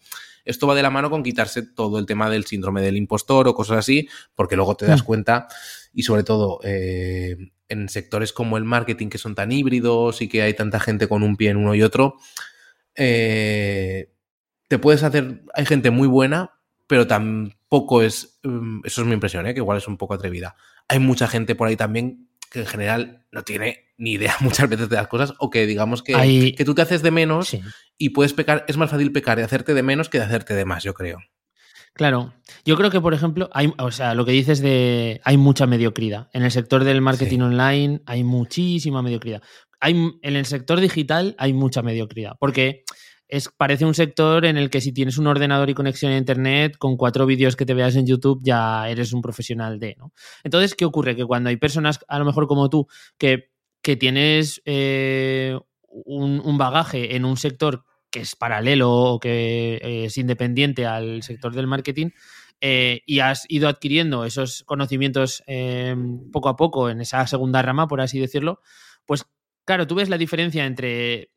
Esto 0.43 0.65
va 0.65 0.73
de 0.73 0.81
la 0.81 0.89
mano 0.89 1.09
con 1.11 1.21
quitarse 1.21 1.61
todo 1.61 1.99
el 1.99 2.07
tema 2.07 2.29
del 2.29 2.45
síndrome 2.45 2.81
del 2.81 2.97
impostor 2.97 3.47
o 3.47 3.53
cosas 3.53 3.77
así, 3.77 4.09
porque 4.33 4.55
luego 4.55 4.75
te 4.75 4.87
das 4.87 5.03
mm. 5.03 5.05
cuenta 5.05 5.47
y 5.93 6.03
sobre 6.03 6.23
todo 6.23 6.59
eh, 6.63 7.37
en 7.67 7.89
sectores 7.89 8.33
como 8.33 8.57
el 8.57 8.63
marketing 8.63 9.07
que 9.07 9.17
son 9.17 9.35
tan 9.35 9.51
híbridos 9.51 10.21
y 10.21 10.27
que 10.27 10.41
hay 10.41 10.53
tanta 10.53 10.79
gente 10.79 11.07
con 11.07 11.23
un 11.23 11.37
pie 11.37 11.49
en 11.49 11.57
uno 11.57 11.75
y 11.75 11.83
otro, 11.83 12.17
eh, 12.95 14.13
te 14.67 14.77
puedes 14.77 15.03
hacer, 15.03 15.43
hay 15.53 15.65
gente 15.65 15.91
muy 15.91 16.07
buena, 16.07 16.51
pero 16.87 17.07
tampoco 17.07 18.01
es, 18.01 18.39
mm, 18.43 18.81
eso 18.83 19.01
es 19.01 19.07
mi 19.07 19.13
impresión, 19.13 19.47
¿eh? 19.47 19.53
que 19.53 19.59
igual 19.59 19.77
es 19.77 19.87
un 19.87 19.97
poco 19.97 20.13
atrevida. 20.13 20.55
Hay 20.87 20.99
mucha 20.99 21.27
gente 21.27 21.55
por 21.55 21.67
ahí 21.67 21.75
también 21.75 22.29
que 22.51 22.59
en 22.59 22.65
general 22.65 23.25
no 23.31 23.43
tiene 23.43 23.85
ni 23.97 24.13
idea 24.13 24.35
muchas 24.41 24.69
veces 24.69 24.89
de 24.89 24.97
las 24.97 25.07
cosas 25.07 25.33
o 25.39 25.49
que 25.49 25.65
digamos 25.65 26.03
que, 26.03 26.53
que 26.55 26.65
tú 26.65 26.75
te 26.75 26.81
haces 26.81 27.01
de 27.01 27.11
menos 27.11 27.55
y 27.97 28.09
puedes 28.09 28.33
pecar, 28.33 28.65
es 28.67 28.77
más 28.77 28.89
fácil 28.89 29.11
pecar 29.11 29.37
de 29.37 29.43
hacerte 29.43 29.73
de 29.73 29.83
menos 29.83 30.09
que 30.09 30.17
de 30.17 30.25
hacerte 30.25 30.53
de 30.53 30.65
más, 30.65 30.83
yo 30.83 30.93
creo. 30.93 31.19
Claro, 31.93 32.33
yo 32.63 32.77
creo 32.77 32.89
que, 32.89 33.01
por 33.01 33.13
ejemplo, 33.13 33.49
hay, 33.53 33.73
o 33.77 33.91
sea, 33.91 34.15
lo 34.15 34.25
que 34.25 34.31
dices 34.31 34.61
de 34.61 35.19
hay 35.23 35.37
mucha 35.37 35.67
mediocridad. 35.67 36.29
En 36.33 36.43
el 36.43 36.51
sector 36.51 36.83
del 36.83 37.01
marketing 37.01 37.41
online 37.41 38.01
hay 38.05 38.23
muchísima 38.23 39.01
mediocridad. 39.01 39.41
Hay, 39.81 39.93
en 40.21 40.35
el 40.35 40.45
sector 40.45 40.79
digital 40.79 41.35
hay 41.37 41.53
mucha 41.53 41.81
mediocridad, 41.81 42.33
porque 42.39 42.83
es, 43.27 43.49
parece 43.49 43.85
un 43.85 43.93
sector 43.93 44.45
en 44.45 44.57
el 44.57 44.69
que 44.69 44.79
si 44.79 44.93
tienes 44.93 45.17
un 45.17 45.27
ordenador 45.27 45.69
y 45.69 45.73
conexión 45.73 46.11
a 46.11 46.17
internet, 46.17 46.77
con 46.77 46.97
cuatro 46.97 47.25
vídeos 47.25 47.55
que 47.55 47.65
te 47.65 47.73
veas 47.73 47.95
en 47.95 48.05
YouTube 48.05 48.41
ya 48.43 48.89
eres 48.89 49.13
un 49.13 49.21
profesional 49.21 49.79
de, 49.79 49.95
¿no? 49.97 50.13
Entonces, 50.43 50.75
¿qué 50.75 50.85
ocurre? 50.85 51.15
Que 51.15 51.25
cuando 51.25 51.49
hay 51.49 51.57
personas, 51.57 51.99
a 52.07 52.19
lo 52.19 52.25
mejor 52.25 52.47
como 52.47 52.69
tú, 52.69 52.87
que, 53.17 53.51
que 53.81 53.95
tienes 53.95 54.61
eh, 54.65 55.57
un, 55.83 56.41
un, 56.43 56.57
bagaje 56.57 57.15
en 57.15 57.25
un 57.25 57.37
sector 57.37 57.85
que 58.11 58.19
es 58.19 58.35
paralelo 58.35 58.91
o 58.91 59.19
que 59.19 59.79
es 60.05 60.17
independiente 60.17 60.85
al 60.85 61.23
sector 61.23 61.53
del 61.55 61.67
marketing, 61.67 62.09
eh, 62.59 63.01
y 63.07 63.19
has 63.19 63.45
ido 63.49 63.67
adquiriendo 63.67 64.23
esos 64.23 64.63
conocimientos 64.65 65.43
eh, 65.47 65.95
poco 66.31 66.49
a 66.49 66.55
poco 66.55 66.89
en 66.89 67.01
esa 67.01 67.25
segunda 67.25 67.61
rama, 67.61 67.87
por 67.87 68.01
así 68.01 68.19
decirlo, 68.19 68.61
pues 69.05 69.25
claro, 69.65 69.87
tú 69.87 69.95
ves 69.95 70.09
la 70.09 70.17
diferencia 70.19 70.65
entre 70.65 71.31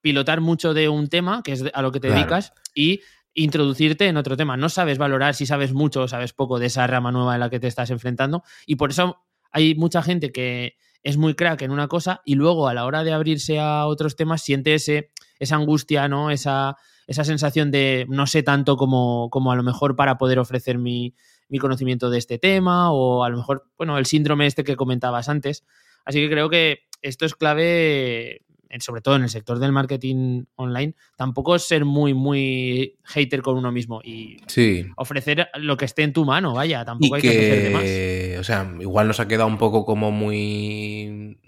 pilotar 0.00 0.40
mucho 0.40 0.72
de 0.72 0.88
un 0.88 1.08
tema, 1.08 1.42
que 1.42 1.52
es 1.52 1.64
a 1.74 1.82
lo 1.82 1.92
que 1.92 2.00
te 2.00 2.08
claro. 2.08 2.20
dedicas, 2.20 2.52
y 2.74 3.00
introducirte 3.34 4.06
en 4.06 4.16
otro 4.16 4.36
tema. 4.36 4.56
No 4.56 4.68
sabes 4.68 4.98
valorar 4.98 5.34
si 5.34 5.46
sabes 5.46 5.72
mucho 5.72 6.02
o 6.02 6.08
sabes 6.08 6.32
poco 6.32 6.58
de 6.58 6.66
esa 6.66 6.86
rama 6.86 7.12
nueva 7.12 7.34
en 7.34 7.40
la 7.40 7.50
que 7.50 7.60
te 7.60 7.66
estás 7.66 7.90
enfrentando. 7.90 8.42
Y 8.66 8.76
por 8.76 8.90
eso 8.90 9.22
hay 9.52 9.74
mucha 9.74 10.02
gente 10.02 10.32
que 10.32 10.76
es 11.02 11.16
muy 11.16 11.34
crack 11.34 11.62
en 11.62 11.70
una 11.70 11.88
cosa 11.88 12.20
y 12.24 12.34
luego 12.34 12.68
a 12.68 12.74
la 12.74 12.84
hora 12.84 13.04
de 13.04 13.12
abrirse 13.12 13.58
a 13.58 13.86
otros 13.86 14.16
temas 14.16 14.42
siente 14.42 14.74
ese, 14.74 15.10
esa 15.38 15.56
angustia, 15.56 16.08
¿no? 16.08 16.30
Esa, 16.30 16.76
esa 17.06 17.24
sensación 17.24 17.70
de 17.70 18.06
no 18.08 18.26
sé 18.26 18.42
tanto 18.42 18.76
como, 18.76 19.30
como 19.30 19.52
a 19.52 19.56
lo 19.56 19.62
mejor 19.62 19.96
para 19.96 20.18
poder 20.18 20.38
ofrecer 20.38 20.78
mi, 20.78 21.14
mi, 21.48 21.58
conocimiento 21.58 22.10
de 22.10 22.18
este 22.18 22.38
tema 22.38 22.92
o 22.92 23.24
a 23.24 23.30
lo 23.30 23.38
mejor, 23.38 23.66
bueno, 23.76 23.98
el 23.98 24.06
síndrome 24.06 24.46
este 24.46 24.64
que 24.64 24.76
comentabas 24.76 25.28
antes. 25.28 25.64
Así 26.04 26.20
que 26.20 26.30
creo 26.30 26.50
que 26.50 26.80
esto 27.02 27.24
es 27.24 27.34
clave 27.34 28.42
sobre 28.78 29.00
todo 29.00 29.16
en 29.16 29.22
el 29.22 29.28
sector 29.28 29.58
del 29.58 29.72
marketing 29.72 30.44
online, 30.54 30.94
tampoco 31.16 31.56
es 31.56 31.66
ser 31.66 31.84
muy, 31.84 32.14
muy 32.14 32.96
hater 33.04 33.42
con 33.42 33.56
uno 33.56 33.72
mismo 33.72 34.00
y 34.04 34.36
sí. 34.46 34.86
ofrecer 34.96 35.48
lo 35.54 35.76
que 35.76 35.86
esté 35.86 36.04
en 36.04 36.12
tu 36.12 36.24
mano, 36.24 36.54
vaya, 36.54 36.84
tampoco 36.84 37.16
y 37.16 37.18
hay 37.18 37.22
que, 37.22 37.62
que 37.62 37.70
más. 37.70 38.40
O 38.40 38.44
sea, 38.44 38.72
igual 38.80 39.08
nos 39.08 39.18
ha 39.18 39.26
quedado 39.26 39.48
un 39.48 39.58
poco 39.58 39.84
como 39.84 40.12
muy... 40.12 41.38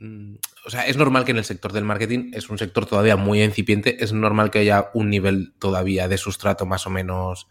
O 0.67 0.71
sea, 0.71 0.87
es 0.87 0.97
normal 0.97 1.25
que 1.25 1.31
en 1.31 1.39
el 1.39 1.45
sector 1.45 1.73
del 1.73 1.85
marketing 1.85 2.31
es 2.33 2.51
un 2.51 2.59
sector 2.59 2.87
todavía 2.87 3.17
muy 3.17 3.43
incipiente, 3.43 4.03
es 4.03 4.13
normal 4.13 4.51
que 4.51 4.61
haya 4.61 4.91
un 4.95 5.11
nivel 5.11 5.53
todavía 5.59 6.09
de 6.09 6.19
sustrato 6.19 6.67
más 6.67 6.87
o 6.87 6.91
menos 6.91 7.47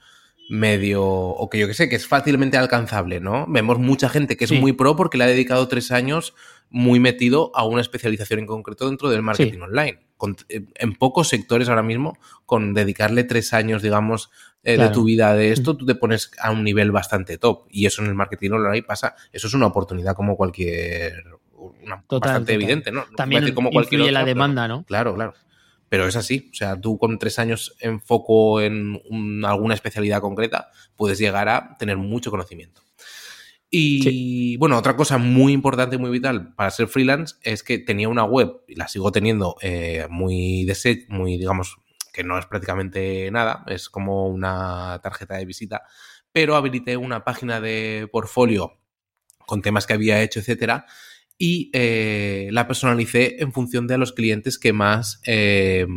medio 0.51 1.03
o 1.03 1.49
que 1.49 1.59
yo 1.59 1.67
que 1.67 1.73
sé, 1.73 1.87
que 1.87 1.95
es 1.95 2.05
fácilmente 2.05 2.57
alcanzable, 2.57 3.21
¿no? 3.21 3.45
Vemos 3.47 3.79
mucha 3.79 4.09
gente 4.09 4.35
que 4.35 4.43
es 4.43 4.49
sí. 4.49 4.59
muy 4.59 4.73
pro 4.73 4.97
porque 4.97 5.17
le 5.17 5.23
ha 5.23 5.27
dedicado 5.27 5.67
tres 5.69 5.91
años 5.91 6.33
muy 6.71 6.99
metido 6.99 7.51
a 7.53 7.65
una 7.65 7.81
especialización 7.81 8.39
en 8.39 8.47
concreto 8.47 8.87
dentro 8.87 9.09
del 9.09 9.21
marketing 9.21 9.51
sí. 9.51 9.61
online. 9.61 9.99
Con, 10.17 10.37
en 10.49 10.95
pocos 10.95 11.29
sectores 11.29 11.67
ahora 11.67 11.83
mismo, 11.83 12.17
con 12.45 12.73
dedicarle 12.73 13.23
tres 13.23 13.53
años, 13.53 13.81
digamos, 13.81 14.29
eh, 14.63 14.75
claro. 14.75 14.89
de 14.89 14.93
tu 14.93 15.03
vida 15.03 15.33
de 15.35 15.51
esto, 15.51 15.75
tú 15.75 15.85
te 15.85 15.95
pones 15.95 16.31
a 16.39 16.51
un 16.51 16.63
nivel 16.63 16.91
bastante 16.91 17.37
top. 17.37 17.65
Y 17.69 17.87
eso 17.87 18.01
en 18.01 18.09
el 18.09 18.15
marketing 18.15 18.51
online 18.51 18.83
pasa, 18.83 19.15
eso 19.31 19.47
es 19.47 19.53
una 19.53 19.67
oportunidad 19.67 20.15
como 20.15 20.37
cualquier, 20.37 21.25
una, 21.55 22.03
total, 22.07 22.19
bastante 22.19 22.53
total. 22.53 22.55
evidente, 22.55 22.91
¿no? 22.91 23.05
También 23.15 23.53
como 23.53 23.71
cualquier 23.71 24.01
otra, 24.01 24.11
la 24.11 24.25
demanda, 24.25 24.67
¿no? 24.67 24.83
Claro, 24.85 25.15
claro. 25.15 25.33
Pero 25.89 26.07
es 26.07 26.15
así, 26.15 26.49
o 26.51 26.55
sea, 26.55 26.79
tú 26.79 26.97
con 26.97 27.19
tres 27.19 27.37
años 27.37 27.75
en 27.79 27.99
foco 27.99 28.61
en 28.61 29.01
un, 29.09 29.43
alguna 29.43 29.73
especialidad 29.73 30.21
concreta, 30.21 30.69
puedes 30.95 31.19
llegar 31.19 31.49
a 31.49 31.75
tener 31.77 31.97
mucho 31.97 32.31
conocimiento. 32.31 32.81
Y 33.73 34.57
bueno, 34.57 34.77
otra 34.77 34.97
cosa 34.97 35.17
muy 35.17 35.53
importante 35.53 35.95
y 35.95 35.99
muy 35.99 36.09
vital 36.09 36.53
para 36.55 36.69
ser 36.71 36.87
freelance 36.89 37.35
es 37.41 37.63
que 37.63 37.79
tenía 37.79 38.09
una 38.09 38.25
web, 38.25 38.61
y 38.67 38.75
la 38.75 38.89
sigo 38.89 39.13
teniendo 39.13 39.55
eh, 39.61 40.07
muy, 40.09 40.65
de 40.65 41.05
muy, 41.07 41.37
digamos, 41.37 41.77
que 42.11 42.25
no 42.25 42.37
es 42.37 42.45
prácticamente 42.45 43.31
nada, 43.31 43.63
es 43.67 43.89
como 43.89 44.27
una 44.27 44.99
tarjeta 45.01 45.37
de 45.37 45.45
visita, 45.45 45.83
pero 46.33 46.57
habilité 46.57 46.97
una 46.97 47.23
página 47.23 47.61
de 47.61 48.09
portfolio 48.11 48.77
con 49.45 49.61
temas 49.61 49.87
que 49.87 49.93
había 49.93 50.21
hecho, 50.21 50.41
etcétera, 50.41 50.85
y 51.37 51.71
eh, 51.73 52.49
la 52.51 52.67
personalicé 52.67 53.41
en 53.41 53.53
función 53.53 53.87
de 53.87 53.97
los 53.97 54.11
clientes 54.11 54.59
que 54.59 54.73
más, 54.73 55.21
eh, 55.25 55.87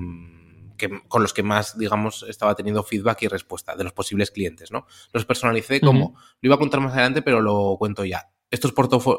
que, 0.77 1.01
con 1.09 1.23
los 1.23 1.33
que 1.33 1.43
más, 1.43 1.79
digamos, 1.79 2.25
estaba 2.29 2.55
teniendo 2.55 2.83
feedback 2.83 3.23
y 3.23 3.29
respuesta 3.29 3.77
de 3.77 3.85
los 3.85 3.93
posibles 3.93 4.31
clientes, 4.31 4.71
¿no? 4.71 4.87
Los 5.13 5.25
personalicé 5.25 5.81
como, 5.81 6.07
uh 6.07 6.09
-huh. 6.11 6.15
lo 6.41 6.47
iba 6.49 6.55
a 6.55 6.59
contar 6.59 6.81
más 6.81 6.93
adelante, 6.93 7.23
pero 7.23 7.41
lo 7.41 7.77
cuento 7.79 8.05
ya. 8.05 8.31
Estos, 8.51 8.73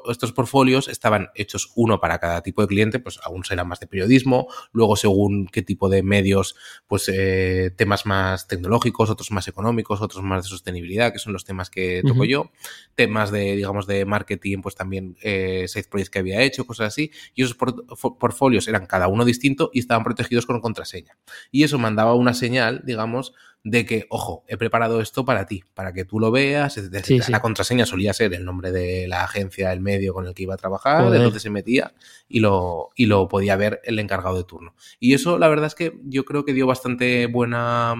estos, 0.09 0.31
portfolios 0.31 0.87
estaban 0.87 1.29
hechos 1.35 1.71
uno 1.75 1.99
para 1.99 2.19
cada 2.19 2.41
tipo 2.41 2.61
de 2.61 2.67
cliente, 2.67 2.99
pues 2.99 3.19
algunos 3.23 3.51
eran 3.51 3.67
más 3.67 3.79
de 3.79 3.87
periodismo, 3.87 4.47
luego 4.71 4.95
según 4.95 5.47
qué 5.47 5.61
tipo 5.61 5.89
de 5.89 6.03
medios, 6.03 6.55
pues 6.87 7.09
eh, 7.13 7.71
temas 7.75 8.05
más 8.05 8.47
tecnológicos, 8.47 9.09
otros 9.09 9.31
más 9.31 9.47
económicos, 9.47 10.01
otros 10.01 10.23
más 10.23 10.43
de 10.43 10.49
sostenibilidad, 10.49 11.11
que 11.11 11.19
son 11.19 11.33
los 11.33 11.43
temas 11.43 11.69
que 11.69 12.01
toco 12.01 12.21
uh 12.21 12.23
-huh. 12.23 12.29
yo, 12.29 12.51
temas 12.95 13.31
de, 13.31 13.55
digamos, 13.55 13.87
de 13.87 14.05
marketing, 14.05 14.61
pues 14.61 14.75
también 14.75 15.17
eh, 15.21 15.65
side 15.67 15.87
projects 15.89 16.09
que 16.09 16.19
había 16.19 16.41
hecho, 16.41 16.65
cosas 16.65 16.87
así, 16.87 17.11
y 17.33 17.43
esos 17.43 17.55
port 17.55 17.85
portfolios 18.19 18.67
eran 18.67 18.85
cada 18.85 19.07
uno 19.07 19.25
distinto 19.25 19.69
y 19.73 19.79
estaban 19.79 20.03
protegidos 20.03 20.45
con 20.45 20.61
contraseña. 20.61 21.17
Y 21.51 21.63
eso 21.63 21.77
mandaba 21.77 22.15
una 22.15 22.33
señal, 22.33 22.83
digamos, 22.85 23.33
de 23.65 23.83
que, 23.83 24.05
ojo, 24.11 24.45
he 24.47 24.57
preparado 24.57 25.01
esto 25.01 25.25
para 25.25 25.47
ti, 25.47 25.63
para 25.73 25.91
que 25.91 26.05
tú 26.05 26.19
lo 26.19 26.29
veas, 26.29 26.77
etc. 26.77 27.03
Sí, 27.03 27.19
sí. 27.19 27.31
La 27.31 27.41
contraseña 27.41 27.87
solía 27.87 28.13
ser 28.13 28.31
el 28.35 28.45
nombre 28.45 28.71
de 28.71 29.07
la 29.07 29.23
agencia, 29.23 29.73
el 29.73 29.81
medio 29.81 30.13
con 30.13 30.27
el 30.27 30.35
que 30.35 30.43
iba 30.43 30.53
a 30.53 30.57
trabajar, 30.57 31.03
Joder. 31.03 31.17
de 31.17 31.25
dónde 31.25 31.39
se 31.39 31.49
metía 31.49 31.95
y 32.29 32.41
lo, 32.41 32.91
y 32.95 33.07
lo 33.07 33.27
podía 33.27 33.55
ver 33.55 33.81
el 33.83 33.97
encargado 33.97 34.37
de 34.37 34.43
turno. 34.43 34.75
Y 34.99 35.15
eso, 35.15 35.39
la 35.39 35.47
verdad 35.47 35.65
es 35.65 35.73
que 35.73 35.99
yo 36.03 36.25
creo 36.25 36.45
que 36.45 36.53
dio 36.53 36.67
bastante 36.67 37.25
buena 37.25 37.95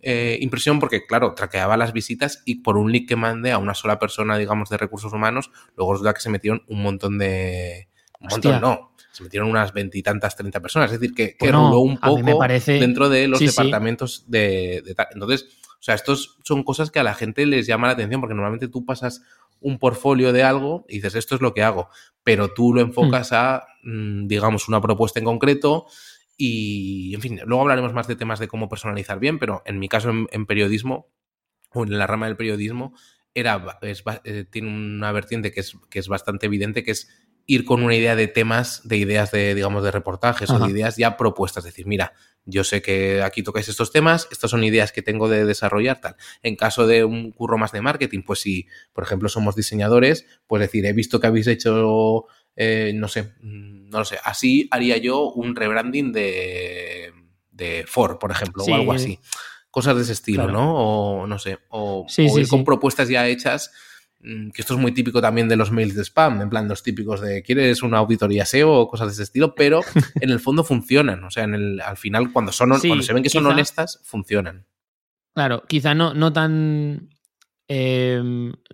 eh, 0.00 0.36
impresión 0.40 0.80
porque, 0.80 1.06
claro, 1.06 1.32
traqueaba 1.32 1.76
las 1.76 1.92
visitas 1.92 2.42
y 2.44 2.56
por 2.56 2.76
un 2.76 2.90
link 2.90 3.08
que 3.08 3.14
mandé 3.14 3.52
a 3.52 3.58
una 3.58 3.74
sola 3.74 4.00
persona, 4.00 4.36
digamos, 4.36 4.68
de 4.68 4.78
recursos 4.78 5.12
humanos, 5.12 5.52
luego 5.76 5.92
resulta 5.92 6.12
que 6.12 6.20
se 6.20 6.30
metieron 6.30 6.64
un 6.66 6.82
montón 6.82 7.18
de... 7.18 7.88
Un 8.18 8.30
montón, 8.30 8.52
Hostia. 8.54 8.60
no, 8.60 8.92
se 9.18 9.24
metieron 9.24 9.50
unas 9.50 9.72
veintitantas, 9.72 10.36
treinta 10.36 10.60
personas. 10.60 10.92
Es 10.92 11.00
decir, 11.00 11.14
que, 11.14 11.36
que 11.36 11.46
bueno, 11.46 11.66
ruló 11.66 11.80
un 11.80 11.98
poco 11.98 12.38
parece... 12.38 12.74
dentro 12.74 13.08
de 13.08 13.26
los 13.26 13.40
sí, 13.40 13.46
departamentos 13.46 14.18
sí. 14.18 14.24
De, 14.28 14.82
de, 14.84 14.94
Entonces, 15.12 15.48
o 15.72 15.82
sea, 15.82 15.96
estos 15.96 16.38
son 16.44 16.62
cosas 16.62 16.92
que 16.92 17.00
a 17.00 17.02
la 17.02 17.14
gente 17.14 17.44
les 17.44 17.66
llama 17.66 17.88
la 17.88 17.94
atención 17.94 18.20
porque 18.20 18.34
normalmente 18.34 18.68
tú 18.68 18.84
pasas 18.84 19.22
un 19.60 19.80
portfolio 19.80 20.32
de 20.32 20.44
algo 20.44 20.86
y 20.88 20.96
dices, 20.96 21.16
esto 21.16 21.34
es 21.34 21.40
lo 21.40 21.52
que 21.52 21.64
hago, 21.64 21.88
pero 22.22 22.54
tú 22.54 22.72
lo 22.72 22.80
enfocas 22.80 23.32
mm. 23.32 23.34
a, 23.34 23.66
mm, 23.82 24.26
digamos, 24.28 24.68
una 24.68 24.80
propuesta 24.80 25.18
en 25.18 25.24
concreto 25.24 25.86
y, 26.36 27.12
en 27.14 27.20
fin, 27.20 27.40
luego 27.44 27.62
hablaremos 27.62 27.92
más 27.92 28.06
de 28.06 28.14
temas 28.14 28.38
de 28.38 28.46
cómo 28.46 28.68
personalizar 28.68 29.18
bien, 29.18 29.40
pero 29.40 29.62
en 29.64 29.80
mi 29.80 29.88
caso 29.88 30.10
en, 30.10 30.28
en 30.30 30.46
periodismo 30.46 31.08
o 31.72 31.82
en 31.82 31.98
la 31.98 32.06
rama 32.06 32.26
del 32.26 32.36
periodismo, 32.36 32.94
era, 33.34 33.78
es, 33.82 34.04
eh, 34.24 34.44
tiene 34.50 34.68
una 34.68 35.12
vertiente 35.12 35.52
que 35.52 35.60
es, 35.60 35.76
que 35.90 35.98
es 35.98 36.08
bastante 36.08 36.46
evidente, 36.46 36.82
que 36.82 36.92
es 36.92 37.08
ir 37.48 37.64
con 37.64 37.82
una 37.82 37.96
idea 37.96 38.14
de 38.14 38.28
temas, 38.28 38.82
de 38.84 38.98
ideas 38.98 39.30
de, 39.30 39.54
digamos, 39.54 39.82
de 39.82 39.90
reportajes 39.90 40.50
Ajá. 40.50 40.62
o 40.62 40.66
de 40.66 40.70
ideas 40.70 40.98
ya 40.98 41.16
propuestas. 41.16 41.64
Es 41.64 41.72
decir, 41.72 41.86
mira, 41.86 42.12
yo 42.44 42.62
sé 42.62 42.82
que 42.82 43.22
aquí 43.22 43.42
tocáis 43.42 43.70
estos 43.70 43.90
temas, 43.90 44.28
estas 44.30 44.50
son 44.50 44.62
ideas 44.64 44.92
que 44.92 45.00
tengo 45.00 45.30
de 45.30 45.46
desarrollar, 45.46 45.98
tal. 45.98 46.16
En 46.42 46.56
caso 46.56 46.86
de 46.86 47.04
un 47.04 47.32
curro 47.32 47.56
más 47.56 47.72
de 47.72 47.80
marketing, 47.80 48.20
pues 48.20 48.40
si, 48.40 48.66
por 48.92 49.02
ejemplo, 49.02 49.30
somos 49.30 49.56
diseñadores, 49.56 50.26
pues 50.46 50.60
decir, 50.60 50.84
he 50.84 50.92
visto 50.92 51.20
que 51.20 51.26
habéis 51.26 51.46
hecho, 51.46 52.26
eh, 52.54 52.92
no 52.94 53.08
sé, 53.08 53.32
mm, 53.40 53.88
no 53.88 54.00
lo 54.00 54.04
sé, 54.04 54.18
así 54.22 54.68
haría 54.70 54.98
yo 54.98 55.30
un 55.30 55.56
rebranding 55.56 56.12
de, 56.12 57.14
de 57.50 57.86
Ford, 57.88 58.18
por 58.18 58.30
ejemplo, 58.30 58.62
sí. 58.62 58.72
o 58.72 58.74
algo 58.74 58.92
así. 58.92 59.20
Cosas 59.70 59.96
de 59.96 60.02
ese 60.02 60.12
estilo, 60.12 60.44
claro. 60.44 60.58
¿no? 60.58 60.74
O 60.74 61.26
no 61.26 61.38
sé, 61.38 61.58
o, 61.70 62.04
sí, 62.10 62.26
o 62.30 62.34
sí, 62.34 62.40
ir 62.42 62.48
con 62.48 62.62
propuestas 62.62 63.08
ya 63.08 63.26
hechas 63.26 63.72
que 64.20 64.62
esto 64.62 64.74
es 64.74 64.80
muy 64.80 64.92
típico 64.92 65.20
también 65.20 65.48
de 65.48 65.56
los 65.56 65.70
mails 65.70 65.94
de 65.94 66.04
spam, 66.04 66.42
en 66.42 66.50
plan 66.50 66.66
los 66.66 66.82
típicos 66.82 67.20
de 67.20 67.42
quieres 67.42 67.82
una 67.82 67.98
auditoría 67.98 68.44
SEO 68.44 68.72
o 68.72 68.88
cosas 68.88 69.08
de 69.08 69.12
ese 69.12 69.22
estilo, 69.22 69.54
pero 69.54 69.80
en 70.20 70.30
el 70.30 70.40
fondo 70.40 70.64
funcionan, 70.64 71.22
o 71.24 71.30
sea, 71.30 71.44
en 71.44 71.54
el, 71.54 71.80
al 71.80 71.96
final 71.96 72.32
cuando 72.32 72.52
son 72.52 72.78
sí, 72.80 72.88
cuando 72.88 73.04
se 73.04 73.12
ven 73.12 73.22
que 73.22 73.30
son 73.30 73.44
quizá, 73.44 73.52
honestas, 73.52 74.00
funcionan. 74.02 74.66
Claro, 75.34 75.62
quizá 75.68 75.94
no, 75.94 76.14
no 76.14 76.32
tan 76.32 77.10
eh, 77.68 78.20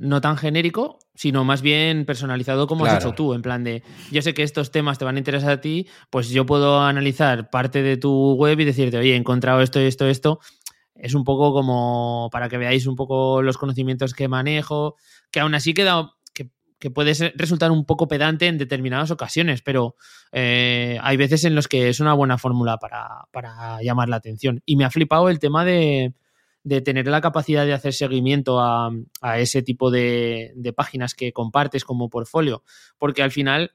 no 0.00 0.20
tan 0.20 0.36
genérico, 0.36 0.98
sino 1.14 1.44
más 1.44 1.62
bien 1.62 2.06
personalizado 2.06 2.66
como 2.66 2.84
claro. 2.84 2.98
has 2.98 3.04
hecho 3.04 3.14
tú, 3.14 3.34
en 3.34 3.42
plan 3.42 3.64
de, 3.64 3.82
yo 4.10 4.22
sé 4.22 4.34
que 4.34 4.42
estos 4.42 4.70
temas 4.70 4.98
te 4.98 5.04
van 5.04 5.16
a 5.16 5.18
interesar 5.18 5.50
a 5.50 5.60
ti, 5.60 5.88
pues 6.10 6.30
yo 6.30 6.46
puedo 6.46 6.80
analizar 6.80 7.50
parte 7.50 7.82
de 7.82 7.96
tu 7.96 8.34
web 8.34 8.58
y 8.60 8.64
decirte, 8.64 8.96
oye, 8.96 9.12
he 9.12 9.16
encontrado 9.16 9.60
esto, 9.60 9.78
esto, 9.78 10.06
esto, 10.06 10.40
es 10.94 11.14
un 11.14 11.24
poco 11.24 11.52
como 11.52 12.28
para 12.32 12.48
que 12.48 12.58
veáis 12.58 12.86
un 12.86 12.94
poco 12.94 13.42
los 13.42 13.58
conocimientos 13.58 14.14
que 14.14 14.28
manejo, 14.28 14.96
que 15.34 15.40
aún 15.40 15.56
así 15.56 15.74
queda 15.74 16.12
que, 16.32 16.48
que 16.78 16.92
puede 16.92 17.12
resultar 17.34 17.72
un 17.72 17.84
poco 17.84 18.06
pedante 18.06 18.46
en 18.46 18.56
determinadas 18.56 19.10
ocasiones, 19.10 19.62
pero 19.62 19.96
eh, 20.30 20.96
hay 21.02 21.16
veces 21.16 21.42
en 21.42 21.56
los 21.56 21.66
que 21.66 21.88
es 21.88 21.98
una 21.98 22.14
buena 22.14 22.38
fórmula 22.38 22.76
para, 22.78 23.26
para, 23.32 23.82
llamar 23.82 24.08
la 24.08 24.14
atención. 24.14 24.62
Y 24.64 24.76
me 24.76 24.84
ha 24.84 24.92
flipado 24.92 25.28
el 25.28 25.40
tema 25.40 25.64
de, 25.64 26.14
de 26.62 26.82
tener 26.82 27.08
la 27.08 27.20
capacidad 27.20 27.66
de 27.66 27.72
hacer 27.72 27.94
seguimiento 27.94 28.60
a, 28.60 28.92
a 29.22 29.40
ese 29.40 29.64
tipo 29.64 29.90
de 29.90 30.72
páginas 30.76 31.14
que 31.14 31.32
compartes 31.32 31.84
como 31.84 32.08
portfolio, 32.08 32.62
porque 32.96 33.24
al 33.24 33.32
final 33.32 33.74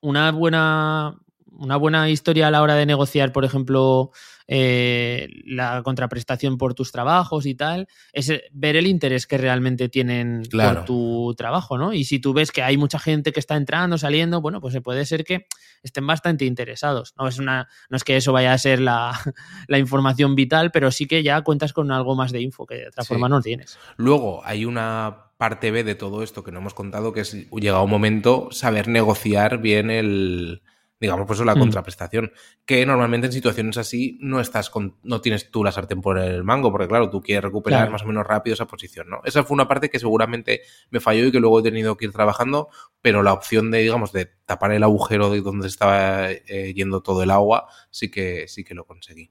una 0.00 0.30
buena 0.30 1.18
una 1.58 1.76
buena 1.76 2.08
historia 2.08 2.48
a 2.48 2.50
la 2.50 2.62
hora 2.62 2.74
de 2.76 2.86
negociar, 2.86 3.32
por 3.32 3.44
ejemplo, 3.44 4.12
eh, 4.46 5.28
la 5.44 5.82
contraprestación 5.82 6.56
por 6.56 6.72
tus 6.74 6.92
trabajos 6.92 7.44
y 7.46 7.54
tal, 7.54 7.88
es 8.12 8.30
eh, 8.30 8.44
ver 8.52 8.76
el 8.76 8.86
interés 8.86 9.26
que 9.26 9.36
realmente 9.36 9.88
tienen 9.88 10.42
por 10.50 10.84
tu 10.84 11.34
trabajo, 11.36 11.76
¿no? 11.76 11.92
Y 11.92 12.04
si 12.04 12.20
tú 12.20 12.32
ves 12.32 12.52
que 12.52 12.62
hay 12.62 12.76
mucha 12.78 12.98
gente 12.98 13.32
que 13.32 13.40
está 13.40 13.56
entrando, 13.56 13.98
saliendo, 13.98 14.40
bueno, 14.40 14.60
pues 14.60 14.78
puede 14.82 15.04
ser 15.04 15.24
que 15.24 15.46
estén 15.82 16.06
bastante 16.06 16.44
interesados. 16.44 17.12
No 17.18 17.28
es, 17.28 17.38
una, 17.38 17.68
no 17.90 17.96
es 17.96 18.04
que 18.04 18.16
eso 18.16 18.32
vaya 18.32 18.52
a 18.52 18.58
ser 18.58 18.80
la, 18.80 19.12
información 19.68 20.34
vital, 20.34 20.70
pero 20.70 20.90
sí 20.90 21.06
que 21.06 21.22
ya 21.22 21.42
cuentas 21.42 21.72
con 21.72 21.90
algo 21.90 22.14
más 22.14 22.32
de 22.32 22.40
info 22.40 22.66
que 22.66 22.76
de 22.76 22.88
otra 22.88 23.04
forma 23.04 23.28
no 23.28 23.42
tienes. 23.42 23.78
Luego 23.96 24.42
hay 24.44 24.64
una 24.64 25.32
parte 25.36 25.70
B 25.70 25.84
de 25.84 25.94
todo 25.94 26.22
esto 26.22 26.42
que 26.42 26.52
no 26.52 26.60
hemos 26.60 26.74
contado, 26.74 27.12
que 27.12 27.20
es 27.20 27.48
llegado 27.50 27.84
un 27.84 27.90
momento 27.90 28.48
saber 28.50 28.88
negociar 28.88 29.58
bien 29.58 29.90
el, 29.90 30.62
digamos, 31.00 31.26
pues 31.26 31.38
la 31.40 31.54
mm. 31.54 31.58
contraprestación, 31.58 32.32
que 32.64 32.84
normalmente 32.84 33.28
en 33.28 33.32
situaciones 33.32 33.76
así 33.78 34.18
no 34.20 34.40
estás 34.40 34.70
con, 34.70 34.96
no 35.02 35.20
tienes 35.20 35.50
tú 35.50 35.62
la 35.62 35.72
sartén 35.72 36.00
por 36.00 36.18
el 36.18 36.44
mango, 36.44 36.72
porque 36.72 36.88
claro, 36.88 37.08
tú 37.10 37.22
quieres 37.22 37.44
recuperar 37.44 37.90
más 37.90 38.02
o 38.02 38.06
menos 38.06 38.26
rápido 38.26 38.54
esa 38.54 38.66
posición, 38.66 39.08
¿no? 39.08 39.20
Esa 39.24 39.44
fue 39.44 39.54
una 39.54 39.68
parte 39.68 39.90
que 39.90 39.98
seguramente 39.98 40.62
me 40.90 41.00
falló 41.00 41.26
y 41.26 41.32
que 41.32 41.40
luego 41.40 41.60
he 41.60 41.62
tenido 41.62 41.96
que 41.96 42.06
ir 42.06 42.12
trabajando, 42.12 42.68
pero 43.00 43.22
la 43.22 43.32
opción 43.32 43.70
de, 43.70 43.78
digamos, 43.78 44.12
de 44.12 44.26
tapar 44.44 44.72
el 44.72 44.82
agujero 44.82 45.30
de 45.30 45.40
donde 45.40 45.68
estaba 45.68 46.30
eh, 46.30 46.72
yendo 46.74 47.02
todo 47.02 47.22
el 47.22 47.30
agua, 47.30 47.68
sí 47.90 48.10
que, 48.10 48.48
sí 48.48 48.64
que 48.64 48.74
lo 48.74 48.84
conseguí. 48.84 49.30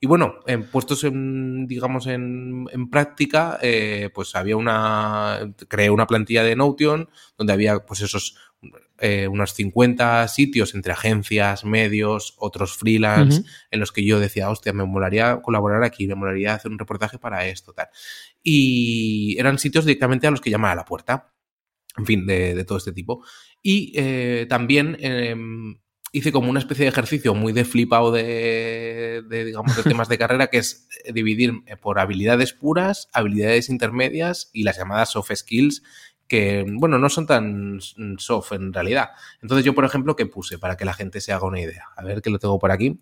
Y 0.00 0.06
bueno, 0.06 0.40
puestos 0.70 1.04
en, 1.04 1.66
digamos, 1.66 2.06
en, 2.06 2.66
en 2.70 2.90
práctica, 2.90 3.58
eh, 3.62 4.10
pues 4.14 4.36
había 4.36 4.56
una, 4.56 5.54
creé 5.68 5.90
una 5.90 6.06
plantilla 6.06 6.44
de 6.44 6.54
Notion 6.54 7.08
donde 7.38 7.52
había 7.54 7.78
pues 7.78 8.02
esos 8.02 8.36
eh, 8.98 9.28
unos 9.28 9.52
50 9.52 10.26
sitios 10.28 10.74
entre 10.74 10.92
agencias, 10.92 11.64
medios, 11.64 12.34
otros 12.38 12.76
freelance, 12.76 13.42
en 13.70 13.80
los 13.80 13.92
que 13.92 14.04
yo 14.06 14.18
decía, 14.18 14.48
hostia, 14.48 14.72
me 14.72 14.84
molaría 14.84 15.42
colaborar 15.42 15.84
aquí, 15.84 16.06
me 16.06 16.14
molaría 16.14 16.54
hacer 16.54 16.70
un 16.70 16.78
reportaje 16.78 17.18
para 17.18 17.46
esto, 17.46 17.74
tal. 17.74 17.88
Y 18.42 19.36
eran 19.38 19.58
sitios 19.58 19.84
directamente 19.84 20.26
a 20.26 20.30
los 20.30 20.40
que 20.40 20.50
llamaba 20.50 20.72
a 20.72 20.76
la 20.76 20.84
puerta, 20.86 21.34
en 21.98 22.06
fin, 22.06 22.26
de, 22.26 22.64
todo 22.64 22.78
este 22.78 22.92
tipo. 22.92 23.22
Y 23.62 23.92
eh, 23.96 24.46
también 24.48 24.96
em, 25.00 25.78
hice 26.12 26.32
como 26.32 26.48
una 26.48 26.60
especie 26.60 26.84
de 26.84 26.90
ejercicio 26.90 27.34
muy 27.34 27.52
de 27.52 27.66
flipado 27.66 28.12
de, 28.12 29.22
de, 29.28 29.44
digamos, 29.44 29.76
de 29.76 29.82
temas 29.90 30.08
de 30.08 30.16
carrera, 30.16 30.46
que 30.46 30.58
es 30.58 30.88
dividir 31.12 31.52
por 31.82 31.98
habilidades 31.98 32.54
puras, 32.54 33.08
habilidades 33.12 33.68
intermedias 33.68 34.48
y 34.54 34.62
las 34.62 34.78
llamadas 34.78 35.10
soft 35.10 35.32
skills, 35.34 35.82
que, 36.28 36.64
bueno, 36.68 36.98
no 36.98 37.08
son 37.08 37.26
tan 37.26 37.78
soft 38.18 38.52
en 38.52 38.72
realidad. 38.72 39.10
Entonces 39.42 39.64
yo, 39.64 39.74
por 39.74 39.84
ejemplo, 39.84 40.16
¿qué 40.16 40.26
puse 40.26 40.58
para 40.58 40.76
que 40.76 40.84
la 40.84 40.92
gente 40.92 41.20
se 41.20 41.32
haga 41.32 41.46
una 41.46 41.60
idea? 41.60 41.84
A 41.96 42.04
ver 42.04 42.22
qué 42.22 42.30
lo 42.30 42.38
tengo 42.38 42.58
por 42.58 42.70
aquí. 42.70 43.00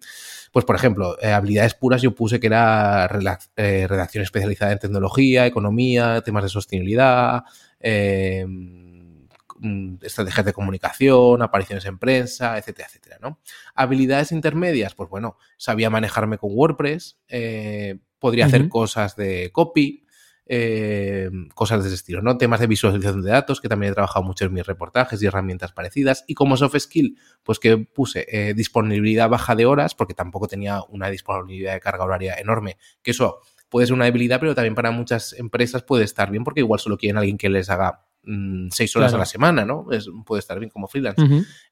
Pues, 0.53 0.65
por 0.65 0.77
ejemplo, 0.77 1.17
eh, 1.21 1.33
habilidades 1.33 1.75
puras 1.75 2.03
yo 2.03 2.15
puse 2.15 2.39
que 2.39 2.47
era 2.47 3.09
eh, 3.57 3.87
redacción 3.89 4.23
especializada 4.23 4.73
en 4.73 4.79
tecnología, 4.79 5.47
economía, 5.47 6.21
temas 6.23 6.45
de 6.45 6.49
sostenibilidad, 6.49 7.43
em, 7.81 9.27
mm, 9.59 9.97
estrategias 10.03 10.47
de 10.47 10.53
comunicación, 10.53 11.43
apariciones 11.43 11.85
en 11.87 11.99
prensa, 11.99 12.57
etcétera, 12.59 12.89
etcétera, 12.89 13.19
¿no? 13.21 13.41
Habilidades 13.75 14.33
intermedias, 14.33 14.95
pues 14.95 15.11
bueno, 15.11 15.39
sabía 15.57 15.91
manejarme 15.91 16.39
con 16.39 16.51
WordPress, 16.53 17.19
eh, 17.29 17.99
podría 18.19 18.47
hacer 18.47 18.69
cosas 18.69 19.17
de 19.17 19.51
copy, 19.53 20.04
eh, 20.47 21.31
cosas 21.55 21.83
de 21.83 21.89
ese 21.89 21.95
estilo, 21.95 22.21
¿no? 22.21 22.37
Temas 22.37 22.61
de 22.61 22.67
visualización 22.67 23.23
de 23.23 23.31
datos, 23.31 23.61
que 23.61 23.69
también 23.69 23.93
he 23.93 23.95
trabajado 23.95 24.25
mucho 24.25 24.45
en 24.45 24.53
mis 24.53 24.67
reportajes 24.67 25.23
y 25.23 25.27
herramientas 25.27 25.73
parecidas. 25.73 26.25
Y 26.27 26.35
como 26.35 26.57
soft 26.57 26.79
skill, 26.79 27.19
pues 27.43 27.59
que 27.59 27.79
puse 27.79 28.27
eh, 28.29 28.55
disponibilidad 28.55 29.29
baja 29.29 29.55
de 29.55 29.67
horas, 29.67 29.95
porque 29.95 30.15
tampoco 30.15 30.47
tenía 30.47 30.83
una 30.89 31.09
disponibilidad 31.09 31.73
de 31.73 31.81
carga 31.81 32.05
horaria 32.05 32.35
enorme, 32.35 32.77
que 33.03 33.13
eso 33.13 33.41
puede 33.69 33.87
ser 33.87 33.95
una 33.95 34.05
debilidad, 34.05 34.39
pero 34.39 34.55
también 34.55 34.75
para 34.75 34.91
muchas 34.91 35.33
empresas 35.33 35.83
puede 35.83 36.05
estar 36.05 36.31
bien, 36.31 36.45
porque 36.45 36.61
igual 36.61 36.79
solo 36.79 36.97
quieren 36.97 37.17
alguien 37.17 37.39
que 37.39 37.49
les 37.49 37.71
haga 37.71 38.05
mm, 38.23 38.69
seis 38.71 38.95
horas 38.95 39.15
a 39.15 39.19
la 39.19 39.27
semana, 39.27 39.65
¿no? 39.65 39.87
puede 40.25 40.39
estar 40.39 40.61
bien 40.61 40.71
como 40.71 40.87
freelance. 40.87 41.21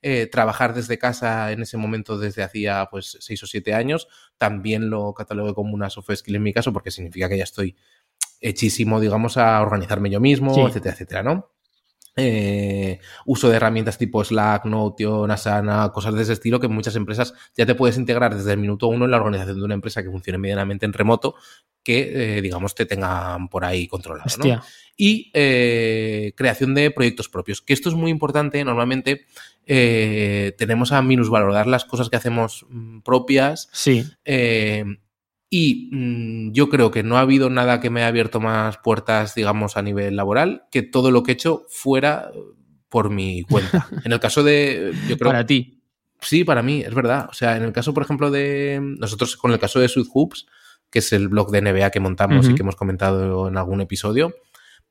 Eh, 0.00 0.26
trabajar 0.26 0.74
desde 0.74 0.98
casa 0.98 1.52
en 1.52 1.62
ese 1.62 1.76
momento 1.76 2.18
desde 2.18 2.42
hacía 2.42 2.88
pues 2.90 3.18
seis 3.20 3.40
o 3.44 3.46
siete 3.46 3.74
años, 3.74 4.08
también 4.36 4.90
lo 4.90 5.14
catalogo 5.14 5.54
como 5.54 5.74
una 5.74 5.90
soft 5.90 6.10
skill 6.16 6.34
en 6.34 6.42
mi 6.42 6.52
caso, 6.52 6.72
porque 6.72 6.90
significa 6.90 7.28
que 7.28 7.38
ya 7.38 7.44
estoy 7.44 7.76
hechísimo, 8.42 9.00
digamos, 9.00 9.36
a 9.36 9.62
organizarme 9.62 10.10
yo 10.10 10.20
mismo, 10.20 10.68
etcétera, 10.68 10.94
etcétera, 10.94 11.22
¿no? 11.22 11.52
Eh, 12.14 12.98
uso 13.24 13.48
de 13.48 13.56
herramientas 13.56 13.96
tipo 13.96 14.22
Slack, 14.22 14.66
Notion, 14.66 15.30
Asana, 15.30 15.90
cosas 15.94 16.14
de 16.14 16.22
ese 16.22 16.34
estilo 16.34 16.60
que 16.60 16.68
muchas 16.68 16.94
empresas 16.94 17.32
ya 17.56 17.64
te 17.64 17.74
puedes 17.74 17.96
integrar 17.96 18.36
desde 18.36 18.52
el 18.52 18.58
minuto 18.58 18.88
uno 18.88 19.06
en 19.06 19.12
la 19.12 19.16
organización 19.16 19.56
de 19.56 19.64
una 19.64 19.74
empresa 19.74 20.02
que 20.02 20.10
funcione 20.10 20.36
medianamente 20.36 20.84
en 20.84 20.92
remoto, 20.92 21.36
que 21.82 22.36
eh, 22.36 22.42
digamos 22.42 22.74
te 22.74 22.84
tengan 22.84 23.48
por 23.48 23.64
ahí 23.64 23.88
controlado. 23.88 24.28
¿no? 24.44 24.62
Y 24.94 25.30
eh, 25.32 26.34
creación 26.36 26.74
de 26.74 26.90
proyectos 26.90 27.30
propios, 27.30 27.62
que 27.62 27.72
esto 27.72 27.88
es 27.88 27.94
muy 27.94 28.10
importante. 28.10 28.62
Normalmente 28.62 29.24
tenemos 29.64 30.92
a 30.92 31.00
minusvalorar 31.00 31.66
las 31.66 31.86
cosas 31.86 32.10
que 32.10 32.16
hacemos 32.16 32.66
mm, 32.68 33.00
propias. 33.00 33.70
Sí. 33.72 34.04
Y 35.54 35.90
mm, 35.92 36.52
yo 36.52 36.70
creo 36.70 36.90
que 36.90 37.02
no 37.02 37.18
ha 37.18 37.20
habido 37.20 37.50
nada 37.50 37.78
que 37.78 37.90
me 37.90 38.00
haya 38.00 38.08
abierto 38.08 38.40
más 38.40 38.78
puertas, 38.78 39.34
digamos, 39.34 39.76
a 39.76 39.82
nivel 39.82 40.16
laboral, 40.16 40.64
que 40.70 40.80
todo 40.80 41.10
lo 41.10 41.22
que 41.22 41.32
he 41.32 41.34
hecho 41.34 41.66
fuera 41.68 42.30
eh, 42.34 42.38
por 42.88 43.10
mi 43.10 43.42
cuenta. 43.42 43.86
En 44.06 44.12
el 44.12 44.18
caso 44.18 44.42
de. 44.42 44.94
Yo 45.10 45.18
creo, 45.18 45.30
para 45.30 45.44
ti. 45.44 45.82
Sí, 46.22 46.44
para 46.44 46.62
mí, 46.62 46.80
es 46.80 46.94
verdad. 46.94 47.26
O 47.28 47.34
sea, 47.34 47.58
en 47.58 47.64
el 47.64 47.72
caso, 47.74 47.92
por 47.92 48.02
ejemplo, 48.02 48.30
de. 48.30 48.80
Nosotros, 48.98 49.36
con 49.36 49.52
el 49.52 49.58
caso 49.58 49.78
de 49.78 49.88
Sud 49.88 50.08
Hoops, 50.10 50.46
que 50.90 51.00
es 51.00 51.12
el 51.12 51.28
blog 51.28 51.50
de 51.50 51.60
NBA 51.60 51.90
que 51.90 52.00
montamos 52.00 52.48
y 52.48 52.54
que 52.54 52.62
hemos 52.62 52.76
comentado 52.76 53.48
en 53.48 53.58
algún 53.58 53.82
episodio, 53.82 54.34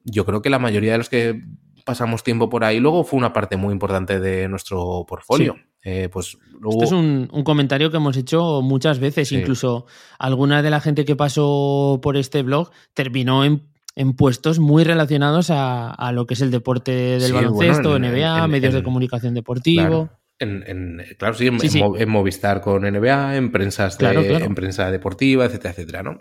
yo 0.03 0.27
creo 0.27 0.43
que 0.43 0.51
la 0.51 0.59
mayoría 0.59 0.91
de 0.91 0.99
los 0.99 1.09
que 1.09 1.41
pasamos 1.85 2.23
tiempo 2.23 2.51
por 2.51 2.63
ahí 2.63 2.79
luego 2.79 3.03
fue 3.03 3.17
una 3.17 3.33
parte 3.33 3.57
muy 3.57 3.71
importante 3.73 4.19
de 4.19 4.47
nuestro 4.47 5.05
portfolio. 5.07 5.55
Eh, 5.83 6.09
pues 6.11 6.37
Este 6.71 6.85
es 6.85 6.91
un, 6.91 7.27
comentario 7.43 7.89
que 7.89 7.97
hemos 7.97 8.15
hecho 8.17 8.61
muchas 8.61 8.99
veces. 8.99 9.31
Incluso 9.31 9.85
alguna 10.19 10.61
de 10.61 10.69
la 10.69 10.79
gente 10.79 11.05
que 11.05 11.15
pasó 11.15 11.99
por 12.01 12.17
este 12.17 12.43
blog 12.43 12.71
terminó 12.93 13.43
en, 13.45 13.63
puestos 14.15 14.59
muy 14.59 14.83
relacionados 14.83 15.47
a, 15.49 16.11
lo 16.13 16.25
que 16.25 16.35
es 16.35 16.41
el 16.41 16.51
deporte 16.51 16.91
del 16.91 17.33
baloncesto, 17.33 17.97
NBA, 17.97 18.47
medios 18.47 18.73
de 18.73 18.83
comunicación 18.83 19.33
deportivo. 19.33 20.09
Claro, 21.17 21.35
sí, 21.35 21.47
en, 21.47 22.09
Movistar 22.09 22.61
con 22.61 22.81
NBA, 22.81 23.35
en, 23.35 23.51
prensas 23.51 23.97
en 23.99 24.55
prensa 24.55 24.89
deportiva, 24.89 25.45
etcétera, 25.45 25.71
etcétera, 25.71 26.03
¿no? 26.03 26.19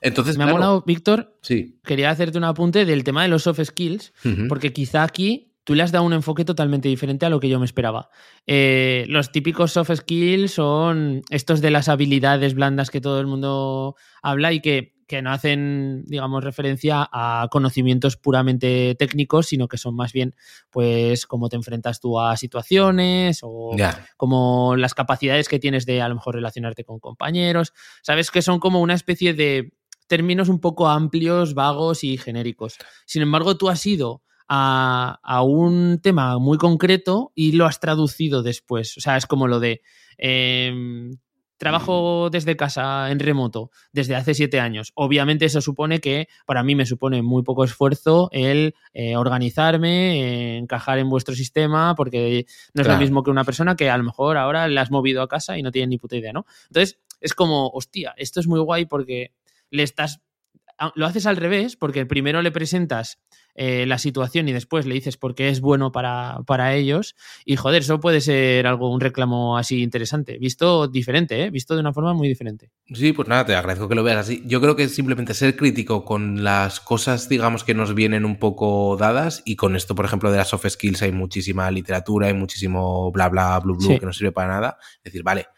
Entonces, 0.00 0.38
me 0.38 0.44
ha 0.44 0.46
molado, 0.46 0.82
Víctor. 0.86 1.36
Sí. 1.42 1.78
Quería 1.84 2.10
hacerte 2.10 2.38
un 2.38 2.44
apunte 2.44 2.84
del 2.84 3.04
tema 3.04 3.22
de 3.22 3.28
los 3.28 3.42
soft 3.42 3.60
skills, 3.64 4.12
porque 4.48 4.72
quizá 4.72 5.02
aquí 5.02 5.47
tú 5.68 5.74
le 5.74 5.82
has 5.82 5.92
dado 5.92 6.06
un 6.06 6.14
enfoque 6.14 6.46
totalmente 6.46 6.88
diferente 6.88 7.26
a 7.26 7.28
lo 7.28 7.40
que 7.40 7.50
yo 7.50 7.58
me 7.58 7.66
esperaba. 7.66 8.08
Eh, 8.46 9.04
los 9.08 9.32
típicos 9.32 9.72
soft 9.72 9.90
skills 9.94 10.52
son 10.52 11.20
estos 11.28 11.60
de 11.60 11.70
las 11.70 11.90
habilidades 11.90 12.54
blandas 12.54 12.88
que 12.88 13.02
todo 13.02 13.20
el 13.20 13.26
mundo 13.26 13.94
habla 14.22 14.54
y 14.54 14.62
que, 14.62 14.94
no 15.22 15.30
hacen, 15.30 16.04
digamos, 16.06 16.42
referencia 16.42 17.06
a 17.12 17.48
conocimientos 17.50 18.16
puramente 18.16 18.94
técnicos, 18.98 19.48
sino 19.48 19.68
que 19.68 19.76
son 19.76 19.94
más 19.94 20.14
bien, 20.14 20.34
pues, 20.70 21.26
cómo 21.26 21.50
te 21.50 21.56
enfrentas 21.56 22.00
tú 22.00 22.18
a 22.18 22.38
situaciones 22.38 23.40
o 23.42 23.76
como 24.16 24.74
las 24.74 24.94
capacidades 24.94 25.50
que 25.50 25.58
tienes 25.58 25.84
de 25.84 26.00
a 26.00 26.08
lo 26.08 26.14
mejor 26.14 26.34
relacionarte 26.36 26.82
con 26.84 26.98
compañeros. 26.98 27.74
Sabes 28.00 28.30
que 28.30 28.40
son 28.40 28.58
como 28.58 28.80
una 28.80 28.94
especie 28.94 29.34
de 29.34 29.74
términos 30.06 30.48
un 30.48 30.60
poco 30.60 30.88
amplios, 30.88 31.52
vagos 31.52 32.04
y 32.04 32.16
genéricos. 32.16 32.78
Sin 33.04 33.20
embargo, 33.20 33.58
tú 33.58 33.68
has 33.68 33.84
ido 33.84 34.22
a, 34.48 35.42
un 35.44 36.00
tema 36.02 36.38
muy 36.38 36.58
concreto 36.58 37.32
y 37.34 37.52
lo 37.52 37.66
has 37.66 37.80
traducido 37.80 38.42
después. 38.42 38.96
O 38.96 39.00
sea, 39.00 39.16
es 39.16 39.26
como 39.26 39.46
lo 39.46 39.60
de... 39.60 39.82
Em, 40.16 41.12
trabajo 41.58 42.30
desde 42.30 42.56
casa 42.56 43.10
en 43.10 43.18
remoto 43.18 43.70
desde 43.92 44.14
hace 44.14 44.32
siete 44.32 44.60
años. 44.60 44.92
Obviamente 44.94 45.44
eso 45.44 45.60
supone 45.60 46.00
que 46.00 46.28
para 46.46 46.62
mí 46.62 46.74
me 46.74 46.86
supone 46.86 47.20
muy 47.20 47.42
poco 47.42 47.64
esfuerzo 47.64 48.28
el 48.32 48.74
eh, 48.94 49.16
organizarme, 49.16 50.56
encajar 50.58 50.98
en 50.98 51.10
vuestro 51.10 51.34
sistema, 51.34 51.94
porque 51.96 52.46
no 52.74 52.82
es 52.82 52.88
lo 52.88 52.96
mismo 52.96 53.22
que 53.22 53.30
una 53.30 53.44
persona 53.44 53.76
que 53.76 53.90
a 53.90 53.98
lo 53.98 54.04
mejor 54.04 54.36
ahora 54.36 54.68
le 54.68 54.80
has 54.80 54.90
movido 54.90 55.20
a 55.20 55.28
casa 55.28 55.58
y 55.58 55.62
no 55.62 55.72
tiene 55.72 55.88
ni 55.88 55.98
puta 55.98 56.16
idea, 56.16 56.32
¿no? 56.32 56.46
Entonces 56.68 57.00
es 57.20 57.34
como, 57.34 57.68
hostia, 57.70 58.14
esto 58.16 58.38
es 58.40 58.46
muy 58.46 58.60
guay 58.60 58.86
porque 58.86 59.32
le 59.70 59.82
estás 59.82 60.20
lo 60.94 61.06
haces 61.06 61.26
al 61.26 61.36
revés, 61.36 61.76
porque 61.76 62.06
primero 62.06 62.42
le 62.42 62.50
presentas 62.50 63.18
eh, 63.60 63.86
la 63.86 63.98
situación 63.98 64.48
y 64.48 64.52
después 64.52 64.86
le 64.86 64.94
dices 64.94 65.16
por 65.16 65.34
qué 65.34 65.48
es 65.48 65.60
bueno 65.60 65.90
para, 65.90 66.38
para, 66.46 66.74
ellos. 66.74 67.16
Y 67.44 67.56
joder, 67.56 67.82
eso 67.82 67.98
puede 67.98 68.20
ser 68.20 68.68
algo, 68.68 68.92
un 68.92 69.00
reclamo 69.00 69.58
así 69.58 69.82
interesante. 69.82 70.38
Visto 70.38 70.86
diferente, 70.86 71.42
¿eh? 71.42 71.50
Visto 71.50 71.74
de 71.74 71.80
una 71.80 71.92
forma 71.92 72.14
muy 72.14 72.28
diferente. 72.28 72.70
Sí, 72.94 73.12
pues 73.12 73.26
nada, 73.26 73.44
te 73.44 73.56
agradezco 73.56 73.88
que 73.88 73.96
lo 73.96 74.04
veas 74.04 74.18
así. 74.18 74.44
Yo 74.46 74.60
creo 74.60 74.76
que 74.76 74.88
simplemente 74.88 75.34
ser 75.34 75.56
crítico 75.56 76.04
con 76.04 76.44
las 76.44 76.78
cosas, 76.78 77.28
digamos, 77.28 77.64
que 77.64 77.74
nos 77.74 77.96
vienen 77.96 78.24
un 78.24 78.38
poco 78.38 78.96
dadas. 78.96 79.42
Y 79.44 79.56
con 79.56 79.74
esto, 79.74 79.96
por 79.96 80.04
ejemplo, 80.04 80.30
de 80.30 80.38
las 80.38 80.48
soft 80.48 80.68
skills 80.68 81.02
hay 81.02 81.10
muchísima 81.10 81.68
literatura, 81.72 82.28
hay 82.28 82.34
muchísimo 82.34 83.10
bla 83.10 83.28
bla, 83.28 83.58
blu 83.58 83.74
blu, 83.76 83.98
que 83.98 84.06
no 84.06 84.12
sirve 84.12 84.30
para 84.30 84.52
nada. 84.52 84.78
Es 84.98 85.04
decir, 85.12 85.24
vale, 85.24 85.48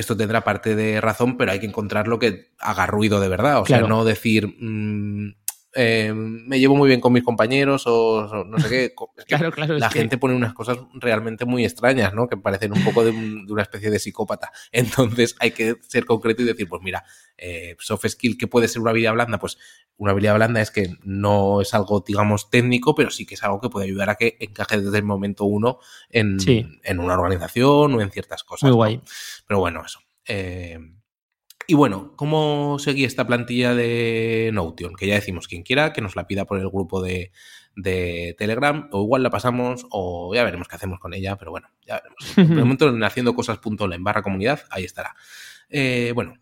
esto 0.00 0.16
tendrá 0.16 0.42
parte 0.42 0.74
de 0.74 1.00
razón, 1.00 1.36
pero 1.36 1.52
hay 1.52 1.60
que 1.60 1.66
encontrar 1.66 2.08
lo 2.08 2.18
que 2.18 2.50
haga 2.58 2.86
ruido 2.86 3.20
de 3.20 3.28
verdad. 3.28 3.60
O 3.60 3.66
sea, 3.66 3.80
no 3.80 4.04
decir, 4.04 4.56
mm, 4.58 5.34
eh, 5.74 6.12
me 6.12 6.58
llevo 6.58 6.74
muy 6.74 6.88
bien 6.88 7.00
con 7.00 7.12
mis 7.12 7.22
compañeros 7.22 7.84
o, 7.86 8.44
no 8.44 8.58
sé 8.58 8.68
qué. 8.68 8.94
claro, 9.26 9.52
claro, 9.52 9.78
la 9.78 9.90
gente 9.90 10.18
pone 10.18 10.34
unas 10.34 10.52
cosas 10.52 10.78
realmente 10.94 11.44
muy 11.44 11.64
extrañas, 11.64 12.12
¿no? 12.12 12.28
Que 12.28 12.36
parecen 12.36 12.72
un 12.72 12.82
poco 12.84 13.04
de, 13.04 13.10
una 13.10 13.62
especie 13.62 13.90
de 13.90 13.98
psicópata. 13.98 14.50
Entonces 14.72 15.36
hay 15.38 15.52
que 15.52 15.76
ser 15.86 16.06
concreto 16.06 16.42
y 16.42 16.46
decir, 16.46 16.68
pues 16.68 16.82
mira, 16.82 17.04
eh, 17.36 17.76
soft 17.78 18.06
skill, 18.08 18.36
¿qué 18.36 18.46
puede 18.46 18.68
ser 18.68 18.82
una 18.82 18.90
habilidad 18.90 19.12
blanda? 19.12 19.38
Pues 19.38 19.58
una 19.96 20.12
habilidad 20.12 20.34
blanda 20.34 20.60
es 20.60 20.70
que 20.70 20.94
no 21.04 21.60
es 21.60 21.72
algo, 21.74 22.02
digamos, 22.06 22.50
técnico, 22.50 22.94
pero 22.94 23.10
sí 23.10 23.24
que 23.24 23.34
es 23.34 23.42
algo 23.44 23.60
que 23.60 23.68
puede 23.68 23.86
ayudar 23.86 24.10
a 24.10 24.16
que 24.16 24.36
encaje 24.40 24.80
desde 24.80 24.98
el 24.98 25.04
momento 25.04 25.44
uno 25.44 25.78
en, 26.08 26.38
en 26.82 26.98
una 26.98 27.14
organización 27.14 27.94
o 27.94 28.00
en 28.00 28.10
ciertas 28.10 28.42
cosas. 28.42 28.68
Muy 28.68 28.74
guay. 28.74 29.00
Pero 29.46 29.60
bueno, 29.60 29.82
eso. 29.84 30.00
Eh, 30.26 30.78
y 31.70 31.74
bueno, 31.74 32.14
¿cómo 32.16 32.80
seguí 32.80 33.04
esta 33.04 33.28
plantilla 33.28 33.76
de 33.76 34.50
Notion? 34.52 34.96
Que 34.96 35.06
ya 35.06 35.14
decimos, 35.14 35.46
quien 35.46 35.62
quiera 35.62 35.92
que 35.92 36.00
nos 36.00 36.16
la 36.16 36.26
pida 36.26 36.44
por 36.44 36.58
el 36.58 36.68
grupo 36.68 37.00
de, 37.00 37.30
Telegram, 38.36 38.88
o 38.90 39.04
igual 39.04 39.22
la 39.22 39.30
pasamos, 39.30 39.86
o 39.88 40.34
ya 40.34 40.42
veremos 40.42 40.66
qué 40.66 40.74
hacemos 40.74 40.98
con 40.98 41.14
ella, 41.14 41.36
pero 41.36 41.52
bueno, 41.52 41.68
ya 41.86 42.02
veremos. 42.02 42.16
En 42.38 42.58
el 42.58 42.64
momento 42.64 42.88
en 42.88 43.04
haciendo 43.04 43.36
en 43.92 44.02
barra 44.02 44.22
comunidad, 44.22 44.62
ahí 44.70 44.82
estará. 44.82 45.14
Eh, 45.68 46.10
bueno, 46.12 46.34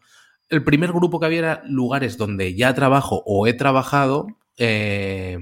el 0.49 0.65
primer 0.65 0.93
grupo 0.93 1.21
que 1.21 1.27
había 1.27 1.39
era 1.41 1.63
lugares 1.67 2.17
donde 2.17 2.55
ya 2.55 2.73
trabajo 2.73 3.23
o 3.27 3.47
he 3.47 3.53
trabajado. 3.53 4.29
Eh, 4.57 5.37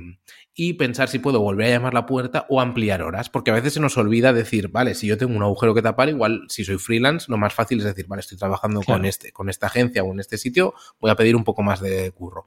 y 0.59 0.73
pensar 0.73 1.11
si 1.11 1.19
puedo 1.19 1.41
volver 1.41 1.67
a 1.67 1.71
llamar 1.71 1.93
la 1.93 2.07
puerta 2.07 2.47
o 2.49 2.63
ampliar 2.63 3.03
horas, 3.03 3.29
porque 3.29 3.51
a 3.51 3.55
veces 3.55 3.75
se 3.75 3.81
nos 3.81 3.99
olvida 3.99 4.33
decir, 4.33 4.69
vale, 4.69 4.95
si 4.95 5.07
yo 5.07 5.19
tengo 5.19 5.37
un 5.37 5.43
agujero 5.43 5.75
que 5.75 5.83
tapar, 5.83 6.09
igual 6.09 6.47
si 6.49 6.65
soy 6.65 6.79
freelance, 6.79 7.27
lo 7.29 7.37
más 7.37 7.53
fácil 7.53 7.79
es 7.79 7.85
decir, 7.85 8.07
vale, 8.07 8.21
estoy 8.21 8.39
trabajando 8.39 8.81
con 8.83 9.05
este, 9.05 9.33
con 9.33 9.51
esta 9.51 9.67
agencia 9.67 10.03
o 10.03 10.13
en 10.13 10.21
este 10.21 10.39
sitio, 10.39 10.73
voy 10.99 11.11
a 11.11 11.15
pedir 11.15 11.37
un 11.37 11.45
poco 11.45 11.63
más 11.63 11.81
de 11.81 12.11
curro. 12.13 12.47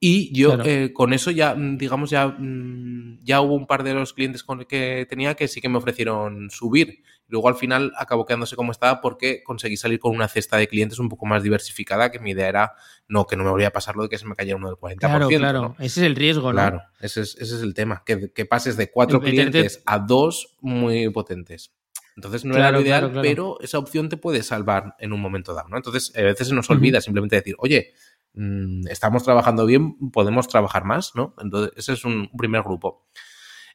Y 0.00 0.36
yo 0.38 0.58
eh, 0.64 0.92
con 0.92 1.12
eso 1.12 1.30
ya, 1.30 1.54
mm, 1.54 1.78
digamos, 1.78 2.10
ya, 2.10 2.26
mm, 2.26 3.20
ya 3.22 3.40
hubo 3.40 3.54
un 3.54 3.66
par 3.66 3.84
de 3.84 3.94
los 3.94 4.12
clientes 4.12 4.42
con 4.42 4.64
que 4.64 5.06
tenía 5.08 5.34
que 5.34 5.46
sí 5.48 5.60
que 5.60 5.68
me 5.68 5.78
ofrecieron 5.78 6.50
subir. 6.50 7.02
Luego 7.28 7.48
al 7.48 7.56
final 7.56 7.92
acabó 7.96 8.24
quedándose 8.24 8.56
como 8.56 8.72
estaba 8.72 9.00
porque 9.00 9.42
conseguí 9.42 9.76
salir 9.76 9.98
con 9.98 10.14
una 10.14 10.28
cesta 10.28 10.56
de 10.56 10.68
clientes 10.68 10.98
un 10.98 11.08
poco 11.08 11.26
más 11.26 11.42
diversificada, 11.42 12.10
que 12.10 12.20
mi 12.20 12.30
idea 12.30 12.48
era 12.48 12.74
no, 13.08 13.26
que 13.26 13.36
no 13.36 13.44
me 13.44 13.50
volvía 13.50 13.68
a 13.68 13.72
pasar 13.72 13.96
lo 13.96 14.04
de 14.04 14.08
que 14.08 14.18
se 14.18 14.26
me 14.26 14.34
cayera 14.34 14.56
uno 14.56 14.68
del 14.68 14.76
40%. 14.76 14.96
Claro, 14.98 15.28
claro. 15.28 15.76
Ese 15.78 16.00
es 16.00 16.06
el 16.06 16.14
riesgo, 16.14 16.48
¿no? 16.48 16.52
Claro, 16.52 16.82
ese 17.00 17.22
es, 17.22 17.36
ese 17.36 17.56
es 17.56 17.62
el 17.62 17.74
tema. 17.74 18.02
Que, 18.04 18.32
que 18.32 18.44
pases 18.46 18.76
de 18.76 18.90
cuatro 18.90 19.20
clientes 19.20 19.82
a 19.86 19.98
dos 19.98 20.56
muy 20.60 21.08
potentes. 21.10 21.72
Entonces 22.16 22.46
no 22.46 22.56
era 22.56 22.70
lo 22.70 22.80
ideal, 22.80 23.12
pero 23.20 23.58
esa 23.60 23.78
opción 23.78 24.08
te 24.08 24.16
puede 24.16 24.42
salvar 24.42 24.96
en 24.98 25.12
un 25.12 25.20
momento 25.20 25.52
dado, 25.52 25.68
¿no? 25.68 25.76
Entonces 25.76 26.12
a 26.16 26.22
veces 26.22 26.48
se 26.48 26.54
nos 26.54 26.70
olvida 26.70 27.02
simplemente 27.02 27.36
decir, 27.36 27.54
oye, 27.58 27.92
mm, 28.32 28.88
estamos 28.88 29.22
trabajando 29.22 29.66
bien, 29.66 30.10
podemos 30.10 30.48
trabajar 30.48 30.84
más, 30.84 31.14
¿no? 31.14 31.34
Entonces 31.38 31.72
ese 31.76 31.92
es 31.92 32.04
un 32.06 32.30
primer 32.36 32.62
grupo. 32.62 33.06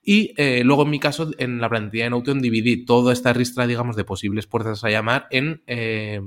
Y 0.03 0.33
eh, 0.37 0.63
luego 0.63 0.83
en 0.83 0.89
mi 0.89 0.99
caso, 0.99 1.31
en 1.37 1.61
la 1.61 1.69
plantilla 1.69 2.05
de 2.05 2.09
Notion 2.09 2.41
dividí 2.41 2.85
toda 2.85 3.13
esta 3.13 3.33
ristra, 3.33 3.67
digamos, 3.67 3.95
de 3.95 4.03
posibles 4.03 4.47
puertas 4.47 4.83
a 4.83 4.89
llamar 4.89 5.27
en... 5.31 5.63
Eh, 5.67 6.21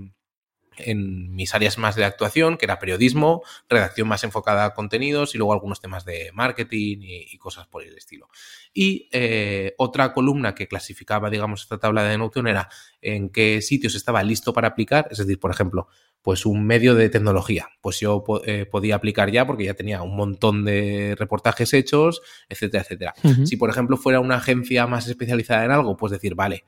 en 0.78 1.34
mis 1.34 1.54
áreas 1.54 1.78
más 1.78 1.96
de 1.96 2.04
actuación, 2.04 2.56
que 2.56 2.66
era 2.66 2.78
periodismo, 2.78 3.42
redacción 3.68 4.08
más 4.08 4.24
enfocada 4.24 4.64
a 4.64 4.74
contenidos 4.74 5.34
y 5.34 5.38
luego 5.38 5.52
algunos 5.52 5.80
temas 5.80 6.04
de 6.04 6.30
marketing 6.32 6.98
y, 7.00 7.38
cosas 7.38 7.66
por 7.66 7.82
el 7.82 7.96
estilo. 7.96 8.28
Y 8.72 9.08
eh, 9.12 9.74
otra 9.76 10.14
columna 10.14 10.54
que 10.54 10.66
clasificaba, 10.66 11.28
digamos, 11.28 11.62
esta 11.62 11.78
tabla 11.78 12.04
de 12.04 12.16
Notion 12.16 12.48
era 12.48 12.68
en 13.02 13.28
qué 13.28 13.60
sitios 13.60 13.94
estaba 13.94 14.22
listo 14.22 14.54
para 14.54 14.68
aplicar, 14.68 15.08
es 15.10 15.18
decir, 15.18 15.38
por 15.38 15.50
ejemplo, 15.50 15.88
pues 16.24 16.46
un 16.46 16.64
medio 16.64 16.94
de 16.94 17.10
tecnología. 17.10 17.68
Pues 17.82 18.00
yo 18.00 18.24
eh, 18.46 18.64
podía 18.64 18.94
aplicar 18.94 19.30
ya 19.30 19.46
porque 19.46 19.64
ya 19.64 19.74
tenía 19.74 20.00
un 20.00 20.16
montón 20.16 20.64
de 20.64 21.14
reportajes 21.18 21.74
hechos, 21.74 22.22
etcétera, 22.48 22.82
etcétera. 22.82 23.14
Si, 23.44 23.58
por 23.58 23.68
ejemplo, 23.68 23.98
fuera 23.98 24.20
una 24.20 24.37
agencia 24.37 24.87
más 24.87 25.06
especializada 25.06 25.66
en 25.66 25.70
algo, 25.70 25.98
pues 25.98 26.12
decir, 26.12 26.34
vale, 26.34 26.64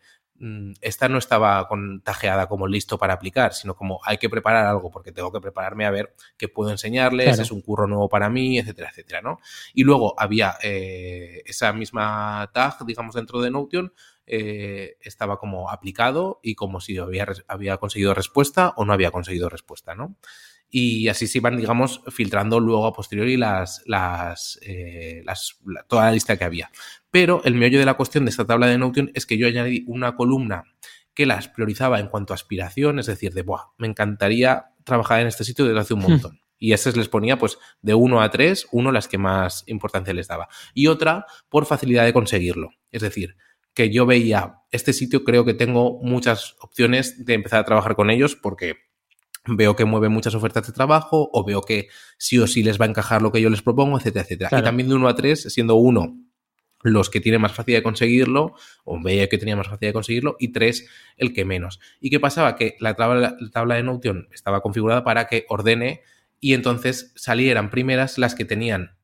esta 0.81 1.09
no 1.09 1.18
estaba 1.18 1.66
contagiada 1.68 2.46
como 2.46 2.66
listo 2.66 2.99
para 2.99 3.14
aplicar, 3.14 3.55
sino 3.55 3.75
como 3.75 4.01
hay 4.05 4.18
que 4.18 4.29
preparar 4.29 4.66
algo 4.66 4.90
porque 4.90 5.12
tengo 5.12 5.33
que 5.33 5.40
prepararme 5.40 5.87
a 5.87 5.90
ver 5.90 6.14
qué 6.37 6.49
puedo 6.49 6.70
enseñarles, 6.70 7.38
es 7.38 7.51
un 7.51 7.62
curro 7.62 7.87
nuevo 7.87 8.09
para 8.09 8.29
mí, 8.29 8.59
etcétera, 8.59 8.90
etcétera, 8.90 9.22
¿no? 9.22 9.38
Y 9.75 9.85
luego 9.85 10.14
había 10.18 10.57
eh, 10.62 11.42
esa 11.46 11.72
misma 11.72 12.51
tag, 12.53 12.85
digamos, 12.87 13.14
dentro 13.14 13.40
de 13.40 13.51
Notion, 13.51 13.92
eh, 14.27 14.96
estaba 15.01 15.38
como 15.38 15.70
aplicado 15.70 16.40
y 16.42 16.57
como 16.57 16.81
si 16.81 16.99
había, 16.99 17.27
había 17.46 17.77
conseguido 17.77 18.12
respuesta 18.12 18.75
o 18.77 18.85
no 18.85 18.92
había 18.92 19.12
conseguido 19.12 19.49
respuesta, 19.49 19.94
¿no? 19.94 20.16
Y 20.69 21.09
así 21.09 21.27
se 21.27 21.39
iban, 21.39 21.57
digamos, 21.57 22.03
filtrando 22.09 22.61
luego 22.61 22.87
a 22.87 22.93
posteriori 22.93 23.37
las, 23.37 23.83
las, 23.87 24.59
eh, 24.63 25.23
las 25.25 25.59
toda 25.89 26.07
la 26.07 26.13
lista 26.13 26.37
que 26.37 26.45
había. 26.45 26.71
Pero 27.11 27.43
el 27.45 27.55
meollo 27.55 27.79
de 27.79 27.87
la 27.87 27.95
cuestión 27.95 28.25
de 28.25 28.31
esta 28.31 28.45
tabla 28.45 28.67
de 28.67 28.79
Notion 28.79 29.11
es 29.15 29.27
que 29.27 29.39
yo 29.39 29.47
añadí 29.47 29.85
una 29.87 30.17
columna 30.17 30.65
que 31.15 31.27
las 31.27 31.49
priorizaba 31.49 31.99
en 31.99 32.09
cuanto 32.09 32.35
a 32.35 32.37
aspiración, 32.37 32.99
es 32.99 33.07
decir, 33.07 33.33
de, 33.33 33.43
Buah, 33.43 33.73
me 33.79 33.87
encantaría 33.87 34.67
trabajar 34.85 35.21
en 35.21 35.29
este 35.29 35.45
sitio 35.45 35.65
desde 35.65 35.81
hace 35.81 35.95
un 35.95 36.01
hmm. 36.01 36.11
montón. 36.11 36.41
Y 36.59 36.73
esas 36.73 36.97
les 36.97 37.09
ponía 37.09 37.39
pues 37.39 37.59
de 37.83 37.95
1 37.95 38.21
a 38.21 38.31
3, 38.31 38.69
uno 38.73 38.93
las 38.93 39.09
que 39.09 39.19
más 39.19 39.65
importancia 39.67 40.15
les 40.15 40.29
daba. 40.29 40.49
Y 40.75 40.87
otra 40.87 41.27
por 41.49 41.67
facilidad 41.67 42.05
de 42.05 42.13
conseguirlo. 42.13 42.71
Es 42.91 43.03
decir, 43.03 43.37
que 43.75 43.91
yo 43.91 44.07
veía, 44.07 44.63
este 44.71 44.93
sitio 44.93 45.23
creo 45.23 45.45
que 45.45 45.55
tengo 45.55 46.01
muchas 46.03 46.57
opciones 46.61 47.27
de 47.27 47.35
empezar 47.35 47.61
a 47.61 47.65
trabajar 47.65 47.95
con 47.95 48.09
ellos 48.09 48.35
porque 48.35 48.77
veo 49.47 49.77
que 49.77 49.85
mueve 49.85 50.09
muchas 50.09 50.35
ofertas 50.35 50.67
de 50.67 50.73
trabajo 50.73 51.31
o 51.33 51.45
veo 51.45 51.63
que 51.63 51.89
sí 52.19 52.39
o 52.39 52.47
sí 52.47 52.63
les 52.63 52.81
va 52.81 52.87
a 52.87 52.89
encajar 52.89 53.23
lo 53.23 53.33
que 53.33 53.41
yo 53.41 53.51
les 53.51 53.63
propongo, 53.63 53.99
etcétera, 53.99 54.25
etcétera. 54.25 54.61
Y 54.61 54.63
también 54.63 54.89
de 54.89 54.95
1 54.95 55.09
a 55.09 55.15
3, 55.15 55.53
siendo 55.53 55.77
uno 55.77 56.17
los 56.83 57.11
que 57.11 57.21
tienen 57.21 57.41
más 57.41 57.53
facilidad 57.53 57.81
de 57.81 57.83
conseguirlo, 57.83 58.55
o 58.85 59.03
veía 59.03 59.29
que 59.29 59.39
tenía 59.39 59.57
más 59.57 59.67
facilidad 59.67 59.91
de 59.91 59.95
conseguirlo, 59.95 60.37
y 60.39 60.53
tres, 60.53 60.89
el 61.17 61.33
que 61.33 61.45
menos. 61.45 61.81
¿Y 62.01 62.11
qué 62.11 62.21
pasaba? 62.21 62.55
Que 62.55 62.77
la 62.79 62.95
tabla, 62.95 63.37
la 63.41 63.51
tabla 63.51 63.75
de 63.75 63.83
Notion 63.83 64.29
estaba 64.33 64.61
configurada 64.61 65.03
para 65.03 65.27
que 65.27 65.47
ordene 65.49 66.03
y 66.39 66.55
entonces 66.55 67.13
salieran 67.17 67.71
primeras 67.71 68.19
las 68.19 68.35
que 68.35 68.45
tenían 68.45 68.97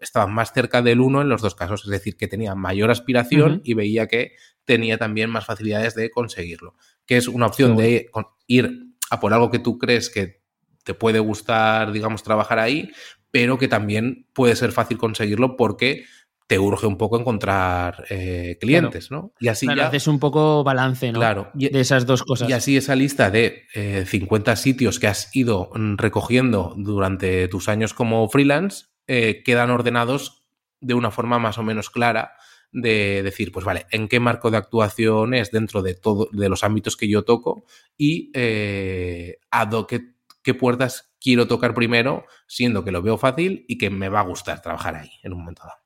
estaban 0.00 0.32
más 0.32 0.52
cerca 0.52 0.82
del 0.82 1.00
1 1.00 1.22
en 1.22 1.28
los 1.28 1.42
dos 1.42 1.54
casos, 1.54 1.84
es 1.84 1.90
decir, 1.90 2.16
que 2.16 2.28
tenía 2.28 2.54
mayor 2.54 2.90
aspiración 2.90 3.62
y 3.64 3.74
veía 3.74 4.06
que 4.06 4.32
tenía 4.64 4.98
también 4.98 5.30
más 5.30 5.46
facilidades 5.46 5.94
de 5.94 6.10
conseguirlo, 6.10 6.74
que 7.06 7.16
es 7.16 7.26
una 7.26 7.46
opción 7.46 7.76
de 7.76 8.10
ir 8.46 8.93
a 9.14 9.20
por 9.20 9.32
algo 9.32 9.50
que 9.50 9.58
tú 9.58 9.78
crees 9.78 10.10
que 10.10 10.42
te 10.84 10.94
puede 10.94 11.18
gustar, 11.18 11.92
digamos, 11.92 12.22
trabajar 12.22 12.58
ahí, 12.58 12.90
pero 13.30 13.58
que 13.58 13.68
también 13.68 14.26
puede 14.32 14.54
ser 14.54 14.72
fácil 14.72 14.98
conseguirlo 14.98 15.56
porque 15.56 16.04
te 16.46 16.58
urge 16.58 16.86
un 16.86 16.98
poco 16.98 17.18
encontrar 17.18 18.04
eh, 18.10 18.58
clientes, 18.60 19.10
¿no? 19.10 19.32
Y 19.40 19.48
así 19.48 19.66
ya 19.66 19.86
haces 19.86 20.06
un 20.06 20.18
poco 20.18 20.62
balance, 20.62 21.10
¿no? 21.10 21.18
Claro. 21.18 21.50
de 21.54 21.80
esas 21.80 22.04
dos 22.04 22.22
cosas. 22.22 22.48
Y 22.48 22.52
así 22.52 22.76
esa 22.76 22.94
lista 22.94 23.30
de 23.30 23.64
50 24.06 24.52
eh, 24.52 24.56
sitios 24.56 24.98
que 24.98 25.06
has 25.06 25.34
ido 25.34 25.70
recogiendo 25.96 26.74
durante 26.76 27.48
tus 27.48 27.68
años 27.68 27.94
como 27.94 28.28
freelance 28.28 28.86
eh, 29.06 29.42
quedan 29.44 29.70
ordenados 29.70 30.44
de 30.80 30.94
una 30.94 31.10
forma 31.10 31.38
más 31.38 31.56
o 31.58 31.62
menos 31.62 31.88
clara 31.88 32.32
de 32.74 33.22
decir, 33.22 33.52
pues 33.52 33.64
vale, 33.64 33.86
en 33.90 34.08
qué 34.08 34.20
marco 34.20 34.50
de 34.50 34.56
actuación 34.56 35.32
es 35.32 35.52
dentro 35.52 35.80
de 35.80 35.94
todo, 35.94 36.28
de 36.32 36.48
los 36.48 36.64
ámbitos 36.64 36.96
que 36.96 37.08
yo 37.08 37.22
toco 37.22 37.64
y 37.96 38.30
eh, 38.34 39.38
a 39.50 39.70
qué, 39.86 40.54
puertas 40.54 41.14
quiero 41.20 41.46
tocar 41.46 41.72
primero, 41.72 42.26
siendo 42.48 42.84
que 42.84 42.90
lo 42.90 43.00
veo 43.00 43.16
fácil 43.16 43.64
y 43.68 43.78
que 43.78 43.90
me 43.90 44.08
va 44.08 44.20
a 44.20 44.24
gustar 44.24 44.60
trabajar 44.60 44.96
ahí 44.96 45.10
en 45.22 45.32
un 45.32 45.38
momento 45.38 45.62
dado. 45.62 45.78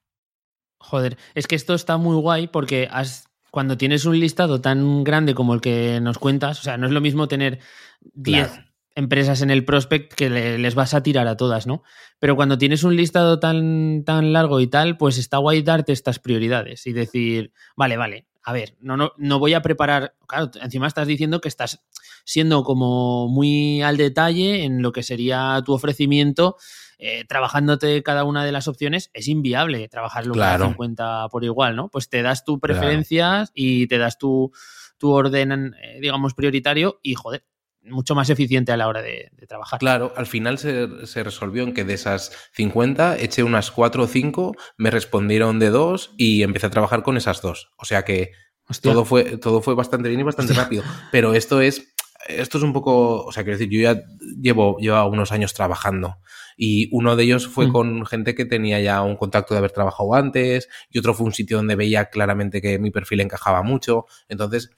Joder, 0.81 1.19
es 1.35 1.47
que 1.47 1.57
esto 1.57 1.75
está 1.75 1.99
muy 1.99 2.17
guay 2.17 2.49
porque 2.49 2.89
has, 2.91 3.29
cuando 3.51 3.77
tienes 3.77 4.07
un 4.07 4.19
listado 4.19 4.63
tan 4.63 5.05
grande 5.05 5.35
como 5.35 5.53
el 5.53 5.61
que 5.61 6.01
nos 6.01 6.19
cuentas, 6.19 6.59
o 6.61 6.63
sea, 6.63 6.79
no 6.79 6.87
es 6.87 6.93
lo 6.93 7.03
mismo 7.03 7.29
tener 7.29 7.61
10 8.01 8.68
empresas 8.99 9.43
en 9.43 9.51
el 9.51 9.65
prospect 9.65 10.13
que 10.13 10.29
les 10.29 10.75
vas 10.75 10.93
a 10.93 11.05
tirar 11.05 11.29
a 11.29 11.37
todas, 11.37 11.69
¿no? 11.69 11.85
Pero 12.19 12.35
cuando 12.35 12.59
tienes 12.59 12.83
un 12.83 12.97
listado 12.97 13.39
tan, 13.39 14.03
tan 14.05 14.33
largo 14.33 14.59
y 14.59 14.67
tal, 14.67 14.97
pues 14.97 15.19
está 15.19 15.37
guay 15.39 15.63
darte 15.63 15.93
estas 15.93 16.19
prioridades 16.19 16.85
y 16.85 16.93
decir, 16.93 17.53
vale, 17.77 17.97
vale, 17.97 18.27
a 18.43 18.53
ver, 18.53 18.75
no, 18.81 18.97
no, 18.97 19.13
no 19.17 19.39
voy 19.39 19.55
a 19.55 19.63
preparar, 19.63 20.17
claro, 20.27 20.51
encima 20.61 20.89
estás 20.89 21.07
diciendo 21.07 21.41
que 21.41 21.47
estás 21.47 21.85
siendo 22.25 22.65
como 22.65 23.29
muy 23.29 23.83
al 23.83 23.97
detalle 23.97 24.65
en 24.65 24.83
lo 24.83 24.91
que 24.91 25.05
sería 25.05 25.63
tu 25.65 25.75
ofrecimiento 25.75 26.57
eh, 26.99 27.25
trabajándote 27.29 28.03
cada 28.03 28.25
una 28.25 28.45
de 28.45 28.51
las 28.51 28.67
opciones, 28.67 29.11
es 29.15 29.29
inviable 29.29 29.87
trabajarlo 29.89 30.35
Claro. 30.35 30.59
cada 30.59 30.71
50 30.73 31.29
por 31.29 31.45
igual, 31.45 31.77
¿no? 31.77 31.89
Pues 31.89 32.09
te 32.09 32.23
das 32.23 32.45
tu 32.45 32.59
preferencias 32.59 33.53
y 33.55 33.87
te 33.87 33.99
das 33.99 34.19
tu, 34.19 34.51
tu 34.99 35.13
orden, 35.13 35.77
eh, 35.81 36.01
digamos, 36.01 36.35
prioritario 36.35 36.99
y, 37.01 37.15
joder, 37.15 37.45
mucho 37.91 38.15
más 38.15 38.31
eficiente 38.31 38.73
a 38.73 38.77
la 38.77 38.89
hora 38.89 39.03
de, 39.03 39.31
de 39.33 39.47
trabajar. 39.47 39.79
Claro, 39.79 40.13
al 40.17 40.27
final 40.27 40.59
se, 40.59 41.07
se 41.07 41.23
resolvió 41.25 41.63
en 41.63 41.75
que 41.75 41.85
de 41.85 41.95
esas 41.95 42.33
50 42.53 43.17
eché 43.19 43.43
unas 43.43 43.71
4 43.71 44.03
o 44.03 44.07
5, 44.07 44.55
me 44.77 44.91
respondieron 44.91 45.59
de 45.59 45.71
dos 45.71 46.13
y 46.17 46.43
empecé 46.43 46.67
a 46.67 46.71
trabajar 46.71 47.03
con 47.03 47.17
esas 47.17 47.43
dos. 47.43 47.71
O 47.79 47.85
sea 47.85 48.05
que 48.05 48.33
Hostia. 48.69 48.93
todo 48.93 49.05
fue, 49.05 49.39
todo 49.39 49.63
fue 49.63 49.75
bastante 49.75 50.09
bien 50.09 50.21
y 50.21 50.25
bastante 50.25 50.53
Hostia. 50.53 50.65
rápido. 50.65 50.83
Pero 51.13 51.35
esto 51.35 51.61
es, 51.61 51.95
esto 52.29 52.59
es 52.59 52.65
un 52.65 52.73
poco, 52.73 53.25
o 53.25 53.33
sea, 53.33 53.43
quiero 53.45 53.59
decir, 53.59 53.71
yo 53.73 53.81
ya 53.81 54.03
llevo, 54.41 54.77
llevo 54.79 55.07
unos 55.07 55.33
años 55.33 55.55
trabajando 55.55 56.17
y 56.57 56.89
uno 56.93 57.15
de 57.17 57.23
ellos 57.23 57.47
fue 57.47 57.69
Mm. 57.69 57.73
con 57.73 58.05
gente 58.07 58.35
que 58.35 58.45
tenía 58.45 58.81
ya 58.81 59.01
un 59.03 59.17
contacto 59.17 59.55
de 59.55 59.59
haber 59.59 59.71
trabajado 59.71 60.15
antes 60.15 60.69
y 60.91 60.99
otro 60.99 61.15
fue 61.15 61.25
un 61.27 61.33
sitio 61.33 61.57
donde 61.59 61.77
veía 61.77 62.07
claramente 62.11 62.61
que 62.61 62.79
mi 62.81 62.91
perfil 62.91 63.21
encajaba 63.21 63.63
mucho. 63.63 64.07
Entonces, 64.29 64.71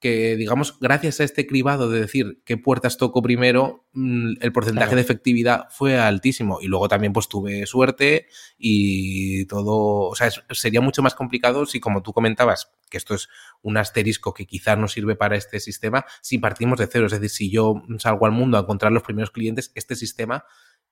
que 0.00 0.36
digamos, 0.36 0.78
gracias 0.80 1.18
a 1.20 1.24
este 1.24 1.46
cribado 1.46 1.90
de 1.90 2.00
decir 2.00 2.40
qué 2.44 2.56
puertas 2.56 2.98
toco 2.98 3.20
primero, 3.22 3.86
mm, 3.94 4.34
el 4.40 4.52
porcentaje 4.52 4.86
Claro. 4.90 4.96
de 4.96 5.02
efectividad 5.02 5.66
fue 5.70 5.98
altísimo. 5.98 6.58
Y 6.60 6.68
luego 6.68 6.86
también 6.88 7.12
pues 7.12 7.28
tuve 7.28 7.66
suerte 7.66 8.26
y 8.56 9.44
todo, 9.46 10.08
o 10.08 10.14
sea, 10.14 10.28
es- 10.28 10.42
sería 10.52 10.80
mucho 10.80 11.02
más 11.02 11.14
complicado 11.14 11.66
si 11.66 11.80
como 11.80 12.02
tú 12.02 12.12
comentabas, 12.12 12.70
que 12.90 12.96
esto 12.96 13.14
es 13.14 13.28
un 13.62 13.76
asterisco 13.76 14.34
que 14.34 14.46
quizás 14.46 14.78
no 14.78 14.88
sirve 14.88 15.16
para 15.16 15.36
este 15.36 15.58
sistema, 15.60 16.04
si 16.22 16.38
partimos 16.38 16.78
de 16.78 16.86
cero. 16.86 17.06
Es 17.06 17.12
decir, 17.12 17.30
si 17.30 17.50
yo 17.50 17.82
salgo 17.98 18.26
al 18.26 18.32
mundo 18.32 18.56
a 18.56 18.60
encontrar 18.60 18.92
los 18.92 19.02
primeros 19.02 19.30
clientes, 19.30 19.72
este 19.74 19.96
sistema 19.96 20.44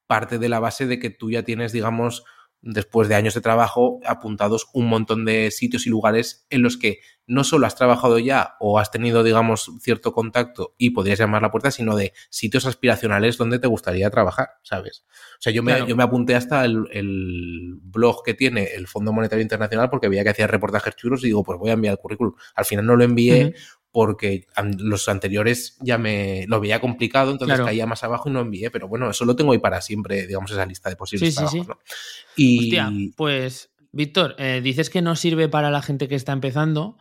parte 0.09 0.39
de 0.39 0.49
la 0.49 0.61
base 0.61 0.87
de 0.87 0.99
que 0.99 1.11
tú 1.11 1.31
ya 1.31 1.43
tienes, 1.43 1.73
digamos, 1.73 2.25
después 2.67 3.09
de 3.09 3.15
años 3.15 3.35
de 3.35 3.41
trabajo, 3.41 4.01
apuntados 4.05 4.67
un 4.75 4.89
montón 4.89 5.25
de 5.25 5.51
sitios 5.53 5.87
y 5.87 5.91
lugares 5.91 6.47
en 6.51 6.63
los 6.63 6.77
que 6.77 6.99
no 7.29 7.43
solo 7.43 7.67
has 7.67 7.75
trabajado 7.75 8.19
ya 8.19 8.55
o 8.61 8.79
has 8.79 8.91
tenido, 8.91 9.25
digamos, 9.25 9.71
cierto 9.81 10.13
contacto 10.13 10.75
y 10.79 10.91
podrías 10.91 11.19
llamar 11.19 11.43
la 11.43 11.51
puerta, 11.51 11.71
sino 11.73 11.97
de 11.97 12.13
sitios 12.31 12.67
aspiracionales 12.67 13.37
donde 13.37 13.59
te 13.59 13.67
gustaría 13.67 14.11
trabajar, 14.11 14.49
¿sabes? 14.63 15.05
O 15.09 15.41
sea, 15.41 15.53
yo 15.53 15.63
me, 15.63 15.73
Claro. 15.73 15.87
yo 15.89 15.97
me 15.97 16.03
apunté 16.05 16.35
hasta 16.37 16.65
el, 16.65 16.85
el 16.93 17.79
blog 17.83 18.23
que 18.25 18.35
tiene 18.35 18.75
el 18.75 18.87
Fondo 18.87 19.13
Monetario 19.13 19.43
Internacional 19.43 19.91
porque 19.91 20.09
veía 20.09 20.23
que 20.23 20.31
hacía 20.31 20.47
reportajes 20.47 20.95
chulos 20.97 21.23
y 21.25 21.27
digo, 21.27 21.43
pues 21.43 21.59
voy 21.59 21.71
a 21.71 21.75
enviar 21.75 21.93
el 21.93 21.99
currículum. 21.99 22.35
Al 22.55 22.65
final 22.65 22.87
no 22.87 22.97
lo 22.97 23.05
envié. 23.05 23.55
Porque 23.97 24.45
los 24.79 25.09
anteriores 25.09 25.79
ya 25.81 25.97
me 25.97 26.45
lo 26.49 26.61
veía 26.61 26.83
complicado, 26.83 27.31
entonces 27.33 27.55
Claro. 27.55 27.65
caía 27.65 27.87
más 27.87 28.05
abajo 28.05 28.29
y 28.29 28.33
no 28.33 28.41
envié, 28.41 28.71
pero 28.71 28.89
bueno, 28.89 29.09
eso 29.09 29.25
lo 29.25 29.35
tengo 29.37 29.53
ahí 29.53 29.59
para 29.59 29.81
siempre, 29.81 30.27
digamos, 30.27 30.51
esa 30.51 30.67
lista 30.67 30.91
de 30.91 30.97
posibles 30.97 31.31
Sí, 31.35 31.41
sí, 31.47 31.49
sí. 31.51 31.61
trabajos, 31.63 31.69
¿no? 31.69 31.79
Y 32.37 32.59
Hostia, 32.59 32.93
pues, 33.17 33.71
Víctor, 33.93 34.35
eh, 34.39 34.61
dices 34.63 34.91
que 34.91 35.01
no 35.01 35.17
sirve 35.17 35.49
para 35.49 35.71
la 35.71 35.81
gente 35.81 36.09
que 36.09 36.15
está 36.15 36.33
empezando, 36.33 36.99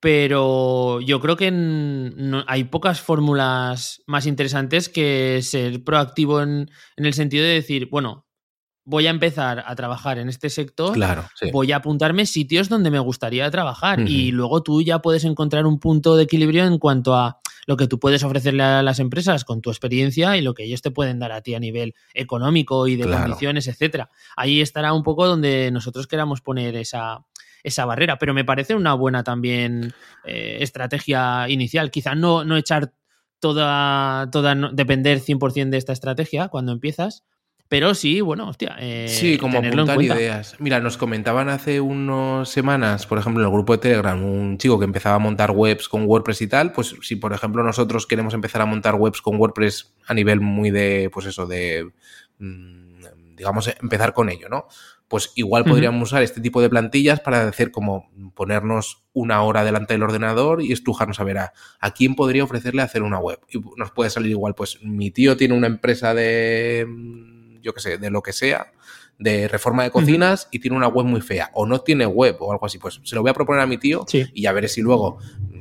pero 0.00 1.00
yo 1.00 1.20
creo 1.20 1.36
que 1.36 1.52
no- 1.52 2.44
hay 2.48 2.64
pocas 2.64 3.00
fórmulas 3.00 4.02
más 4.08 4.26
interesantes 4.26 4.88
que 4.88 5.38
ser 5.42 5.84
proactivo 5.84 6.42
en, 6.42 6.68
en 6.96 7.06
el 7.06 7.14
sentido 7.14 7.44
de 7.44 7.52
decir, 7.54 7.88
bueno, 7.90 8.26
voy 8.84 9.06
a 9.06 9.10
empezar 9.10 9.64
a 9.66 9.74
trabajar 9.76 10.18
en 10.18 10.28
este 10.28 10.50
sector, 10.50 10.92
claro, 10.92 11.24
sí. 11.34 11.50
voy 11.50 11.72
a 11.72 11.76
apuntarme 11.76 12.26
sitios 12.26 12.68
donde 12.68 12.90
me 12.90 12.98
gustaría 12.98 13.50
trabajar 13.50 14.00
y 14.00 14.30
luego 14.30 14.62
tú 14.62 14.82
ya 14.82 15.00
puedes 15.00 15.24
encontrar 15.24 15.66
un 15.66 15.78
punto 15.78 16.16
de 16.16 16.24
equilibrio 16.24 16.66
en 16.66 16.78
cuanto 16.78 17.14
a 17.14 17.38
lo 17.66 17.78
que 17.78 17.86
tú 17.86 17.98
puedes 17.98 18.22
ofrecerle 18.22 18.62
a 18.62 18.82
las 18.82 18.98
empresas 18.98 19.44
con 19.44 19.62
tu 19.62 19.70
experiencia 19.70 20.36
y 20.36 20.42
lo 20.42 20.52
que 20.52 20.64
ellos 20.64 20.82
te 20.82 20.90
pueden 20.90 21.18
dar 21.18 21.32
a 21.32 21.40
ti 21.40 21.54
a 21.54 21.60
nivel 21.60 21.94
económico 22.12 22.86
y 22.86 22.96
de 22.96 23.04
Claro. 23.04 23.22
condiciones, 23.22 23.66
etcétera. 23.68 24.10
Ahí 24.36 24.60
estará 24.60 24.92
un 24.92 25.02
poco 25.02 25.26
donde 25.26 25.70
nosotros 25.70 26.06
queramos 26.06 26.42
poner 26.42 26.76
esa, 26.76 27.24
esa 27.62 27.86
barrera, 27.86 28.18
pero 28.18 28.34
me 28.34 28.44
parece 28.44 28.74
una 28.74 28.92
buena 28.92 29.24
también 29.24 29.94
eh, 30.24 30.58
estrategia 30.60 31.48
inicial. 31.48 31.90
Quizá 31.90 32.14
no, 32.14 32.44
no 32.44 32.58
echar 32.58 32.92
toda, 33.40 34.28
toda 34.30 34.54
depender 34.72 35.20
100% 35.20 35.70
de 35.70 35.78
esta 35.78 35.94
estrategia 35.94 36.48
cuando 36.48 36.72
empiezas, 36.72 37.24
pero 37.68 37.94
sí, 37.94 38.20
bueno, 38.20 38.48
hostia, 38.48 38.76
eh, 38.78 39.06
Sí, 39.08 39.38
como 39.38 39.58
apuntar 39.58 40.00
ideas. 40.00 40.54
Mira, 40.58 40.80
nos 40.80 40.96
comentaban 40.96 41.48
hace 41.48 41.80
unas 41.80 42.48
semanas, 42.48 43.06
por 43.06 43.18
ejemplo, 43.18 43.42
en 43.42 43.46
el 43.46 43.52
grupo 43.52 43.72
de 43.72 43.78
Telegram, 43.78 44.22
un 44.22 44.58
chico 44.58 44.78
que 44.78 44.84
empezaba 44.84 45.16
a 45.16 45.18
montar 45.18 45.50
webs 45.50 45.88
con 45.88 46.04
WordPress 46.04 46.42
y 46.42 46.46
tal, 46.46 46.72
pues 46.72 46.94
si 47.02 47.16
por 47.16 47.32
ejemplo 47.32 47.62
nosotros 47.62 48.06
queremos 48.06 48.34
empezar 48.34 48.60
a 48.60 48.66
montar 48.66 48.96
webs 48.96 49.22
con 49.22 49.36
WordPress 49.36 49.94
a 50.06 50.14
nivel 50.14 50.40
muy 50.40 50.70
de, 50.70 51.10
pues 51.12 51.26
eso, 51.26 51.46
de, 51.46 51.90
mm, 52.38 53.34
digamos, 53.34 53.68
empezar 53.80 54.12
con 54.12 54.28
ello, 54.28 54.48
¿no? 54.48 54.66
Pues 55.08 55.32
igual 55.34 55.64
podríamos 55.64 56.10
usar 56.10 56.22
este 56.22 56.40
tipo 56.40 56.60
de 56.60 56.70
plantillas 56.70 57.20
para 57.20 57.46
hacer 57.46 57.70
como 57.70 58.10
ponernos 58.34 59.04
una 59.12 59.42
hora 59.42 59.64
delante 59.64 59.94
del 59.94 60.02
ordenador 60.02 60.62
y 60.62 60.72
estrujarnos 60.72 61.20
a 61.20 61.24
ver 61.24 61.38
a, 61.38 61.52
a 61.78 61.92
quién 61.92 62.14
podría 62.14 62.44
ofrecerle 62.44 62.82
hacer 62.82 63.02
una 63.02 63.18
web. 63.18 63.38
Y 63.48 63.60
nos 63.76 63.90
puede 63.90 64.10
salir 64.10 64.30
igual, 64.30 64.54
pues 64.54 64.82
mi 64.82 65.10
tío 65.10 65.36
tiene 65.36 65.54
una 65.54 65.66
empresa 65.66 66.14
de, 66.14 66.86
yo 67.64 67.74
qué 67.74 67.80
sé, 67.80 67.98
de 67.98 68.10
lo 68.10 68.22
que 68.22 68.32
sea, 68.32 68.72
de 69.18 69.48
reforma 69.48 69.82
de 69.84 69.90
cocinas 69.90 70.48
y 70.52 70.58
tiene 70.60 70.76
una 70.76 70.86
web 70.88 71.06
muy 71.06 71.20
fea 71.20 71.50
o 71.54 71.66
no 71.66 71.80
tiene 71.80 72.04
web 72.06 72.36
o 72.40 72.52
algo 72.52 72.66
así, 72.66 72.78
pues 72.78 73.00
se 73.02 73.14
lo 73.14 73.22
voy 73.22 73.30
a 73.30 73.34
proponer 73.34 73.62
a 73.62 73.66
mi 73.66 73.78
tío 73.78 74.04
Sí. 74.06 74.26
y 74.34 74.42
ya 74.42 74.52
veré 74.52 74.68
si 74.68 74.80
luego 74.82 75.18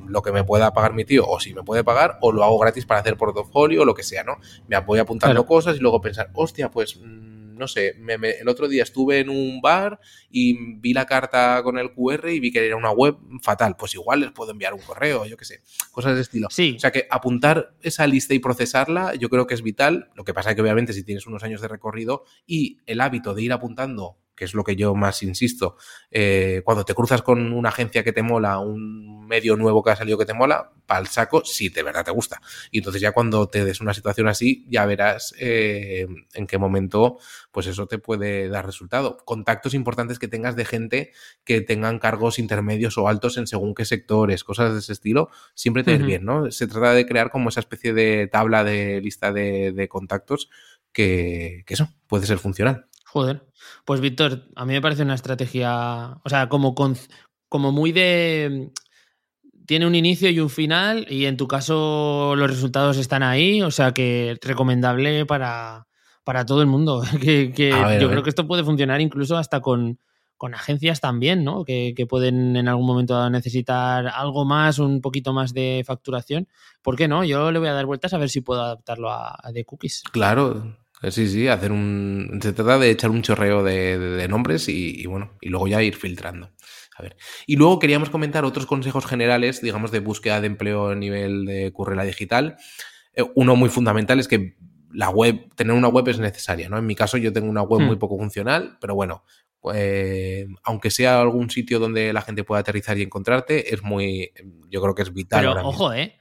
lo 0.07 0.21
que 0.21 0.31
me 0.31 0.43
pueda 0.43 0.73
pagar 0.73 0.93
mi 0.93 1.05
tío 1.05 1.25
o 1.27 1.39
si 1.39 1.53
me 1.53 1.63
puede 1.63 1.83
pagar 1.83 2.17
o 2.21 2.31
lo 2.31 2.43
hago 2.43 2.59
gratis 2.59 2.85
para 2.85 2.99
hacer 2.99 3.15
portafolio 3.15 3.81
o 3.83 3.85
lo 3.85 3.93
que 3.95 4.03
sea, 4.03 4.23
¿no? 4.23 4.37
Me 4.67 4.77
voy 4.81 4.99
apuntando 4.99 5.33
Claro. 5.33 5.45
cosas 5.47 5.77
y 5.77 5.79
luego 5.79 6.01
pensar, 6.01 6.29
hostia, 6.33 6.69
pues 6.69 6.99
mm, 6.99 7.32
no 7.53 7.67
sé, 7.67 7.95
me- 7.99 8.17
me- 8.17 8.31
el 8.31 8.47
otro 8.49 8.67
día 8.67 8.83
estuve 8.83 9.19
en 9.19 9.29
un 9.29 9.61
bar 9.61 9.99
y 10.29 10.75
vi 10.79 10.93
la 10.93 11.05
carta 11.05 11.61
con 11.63 11.77
el 11.77 11.93
QR 11.93 12.33
y 12.33 12.39
vi 12.39 12.51
que 12.51 12.65
era 12.65 12.75
una 12.75 12.91
web 12.91 13.15
fatal, 13.41 13.75
pues 13.77 13.93
igual 13.95 14.21
les 14.21 14.31
puedo 14.31 14.51
enviar 14.51 14.73
un 14.73 14.81
correo, 14.81 15.25
yo 15.25 15.37
qué 15.37 15.45
sé, 15.45 15.61
cosas 15.91 16.15
de 16.15 16.21
estilo. 16.21 16.47
Sí, 16.49 16.73
O 16.77 16.79
sea 16.79 16.91
que 16.91 17.07
apuntar 17.09 17.75
esa 17.81 18.07
lista 18.07 18.33
y 18.33 18.39
procesarla 18.39 19.13
yo 19.15 19.29
creo 19.29 19.47
que 19.47 19.53
es 19.53 19.61
vital. 19.61 20.09
Lo 20.15 20.23
que 20.23 20.33
pasa 20.33 20.49
es 20.51 20.55
que 20.55 20.61
obviamente 20.61 20.93
si 20.93 21.03
tienes 21.03 21.25
unos 21.27 21.43
años 21.43 21.61
de 21.61 21.67
recorrido 21.67 22.23
y 22.45 22.77
el 22.85 23.01
hábito 23.01 23.33
de 23.33 23.43
ir 23.43 23.53
apuntando, 23.53 24.17
que 24.35 24.45
es 24.45 24.53
lo 24.53 24.63
que 24.63 24.75
yo 24.75 24.95
más 24.95 25.23
insisto, 25.23 25.77
eh, 26.11 26.61
cuando 26.63 26.85
te 26.85 26.93
cruzas 26.93 27.21
con 27.21 27.53
una 27.53 27.69
agencia 27.69 28.03
que 28.03 28.13
te 28.13 28.23
mola, 28.23 28.59
un 28.59 29.27
medio 29.27 29.55
nuevo 29.55 29.83
que 29.83 29.91
ha 29.91 29.95
salido 29.95 30.17
que 30.17 30.25
te 30.25 30.33
mola, 30.33 30.71
para 30.85 30.99
el 30.99 31.07
saco 31.07 31.43
si 31.45 31.69
de 31.69 31.83
verdad 31.83 32.03
te 32.03 32.11
gusta. 32.11 32.41
Y 32.71 32.79
entonces 32.79 33.01
ya 33.01 33.11
cuando 33.11 33.47
te 33.47 33.63
des 33.63 33.81
una 33.81 33.93
situación 33.93 34.27
así, 34.27 34.65
ya 34.69 34.85
verás 34.85 35.33
eh, 35.39 36.07
en 36.33 36.47
qué 36.47 36.57
momento 36.57 37.17
pues 37.51 37.67
eso 37.67 37.87
te 37.87 37.99
puede 37.99 38.49
dar 38.49 38.65
resultado. 38.65 39.17
Contactos 39.25 39.73
importantes 39.73 40.19
que 40.19 40.27
tengas 40.27 40.55
de 40.55 40.65
gente 40.65 41.11
que 41.43 41.61
tengan 41.61 41.99
cargos 41.99 42.39
intermedios 42.39 42.97
o 42.97 43.07
altos 43.07 43.37
en 43.37 43.47
según 43.47 43.73
qué 43.75 43.85
sectores, 43.85 44.43
cosas 44.43 44.73
de 44.73 44.79
ese 44.79 44.93
estilo, 44.93 45.29
siempre 45.53 45.83
te 45.83 45.95
Ujú. 45.95 46.05
bien, 46.05 46.25
¿no? 46.25 46.51
Se 46.51 46.67
trata 46.67 46.93
de 46.93 47.05
crear 47.05 47.29
como 47.29 47.49
esa 47.49 47.59
especie 47.59 47.93
de 47.93 48.27
tabla 48.27 48.63
de 48.63 49.01
lista 49.01 49.31
de, 49.31 49.71
de 49.71 49.87
contactos 49.87 50.49
que, 50.91 51.63
que 51.65 51.73
eso 51.73 51.89
puede 52.07 52.25
ser 52.27 52.39
funcional. 52.39 52.87
Joder. 53.13 53.45
Pues 53.85 54.01
Víctor, 54.01 54.45
a 54.55 54.65
mí 54.65 54.73
me 54.73 54.81
parece 54.81 55.03
una 55.03 55.13
estrategia, 55.13 56.17
o 56.23 56.29
sea, 56.29 56.49
como, 56.49 56.73
con- 56.73 56.97
como 57.47 57.71
muy 57.71 57.91
de... 57.91 58.71
Tiene 59.67 59.85
un 59.85 59.93
inicio 59.93 60.31
y 60.31 60.39
un 60.39 60.49
final 60.49 61.05
y 61.09 61.25
en 61.27 61.37
tu 61.37 61.47
caso 61.47 62.33
los 62.35 62.49
resultados 62.49 62.97
están 62.97 63.21
ahí, 63.21 63.61
o 63.61 63.69
sea 63.69 63.91
que 63.93 64.35
recomendable 64.41 65.25
para, 65.27 65.85
para 66.23 66.43
todo 66.43 66.61
el 66.61 66.67
mundo. 66.67 67.03
que, 67.21 67.53
que 67.53 67.71
A 67.71 67.87
ver, 67.87 68.01
yo 68.01 68.09
creo 68.09 68.23
que 68.23 68.29
esto 68.29 68.47
puede 68.47 68.63
funcionar 68.63 68.99
incluso 68.99 69.37
hasta 69.37 69.61
con, 69.61 69.99
con 70.37 70.55
agencias 70.55 70.99
también, 70.99 71.43
¿no? 71.43 71.63
Que, 71.63 71.93
que 71.95 72.07
pueden 72.07 72.55
en 72.57 72.67
algún 72.67 72.87
momento 72.87 73.29
necesitar 73.29 74.07
algo 74.07 74.43
más, 74.43 74.79
un 74.79 74.99
poquito 75.01 75.31
más 75.33 75.53
de 75.53 75.83
facturación. 75.85 76.47
¿Por 76.81 76.95
qué 76.97 77.07
no? 77.07 77.23
Yo 77.23 77.51
le 77.51 77.59
voy 77.59 77.67
a 77.69 77.73
dar 77.73 77.85
vueltas 77.85 78.13
a 78.13 78.17
ver 78.17 78.29
si 78.29 78.41
puedo 78.41 78.63
adaptarlo 78.63 79.11
a, 79.11 79.37
a 79.41 79.53
The 79.53 79.63
Cookies. 79.65 80.01
Claro, 80.11 80.75
sí, 81.11 81.27
sí, 81.27 81.47
hacer 81.47 81.71
un. 81.71 82.39
Se 82.41 82.53
trata 82.53 82.77
de 82.79 82.89
echar 82.91 83.09
un 83.09 83.21
chorreo 83.21 83.63
de, 83.63 83.97
de- 83.99 84.09
de 84.17 84.27
nombres 84.27 84.69
y, 84.69 84.99
y 85.01 85.05
bueno, 85.05 85.31
y 85.41 85.49
luego 85.49 85.67
ya 85.67 85.81
ir 85.81 85.95
filtrando. 85.95 86.51
A 86.97 87.01
ver. 87.01 87.15
Y 87.47 87.55
luego 87.55 87.79
queríamos 87.79 88.09
comentar 88.09 88.45
otros 88.45 88.65
consejos 88.67 89.05
generales, 89.05 89.61
digamos, 89.61 89.91
de 89.91 89.99
búsqueda 89.99 90.39
de 90.41 90.47
empleo 90.47 90.89
a 90.89 90.95
nivel 90.95 91.45
de 91.45 91.71
currela 91.73 92.03
digital. 92.03 92.55
Eh, 93.13 93.23
Uno 93.35 93.55
muy 93.55 93.69
fundamental 93.69 94.19
es 94.19 94.27
que 94.27 94.55
la 94.91 95.09
web, 95.09 95.49
tener 95.55 95.73
una 95.73 95.87
web 95.87 96.07
es 96.09 96.19
necesaria, 96.19 96.69
¿no? 96.69 96.77
En 96.77 96.85
mi 96.85 96.93
caso, 96.95 97.17
yo 97.17 97.33
tengo 97.33 97.49
una 97.49 97.63
web 97.63 97.81
Hmm. 97.81 97.85
muy 97.87 97.95
poco 97.95 98.17
funcional, 98.17 98.77
pero 98.79 98.93
bueno, 98.93 99.23
eh, 99.73 100.45
aunque 100.63 100.91
sea 100.91 101.19
algún 101.21 101.49
sitio 101.49 101.79
donde 101.79 102.13
la 102.13 102.21
gente 102.21 102.43
pueda 102.43 102.61
aterrizar 102.61 102.97
y 102.97 103.01
encontrarte, 103.01 103.73
es 103.73 103.81
muy. 103.81 104.31
Yo 104.69 104.81
creo 104.81 104.93
que 104.93 105.01
es 105.01 105.11
vital. 105.13 105.41
Pero 105.41 105.55
mismo. 105.55 105.69
ojo, 105.69 105.93
¿eh? 105.93 106.19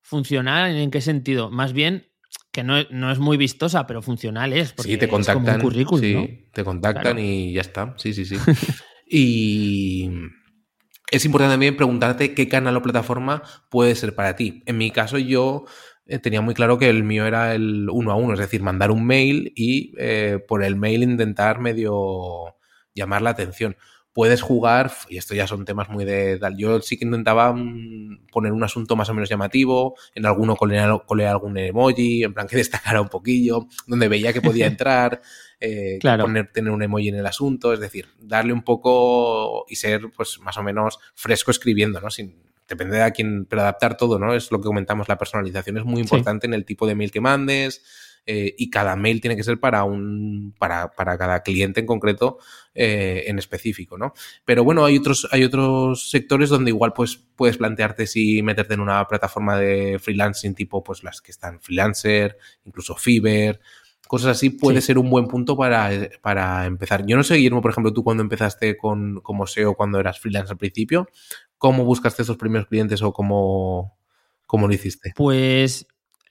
¿Funcional 0.00 0.76
en 0.76 0.90
qué 0.90 1.00
sentido? 1.00 1.50
Más 1.50 1.72
bien 1.72 2.06
que 2.54 2.62
no, 2.62 2.78
es- 2.78 2.90
no 2.90 3.10
es 3.10 3.18
muy 3.18 3.36
vistosa, 3.36 3.86
pero 3.86 4.00
funcional 4.00 4.52
es. 4.54 4.72
Porque 4.72 4.92
Sí, 4.92 4.96
te 4.96 5.04
Es 5.06 5.10
como 5.10 5.18
contactan. 5.24 5.56
un 5.56 5.60
currículum, 5.60 6.00
sí, 6.00 6.14
¿no? 6.14 6.28
te 6.52 6.64
contactan 6.64 7.02
Claro. 7.02 7.20
y 7.20 7.52
ya 7.52 7.60
está. 7.60 7.94
Sí, 7.98 8.14
sí, 8.14 8.24
sí. 8.24 8.36
y 9.06 10.10
es 11.10 11.24
importante 11.24 11.52
también 11.52 11.76
preguntarte 11.76 12.32
qué 12.34 12.48
canal 12.48 12.76
o 12.76 12.82
plataforma 12.82 13.42
puede 13.70 13.94
ser 13.94 14.14
para 14.14 14.36
ti. 14.36 14.62
En 14.66 14.78
mi 14.78 14.90
caso, 14.90 15.18
yo 15.18 15.64
eh, 16.06 16.18
tenía 16.18 16.40
muy 16.40 16.54
claro 16.54 16.78
que 16.78 16.88
el 16.88 17.02
mío 17.04 17.26
era 17.26 17.54
el 17.54 17.88
uno 17.90 18.12
a 18.12 18.16
uno, 18.16 18.34
es 18.34 18.38
decir, 18.40 18.62
mandar 18.62 18.90
un 18.90 19.06
mail 19.06 19.52
y 19.56 19.92
eh, 19.98 20.38
por 20.46 20.62
el 20.64 20.76
mail 20.76 21.02
intentar 21.02 21.60
medio 21.60 22.54
llamar 22.94 23.22
la 23.22 23.30
atención. 23.30 23.76
Puedes 24.14 24.40
jugar, 24.40 24.92
y 25.08 25.18
esto 25.18 25.34
ya 25.34 25.46
son 25.46 25.64
temas 25.64 25.90
muy 25.90 26.04
de 26.04 26.40
Yo 26.56 26.80
sí 26.80 26.96
que 26.96 27.04
intentaba 27.04 27.52
mm, 27.52 28.28
poner 28.32 28.52
un 28.52 28.64
asunto 28.64 28.96
más 28.96 29.10
o 29.10 29.14
menos 29.14 29.28
llamativo, 29.28 29.96
en 30.14 30.24
alguno 30.24 30.56
colear, 30.56 30.88
algún 31.28 31.58
emoji, 31.58 32.24
en 32.24 32.32
plan 32.32 32.46
que 32.46 32.56
destacara 32.56 33.00
un 33.00 33.08
poquillo, 33.08 33.66
donde 33.86 34.08
veía 34.08 34.32
que 34.32 34.40
podía 34.40 34.66
entrar, 34.68 35.20
eh, 35.60 35.98
poner, 36.00 36.50
tener 36.52 36.72
un 36.72 36.82
emoji 36.82 37.08
en 37.08 37.16
el 37.16 37.26
asunto, 37.26 37.72
es 37.72 37.80
decir, 37.80 38.08
darle 38.18 38.52
un 38.52 38.62
poco 38.62 39.66
y 39.68 39.76
ser 39.76 40.10
pues 40.16 40.38
más 40.40 40.56
o 40.56 40.62
menos 40.62 40.98
fresco 41.14 41.50
escribiendo, 41.50 42.00
¿no? 42.00 42.10
Sin, 42.10 42.40
depende 42.68 42.96
de 42.96 43.02
a 43.02 43.10
quién, 43.10 43.46
pero 43.46 43.62
adaptar 43.62 43.96
todo, 43.96 44.18
¿no? 44.18 44.32
Es 44.34 44.50
lo 44.50 44.60
que 44.60 44.66
comentamos, 44.66 45.08
la 45.08 45.18
personalización 45.18 45.78
es 45.78 45.84
muy 45.84 46.00
importante 46.00 46.46
en 46.46 46.54
el 46.54 46.64
tipo 46.64 46.86
de 46.86 46.94
mail 46.94 47.10
que 47.10 47.20
mandes 47.20 47.82
eh, 48.26 48.54
y 48.56 48.70
cada 48.70 48.96
mail 48.96 49.20
tiene 49.20 49.36
que 49.36 49.42
ser 49.42 49.60
para 49.60 49.84
un, 49.84 50.54
para, 50.58 50.92
para 50.92 51.18
cada 51.18 51.42
cliente 51.42 51.80
en 51.80 51.86
concreto 51.86 52.38
eh, 52.74 53.24
en 53.26 53.38
específico, 53.38 53.98
¿no? 53.98 54.14
Pero 54.44 54.64
bueno, 54.64 54.84
hay 54.84 54.96
otros, 54.96 55.28
hay 55.30 55.44
otros 55.44 56.10
sectores 56.10 56.48
donde 56.48 56.70
igual 56.70 56.92
pues 56.94 57.16
puedes 57.16 57.58
plantearte 57.58 58.06
si 58.06 58.42
meterte 58.42 58.74
en 58.74 58.80
una 58.80 59.06
plataforma 59.06 59.58
de 59.58 59.98
freelancing 59.98 60.54
tipo 60.54 60.82
pues 60.82 61.04
las 61.04 61.20
que 61.20 61.32
están 61.32 61.60
freelancer, 61.60 62.38
incluso 62.64 62.96
Fiverr, 62.96 63.60
cosas 64.06 64.36
así 64.36 64.50
puede 64.50 64.80
ser 64.80 64.98
un 64.98 65.10
buen 65.10 65.26
punto 65.26 65.56
para, 65.56 65.90
para, 66.22 66.66
empezar. 66.66 67.04
Yo 67.06 67.16
no 67.16 67.22
sé, 67.22 67.36
Guillermo, 67.36 67.62
por 67.62 67.72
ejemplo, 67.72 67.92
tú 67.92 68.04
cuando 68.04 68.22
empezaste 68.22 68.76
con, 68.76 69.20
como 69.20 69.46
SEO, 69.46 69.74
cuando 69.74 70.00
eras 70.00 70.20
freelance 70.20 70.52
al 70.52 70.58
principio, 70.58 71.08
¿cómo 71.58 71.84
buscaste 71.84 72.22
esos 72.22 72.36
primeros 72.36 72.68
clientes 72.68 73.02
o 73.02 73.12
cómo, 73.12 73.98
cómo 74.46 74.68
lo 74.68 74.74
hiciste? 74.74 75.12
Pues 75.16 75.86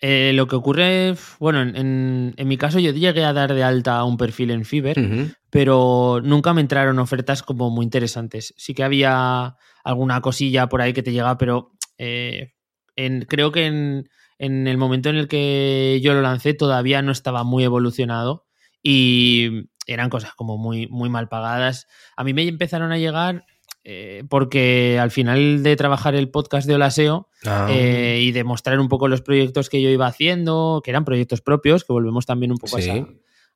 eh, 0.05 0.33
lo 0.33 0.47
que 0.47 0.55
ocurre, 0.55 1.15
bueno, 1.39 1.61
en, 1.61 2.35
mi 2.37 2.57
caso 2.57 2.79
yo 2.79 2.91
llegué 2.91 3.23
a 3.23 3.33
dar 3.33 3.53
de 3.53 3.63
alta 3.63 4.03
un 4.03 4.17
perfil 4.17 4.51
en 4.51 4.65
Fiverr, 4.65 5.33
pero 5.49 6.19
nunca 6.23 6.53
me 6.53 6.61
entraron 6.61 6.99
ofertas 6.99 7.41
como 7.41 7.69
muy 7.69 7.85
interesantes. 7.85 8.53
Sí 8.57 8.73
que 8.73 8.83
había 8.83 9.55
alguna 9.83 10.21
cosilla 10.21 10.67
por 10.67 10.81
ahí 10.81 10.93
que 10.93 11.03
te 11.03 11.13
llega, 11.13 11.37
pero 11.37 11.71
eh, 11.97 12.53
en, 12.95 13.21
creo 13.25 13.51
que 13.51 13.65
en 13.65 14.09
en 14.43 14.67
el 14.67 14.77
momento 14.77 15.09
en 15.09 15.15
el 15.15 15.29
que 15.29 16.01
yo 16.03 16.13
lo 16.13 16.21
lancé 16.21 16.53
todavía 16.53 17.01
no 17.01 17.13
estaba 17.13 17.45
muy 17.45 17.63
evolucionado 17.63 18.45
y 18.81 19.69
eran 19.87 20.09
cosas 20.09 20.33
como 20.35 20.57
muy, 20.57 20.87
muy 20.87 21.09
mal 21.09 21.29
pagadas. 21.29 21.87
A 22.17 22.25
mí 22.25 22.33
me 22.33 22.43
empezaron 22.43 22.91
a 22.91 22.97
llegar 22.97 23.45
eh, 23.85 24.23
porque 24.29 24.97
al 24.99 25.11
final 25.11 25.61
de 25.61 25.75
trabajar 25.75 26.15
el 26.15 26.29
podcast 26.29 26.67
de 26.67 26.75
Olaseo 26.75 27.27
ah. 27.45 27.67
eh, 27.69 28.19
y 28.21 28.31
de 28.31 28.45
mostrar 28.45 28.79
un 28.79 28.87
poco 28.87 29.09
los 29.09 29.21
proyectos 29.21 29.69
que 29.69 29.81
yo 29.81 29.89
iba 29.89 30.07
haciendo, 30.07 30.81
que 30.83 30.91
eran 30.91 31.03
proyectos 31.03 31.41
propios, 31.41 31.83
que 31.83 31.91
volvemos 31.91 32.25
también 32.25 32.53
un 32.53 32.57
poco 32.57 32.77
a 32.77 32.79
esa, 32.79 33.07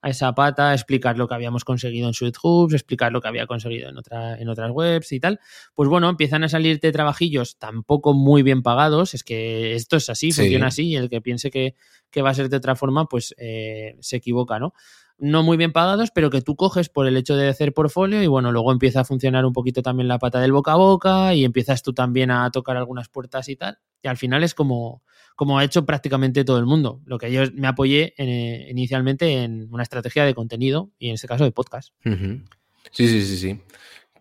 a 0.02 0.10
esa 0.10 0.36
pata, 0.36 0.74
explicar 0.74 1.18
lo 1.18 1.30
que 1.30 1.36
habíamos 1.36 1.64
conseguido 1.64 2.10
en 2.10 2.14
Sweet 2.14 2.36
Hoops, 2.42 2.74
explicar 2.74 3.14
lo 3.14 3.22
que 3.22 3.30
había 3.30 3.48
conseguido 3.48 3.90
en, 3.90 3.98
otra, 3.98 4.38
en 4.38 4.50
otras 4.50 4.72
webs 4.72 5.14
y 5.14 5.20
tal, 5.22 5.40
pues 5.74 5.88
bueno, 5.88 6.10
empiezan 6.10 6.44
a 6.44 6.50
salirte 6.50 6.92
trabajillos 6.92 7.58
tampoco 7.58 8.14
muy 8.14 8.44
bien 8.44 8.64
pagados, 8.64 9.14
es 9.14 9.24
que 9.24 9.76
esto 9.76 9.96
es 9.96 10.10
así, 10.10 10.34
funciona 10.34 10.68
así, 10.68 10.90
y 10.90 10.96
el 10.98 11.10
que 11.10 11.22
piense 11.22 11.50
que, 11.50 11.76
va 12.22 12.32
a 12.32 12.34
ser 12.34 12.50
de 12.50 12.58
otra 12.58 12.76
forma, 12.76 13.06
pues 13.06 13.34
eh, 13.38 13.96
se 14.00 14.18
equivoca, 14.18 14.60
¿no? 14.60 14.74
No 15.20 15.42
muy 15.44 15.58
bien 15.58 15.72
pagados, 15.72 16.12
pero 16.14 16.30
que 16.30 16.42
tú 16.42 16.56
coges 16.56 16.90
por 16.90 17.08
el 17.08 17.18
hecho 17.18 17.36
de 17.36 17.50
hacer 17.50 17.74
portfolio 17.74 18.22
y 18.22 18.28
bueno, 18.28 18.52
luego 18.52 18.72
empieza 18.72 19.02
a 19.02 19.06
funcionar 19.06 19.46
un 19.46 19.54
poquito 19.54 19.82
también 19.82 20.08
la 20.08 20.20
pata 20.20 20.40
del 20.40 20.52
boca 20.52 20.74
a 20.74 20.76
boca 20.76 21.34
y 21.34 21.44
empiezas 21.44 21.82
tú 21.82 21.94
también 21.94 22.30
a 22.30 22.52
tocar 22.52 22.78
algunas 22.78 23.10
puertas 23.10 23.50
y 23.50 23.56
tal, 23.56 23.80
y 24.04 24.08
al 24.08 24.18
final 24.18 24.44
es 24.44 24.54
como 24.54 25.02
como 25.38 25.60
ha 25.60 25.64
hecho 25.64 25.86
prácticamente 25.86 26.44
todo 26.44 26.58
el 26.58 26.66
mundo. 26.66 27.00
Lo 27.06 27.20
que 27.20 27.32
yo 27.32 27.44
me 27.54 27.68
apoyé 27.68 28.16
eh, 28.18 28.68
inicialmente 28.72 29.44
en 29.44 29.68
una 29.72 29.84
estrategia 29.84 30.26
de 30.26 30.34
contenido 30.34 30.90
y 30.98 31.10
en 31.10 31.14
este 31.14 31.28
caso 31.28 31.44
de 31.44 31.52
podcast. 31.52 31.94
Sí, 32.04 33.08
sí, 33.08 33.22
sí, 33.22 33.38
sí. 33.38 33.62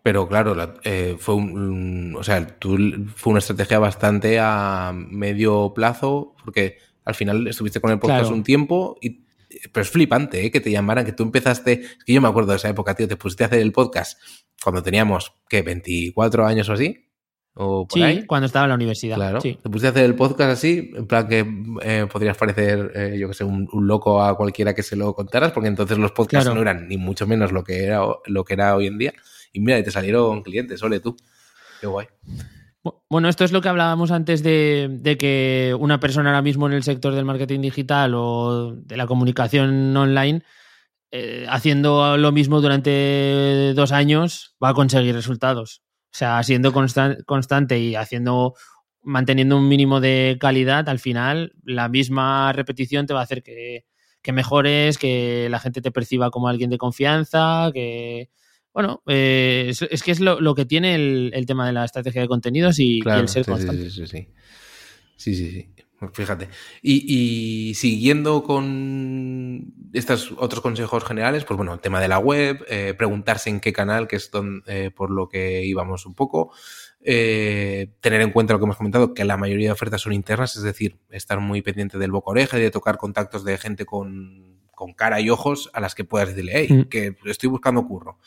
Pero 0.03 0.27
claro, 0.27 0.55
eh, 0.83 1.15
fue 1.17 1.33
un, 1.33 2.15
o 2.15 2.23
sea, 2.23 2.55
fue 3.15 3.31
una 3.31 3.39
estrategia 3.39 3.79
bastante 3.79 4.37
a 4.39 4.93
medio 4.93 5.73
plazo, 5.73 6.35
porque 6.45 6.77
al 7.03 7.15
final 7.15 7.47
estuviste 7.47 7.81
con 7.81 7.89
el 7.89 7.97
podcast 7.97 8.29
un 8.29 8.43
tiempo 8.43 8.99
y 9.01 9.25
pero 9.71 9.83
es 9.83 9.89
flipante, 9.89 10.45
¿eh? 10.45 10.51
Que 10.51 10.59
te 10.59 10.71
llamaran, 10.71 11.05
que 11.05 11.13
tú 11.13 11.23
empezaste. 11.23 11.73
Es 11.73 12.03
que 12.05 12.13
yo 12.13 12.21
me 12.21 12.27
acuerdo 12.27 12.51
de 12.51 12.57
esa 12.57 12.69
época, 12.69 12.95
tío. 12.95 13.07
Te 13.07 13.17
pusiste 13.17 13.43
a 13.43 13.47
hacer 13.47 13.59
el 13.59 13.71
podcast 13.71 14.19
cuando 14.63 14.83
teníamos, 14.83 15.33
¿qué? 15.49 15.61
24 15.61 16.45
años 16.45 16.69
o 16.69 16.73
así 16.73 17.07
sí, 17.89 18.25
cuando 18.27 18.45
estaba 18.45 18.65
en 18.65 18.69
la 18.69 18.75
universidad. 18.75 19.15
Claro. 19.15 19.41
Sí. 19.41 19.57
Te 19.61 19.69
pusiste 19.69 19.87
a 19.87 19.91
hacer 19.91 20.05
el 20.05 20.15
podcast 20.15 20.51
así, 20.51 20.91
en 20.95 21.07
plan 21.07 21.27
que 21.27 21.45
eh, 21.81 22.07
podrías 22.11 22.37
parecer, 22.37 22.91
eh, 22.95 23.17
yo 23.19 23.27
que 23.27 23.33
sé, 23.33 23.43
un, 23.43 23.67
loco 23.73 24.21
a 24.21 24.35
cualquiera 24.37 24.73
que 24.73 24.83
se 24.83 24.95
lo 24.95 25.13
contaras, 25.13 25.51
porque 25.51 25.67
entonces 25.67 25.97
los 25.97 26.11
podcasts 26.11 26.53
no 26.53 26.61
eran 26.61 26.87
ni 26.87 26.97
mucho 26.97 27.25
menos 27.25 27.51
lo 27.51 27.63
que 27.63 27.83
era 27.83 28.01
lo 28.25 28.43
que 28.43 28.53
era 28.53 28.75
hoy 28.75 28.87
en 28.87 28.97
día. 28.97 29.13
Y 29.53 29.59
mira, 29.59 29.81
te 29.83 29.91
salieron 29.91 30.43
clientes, 30.43 30.81
ole 30.83 30.99
tú. 30.99 31.15
Qué 31.81 31.87
guay. 31.87 32.07
Bueno, 33.09 33.29
esto 33.29 33.43
es 33.43 33.51
lo 33.51 33.61
que 33.61 33.69
hablábamos 33.69 34.11
antes 34.11 34.43
de, 34.43 35.17
que 35.19 35.75
una 35.79 35.99
persona 35.99 36.29
ahora 36.29 36.41
mismo 36.41 36.67
en 36.67 36.73
el 36.73 36.83
sector 36.83 37.13
del 37.13 37.25
marketing 37.25 37.61
digital 37.61 38.13
o 38.15 38.73
de 38.75 38.97
la 38.97 39.07
comunicación 39.07 39.95
online, 39.95 40.43
eh, 41.11 41.45
haciendo 41.49 42.17
lo 42.17 42.31
mismo 42.31 42.61
durante 42.61 43.73
dos 43.75 43.91
años, 43.91 44.55
va 44.63 44.69
a 44.69 44.73
conseguir 44.73 45.15
resultados. 45.15 45.81
O 46.13 46.17
sea, 46.17 46.41
siendo 46.43 46.73
constante 46.73 47.79
y 47.79 47.95
haciendo 47.95 48.55
manteniendo 49.07 49.57
un 49.57 49.67
mínimo 49.67 50.01
de 50.01 50.37
calidad, 50.39 50.89
al 50.89 50.99
final 50.99 51.53
la 51.63 51.87
misma 51.87 52.51
repetición 52.51 53.05
te 53.07 53.13
va 53.13 53.21
a 53.21 53.23
hacer 53.23 53.41
que, 53.41 53.85
mejores, 54.33 54.97
que 54.97 55.47
la 55.49 55.59
gente 55.59 55.81
te 55.81 55.91
perciba 55.91 56.29
como 56.29 56.49
alguien 56.49 56.69
de 56.69 56.77
confianza, 56.77 57.71
que, 57.73 58.29
bueno, 58.77 59.01
eh, 59.07 59.73
es, 59.89 60.03
que 60.03 60.11
es 60.11 60.19
lo, 60.19 60.53
que 60.53 60.65
tiene 60.65 60.93
el, 60.93 61.45
tema 61.47 61.65
de 61.65 61.73
la 61.73 61.83
estrategia 61.83 62.21
de 62.21 62.27
contenidos 62.27 62.77
y, 62.77 62.99
el 63.07 63.27
ser 63.27 63.43
constante. 63.43 63.89
Sí, 63.89 64.05
sí, 64.05 64.05
sí. 64.05 64.27
Sí, 65.15 65.33
sí, 65.33 65.51
sí. 65.51 65.69
Fíjate. 66.13 66.49
Y, 66.83 67.73
siguiendo 67.73 68.43
con 68.43 69.73
estos 69.93 70.31
otros 70.37 70.61
consejos 70.61 71.03
generales, 71.03 71.43
pues 71.43 71.57
bueno, 71.57 71.73
el 71.73 71.79
tema 71.79 71.99
de 71.99 72.07
la 72.07 72.19
web, 72.19 72.63
eh, 72.69 72.93
preguntarse 72.95 73.49
en 73.49 73.61
qué 73.61 73.73
canal, 73.73 74.07
que 74.07 74.17
es 74.17 74.29
eh, 74.67 74.91
por 74.95 75.09
lo 75.09 75.27
que 75.27 75.65
íbamos 75.65 76.05
un 76.05 76.13
poco, 76.13 76.53
eh, 77.01 77.95
tener 77.99 78.21
en 78.21 78.29
cuenta 78.29 78.53
lo 78.53 78.59
que 78.59 78.65
hemos 78.65 78.77
comentado, 78.77 79.15
que 79.15 79.25
la 79.25 79.37
mayoría 79.37 79.69
de 79.69 79.73
ofertas 79.73 80.01
son 80.01 80.13
internas, 80.13 80.55
es 80.55 80.61
decir, 80.61 80.99
estar 81.09 81.39
muy 81.39 81.63
pendiente 81.63 81.97
del 81.97 82.11
boca 82.11 82.29
oreja 82.29 82.59
y 82.59 82.61
de 82.61 82.69
tocar 82.69 82.97
contactos 82.97 83.43
de 83.43 83.57
gente 83.57 83.85
con, 83.85 84.55
cara 84.95 85.19
y 85.19 85.31
ojos 85.31 85.71
a 85.73 85.79
las 85.79 85.95
que 85.95 86.03
puedas 86.03 86.29
decirle, 86.29 86.51
hey, 86.53 86.67
mm. 86.69 86.83
que 86.89 87.15
estoy 87.25 87.49
buscando 87.49 87.87
curro. 87.87 88.19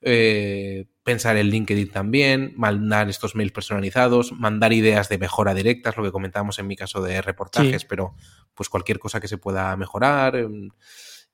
Eh, 0.00 0.86
pensar 1.02 1.36
en 1.36 1.48
LinkedIn 1.48 1.90
también, 1.90 2.52
mandar 2.56 3.08
estos 3.08 3.34
mails 3.34 3.52
personalizados, 3.52 4.32
mandar 4.32 4.72
ideas 4.72 5.08
de 5.08 5.18
mejora 5.18 5.54
directas, 5.54 5.96
lo 5.96 6.04
que 6.04 6.12
comentábamos 6.12 6.58
en 6.58 6.66
mi 6.66 6.76
caso 6.76 7.02
de 7.02 7.22
reportajes, 7.22 7.84
pero 7.84 8.14
pues 8.54 8.68
cualquier 8.68 8.98
cosa 8.98 9.20
que 9.20 9.28
se 9.28 9.38
pueda 9.38 9.74
mejorar. 9.76 10.36
Em, 10.36 10.68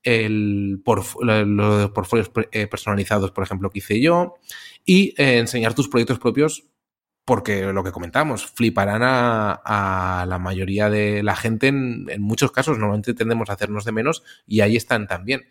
el 0.05 0.83
los 1.27 1.91
portfolios 1.91 2.31
eh, 2.53 2.67
personalizados, 2.67 3.33
por 3.33 3.43
ejemplo, 3.43 3.71
que 3.71 3.79
hice 3.79 4.01
yo, 4.01 4.35
y 4.85 5.15
eh, 5.17 5.39
enseñar 5.39 5.75
tus 5.75 5.89
proyectos 5.89 6.19
propios, 6.19 6.65
porque 7.25 7.73
lo 7.73 7.83
que 7.83 7.91
comentamos, 7.91 8.47
fliparán 8.47 9.01
a, 9.03 10.27
la 10.29 10.39
mayoría 10.39 10.91
de 10.91 11.23
la 11.23 11.35
gente 11.35 11.69
en, 11.69 12.05
en, 12.09 12.21
muchos 12.21 12.53
casos, 12.53 12.79
normalmente 12.79 13.15
tendemos 13.15 13.49
a 13.49 13.55
hacernos 13.55 13.87
de 13.87 13.93
menos 13.93 14.23
y 14.47 14.61
ahí 14.61 14.77
están 14.77 15.07
también. 15.09 15.47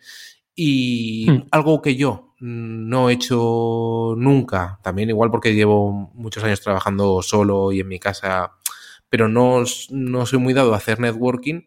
Y 0.54 1.26
hmm. 1.28 1.48
algo 1.50 1.82
que 1.82 1.96
yo 1.96 2.34
no 2.40 3.08
he 3.08 3.14
hecho 3.14 4.14
nunca, 4.16 4.78
también 4.82 5.08
igual 5.08 5.30
porque 5.30 5.54
llevo 5.54 5.90
muchos 6.14 6.44
años 6.44 6.60
trabajando 6.60 7.22
solo 7.22 7.72
y 7.72 7.80
en 7.80 7.88
mi 7.88 7.98
casa, 7.98 8.52
pero 9.08 9.28
no, 9.28 9.64
no 9.90 10.26
soy 10.26 10.38
muy 10.38 10.52
dado 10.52 10.74
a 10.74 10.76
hacer 10.76 11.00
networking, 11.00 11.62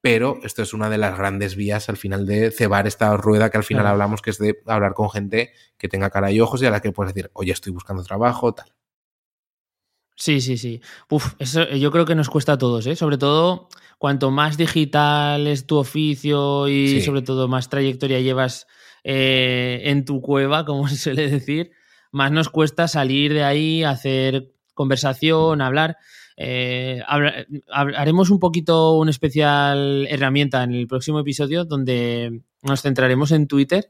pero 0.00 0.38
esto 0.42 0.62
es 0.62 0.74
una 0.74 0.90
de 0.90 0.98
las 0.98 1.16
grandes 1.16 1.56
vías 1.56 1.88
al 1.88 1.96
final 1.96 2.26
de 2.26 2.50
cebar 2.50 2.86
esta 2.86 3.16
rueda 3.16 3.50
que 3.50 3.58
al 3.58 3.64
final 3.64 3.86
hablamos, 3.86 4.22
que 4.22 4.30
es 4.30 4.38
de 4.38 4.58
hablar 4.66 4.94
con 4.94 5.10
gente 5.10 5.52
que 5.78 5.88
tenga 5.88 6.10
cara 6.10 6.32
y 6.32 6.40
ojos 6.40 6.62
y 6.62 6.66
a 6.66 6.70
la 6.70 6.80
que 6.80 6.92
puedes 6.92 7.14
decir, 7.14 7.30
oye, 7.32 7.52
estoy 7.52 7.72
buscando 7.72 8.02
trabajo, 8.02 8.52
tal. 8.54 8.75
Sí, 10.16 10.40
sí, 10.40 10.56
sí. 10.56 10.80
Uf, 11.10 11.34
eso 11.38 11.68
yo 11.68 11.90
creo 11.90 12.06
que 12.06 12.14
nos 12.14 12.30
cuesta 12.30 12.52
a 12.52 12.58
todos, 12.58 12.86
¿eh? 12.86 12.96
Sobre 12.96 13.18
todo 13.18 13.68
cuanto 13.98 14.30
más 14.30 14.56
digital 14.56 15.46
es 15.46 15.66
tu 15.66 15.76
oficio 15.76 16.68
y 16.68 17.02
sobre 17.02 17.22
todo 17.22 17.48
más 17.48 17.68
trayectoria 17.68 18.20
llevas 18.20 18.66
eh, 19.04 19.82
en 19.84 20.04
tu 20.04 20.22
cueva, 20.22 20.64
como 20.64 20.88
se 20.88 20.96
suele 20.96 21.30
decir, 21.30 21.70
más 22.12 22.32
nos 22.32 22.48
cuesta 22.48 22.88
salir 22.88 23.32
de 23.32 23.44
ahí, 23.44 23.84
hacer 23.84 24.52
conversación, 24.74 25.60
hablar. 25.60 25.98
Eh, 26.38 27.02
haremos 27.72 28.30
un 28.30 28.38
poquito 28.38 28.98
una 28.98 29.10
especial 29.10 30.06
herramienta 30.10 30.62
en 30.64 30.72
el 30.72 30.86
próximo 30.86 31.20
episodio 31.20 31.64
donde 31.64 32.42
nos 32.62 32.82
centraremos 32.82 33.32
en 33.32 33.46
Twitter. 33.46 33.88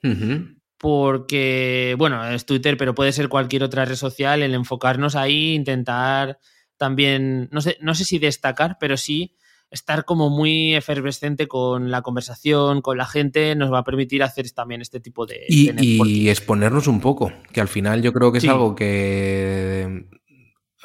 Porque, 0.78 1.94
bueno, 1.98 2.26
es 2.28 2.44
Twitter, 2.44 2.76
pero 2.76 2.94
puede 2.94 3.12
ser 3.12 3.28
cualquier 3.28 3.62
otra 3.62 3.84
red 3.84 3.96
social, 3.96 4.42
el 4.42 4.54
enfocarnos 4.54 5.16
ahí, 5.16 5.54
intentar 5.54 6.38
también, 6.76 7.48
no 7.50 7.60
sé, 7.60 7.78
no 7.80 7.94
sé 7.94 8.04
si 8.04 8.18
destacar, 8.18 8.76
pero 8.78 8.96
sí 8.96 9.36
estar 9.70 10.04
como 10.04 10.30
muy 10.30 10.74
efervescente 10.74 11.48
con 11.48 11.90
la 11.90 12.02
conversación, 12.02 12.82
con 12.82 12.98
la 12.98 13.06
gente, 13.06 13.54
nos 13.56 13.72
va 13.72 13.78
a 13.78 13.84
permitir 13.84 14.22
hacer 14.22 14.50
también 14.52 14.80
este 14.80 15.00
tipo 15.00 15.26
de... 15.26 15.44
Y, 15.48 16.28
exponernos 16.28 16.86
un 16.86 17.00
poco, 17.00 17.32
que 17.52 17.60
al 17.60 17.68
final 17.68 18.02
yo 18.02 18.12
creo 18.12 18.30
que 18.32 18.38
es 18.38 18.48
algo 18.48 18.74
que 18.74 20.06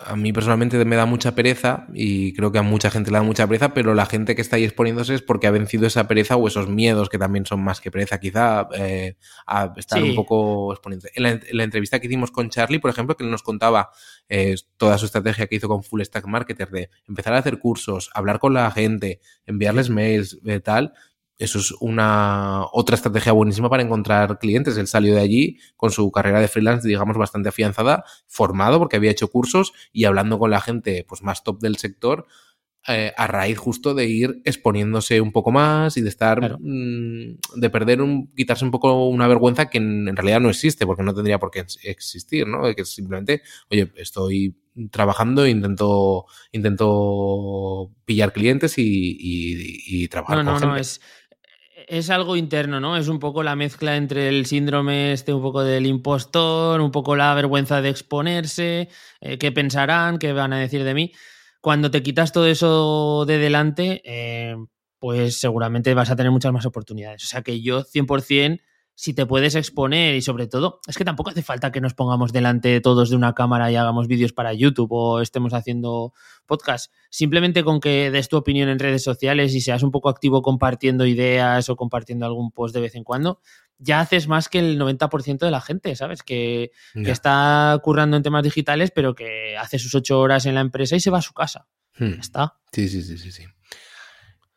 a 0.06 0.16
mí 0.16 0.34
personalmente 0.34 0.84
me 0.86 0.96
da 0.96 1.06
mucha 1.06 1.36
pereza 1.36 1.88
y 1.94 2.34
creo 2.34 2.52
que 2.52 2.58
a 2.58 2.62
mucha 2.62 2.90
gente 2.90 3.12
le 3.12 3.18
da 3.18 3.24
mucha 3.24 3.48
pereza, 3.48 3.74
pero 3.74 3.94
la 3.94 4.06
gente 4.06 4.36
que 4.36 4.42
está 4.42 4.56
ahí 4.56 4.64
exponiéndose 4.64 5.16
es 5.16 5.22
porque 5.22 5.48
ha 5.48 5.52
vencido 5.52 5.88
esa 5.88 6.08
pereza 6.08 6.36
o 6.36 6.48
esos 6.48 6.68
miedos 6.68 7.10
que 7.10 7.18
también 7.18 7.46
son 7.46 7.64
más 7.64 7.82
que 7.82 7.92
pereza, 7.92 8.20
quizá 8.20 8.68
eh, 8.76 9.16
a 9.46 9.74
estar 9.78 10.02
un 10.04 10.16
poco 10.16 10.74
exponiendo. 10.74 11.08
En 11.16 11.42
la, 11.52 11.64
entrevista 11.64 12.00
que 12.00 12.08
hicimos 12.08 12.32
con 12.32 12.50
Charlie, 12.50 12.80
por 12.80 12.92
ejemplo, 12.92 13.16
que 13.16 13.24
nos 13.24 13.44
contaba 13.44 13.92
eh, 14.30 14.56
toda 14.78 14.98
su 14.98 15.06
estrategia 15.06 15.48
que 15.48 15.56
hizo 15.56 15.68
con 15.68 15.84
Full 15.84 16.02
Stack 16.02 16.26
Marketer 16.26 16.70
de 16.70 16.90
empezar 17.08 17.34
a 17.34 17.38
hacer 17.38 17.60
cursos, 17.60 18.10
hablar 18.14 18.40
con 18.40 18.54
la 18.54 18.70
gente, 18.72 19.20
enviarles 19.46 19.90
mails, 19.90 20.40
eh, 20.46 20.60
tal, 20.60 20.94
eso 21.42 21.58
es 21.58 21.74
una 21.80 22.66
otra 22.72 22.96
estrategia 22.96 23.32
buenísima 23.32 23.70
para 23.70 23.82
encontrar 23.82 24.38
clientes. 24.38 24.78
Él 24.78 24.88
salió 24.88 25.16
de 25.16 25.22
allí 25.22 25.58
con 25.76 25.90
su 25.90 26.12
carrera 26.12 26.40
de 26.40 26.48
freelance, 26.48 26.88
digamos, 26.88 27.18
bastante 27.18 27.50
afianzada, 27.50 28.06
formado 28.28 28.78
porque 28.78 28.98
había 28.98 29.12
hecho 29.12 29.30
cursos 29.30 29.74
y 29.92 30.06
hablando 30.06 30.38
con 30.38 30.52
la 30.52 30.62
gente 30.62 31.04
pues, 31.08 31.24
más 31.24 31.44
top 31.44 31.60
del 31.60 31.78
sector. 31.78 32.28
Eh, 32.88 33.14
a 33.16 33.28
raíz 33.28 33.60
justo 33.60 33.94
de 33.94 34.08
ir 34.08 34.42
exponiéndose 34.44 35.22
un 35.22 35.32
poco 35.32 35.52
más 35.52 35.98
y 35.98 36.02
de 36.02 36.10
estar, 36.10 36.58
mm, 36.60 37.38
de 37.56 37.70
perder 37.70 38.02
un, 38.02 38.34
quitarse 38.34 38.66
un 38.66 38.72
poco 38.72 39.08
una 39.08 39.28
vergüenza 39.28 39.70
que 39.70 39.78
en, 39.78 40.16
realidad 40.16 40.40
no 40.40 40.50
existe, 40.50 40.88
porque 40.88 41.04
no 41.04 41.14
tendría 41.14 41.38
por 41.38 41.52
qué 41.52 41.64
existir, 41.84 42.48
¿no? 42.48 42.74
Que 42.74 42.84
simplemente, 42.86 43.44
oye, 43.70 43.92
estoy 43.98 44.58
trabajando, 44.90 45.46
intento, 45.46 46.26
intento 46.52 47.92
pillar 48.06 48.34
clientes 48.34 48.74
y, 48.78 50.08
trabajar 50.08 50.38
no, 50.38 50.44
con 50.44 50.54
no, 50.54 50.60
gente. 50.60 50.68
No, 50.68 50.78
es, 50.78 51.02
es 51.92 52.10
algo 52.10 52.38
interno, 52.38 52.80
¿no? 52.80 52.96
Es 52.96 53.10
un 53.10 53.20
poco 53.20 53.44
la 53.44 53.58
mezcla 53.58 53.98
entre 53.98 54.30
el 54.30 54.46
síndrome 54.46 55.12
este, 55.12 55.34
un 55.34 55.42
poco 55.42 55.62
del 55.62 55.86
impostor, 55.86 56.80
un 56.80 56.90
poco 56.90 57.18
la 57.18 57.34
vergüenza 57.34 57.82
de 57.82 57.90
exponerse, 57.90 58.88
eh, 59.20 59.38
qué 59.38 59.52
pensarán, 59.52 60.18
qué 60.18 60.32
van 60.32 60.54
a 60.54 60.60
decir 60.60 60.86
de 60.86 60.94
mí. 60.94 61.12
Cuando 61.60 61.92
te 61.92 62.02
quitas 62.02 62.32
todo 62.32 62.48
eso 62.48 63.26
de 63.28 63.40
delante, 63.40 64.02
eh, 64.06 64.56
pues 65.00 65.42
seguramente 65.42 65.94
vas 65.94 66.10
a 66.10 66.16
tener 66.16 66.32
muchas 66.32 66.54
más 66.54 66.66
oportunidades. 66.66 67.26
O 67.26 67.28
sea 67.28 67.42
que 67.42 67.62
yo 67.62 67.84
100% 67.84 68.62
si 69.02 69.16
te 69.16 69.26
puedes 69.26 69.56
exponer 69.56 70.14
y 70.14 70.22
sobre 70.22 70.46
todo, 70.46 70.80
es 70.88 70.96
que 70.96 71.04
tampoco 71.04 71.32
hace 71.32 71.42
falta 71.42 71.72
que 71.72 71.82
nos 71.82 71.96
pongamos 71.96 72.32
delante 72.32 72.80
todos 72.82 73.10
de 73.10 73.16
una 73.16 73.34
cámara 73.34 73.72
y 73.72 73.76
hagamos 73.76 74.06
vídeos 74.06 74.32
para 74.32 74.54
YouTube 74.54 74.92
o 74.92 75.22
estemos 75.22 75.56
haciendo 75.56 76.14
podcast. 76.46 76.94
Simplemente 77.10 77.64
con 77.64 77.80
que 77.80 78.12
des 78.12 78.30
tu 78.30 78.38
opinión 78.38 78.70
en 78.70 78.78
redes 78.78 79.04
sociales 79.04 79.56
y 79.56 79.62
seas 79.62 79.82
un 79.82 79.90
poco 79.90 80.08
activo 80.08 80.44
compartiendo 80.44 81.08
ideas 81.08 81.68
o 81.70 81.76
compartiendo 81.76 82.28
algún 82.28 82.52
post 82.52 82.76
de 82.76 82.82
vez 82.82 82.94
en 82.94 83.04
cuando, 83.04 83.42
ya 83.80 84.02
haces 84.02 84.28
más 84.28 84.50
que 84.50 84.60
el 84.60 84.80
90% 84.80 85.40
de 85.40 85.50
la 85.50 85.62
gente, 85.62 85.96
¿sabes? 85.96 86.22
Que, 86.22 86.70
está 86.94 87.80
currando 87.82 88.18
en 88.18 88.22
temas 88.22 88.44
digitales, 88.44 88.92
pero 88.94 89.16
que 89.16 89.58
hace 89.58 89.80
sus 89.80 89.96
ocho 89.96 90.20
horas 90.20 90.46
en 90.46 90.54
la 90.54 90.62
empresa 90.62 90.96
y 90.96 91.00
se 91.00 91.10
va 91.10 91.18
a 91.18 91.24
su 91.24 91.34
casa. 91.34 91.68
Hmm. 91.98 92.20
está. 92.20 92.60
Sí, 92.72 92.88
sí, 92.88 93.02
sí, 93.02 93.18
sí, 93.18 93.32
sí. 93.32 93.46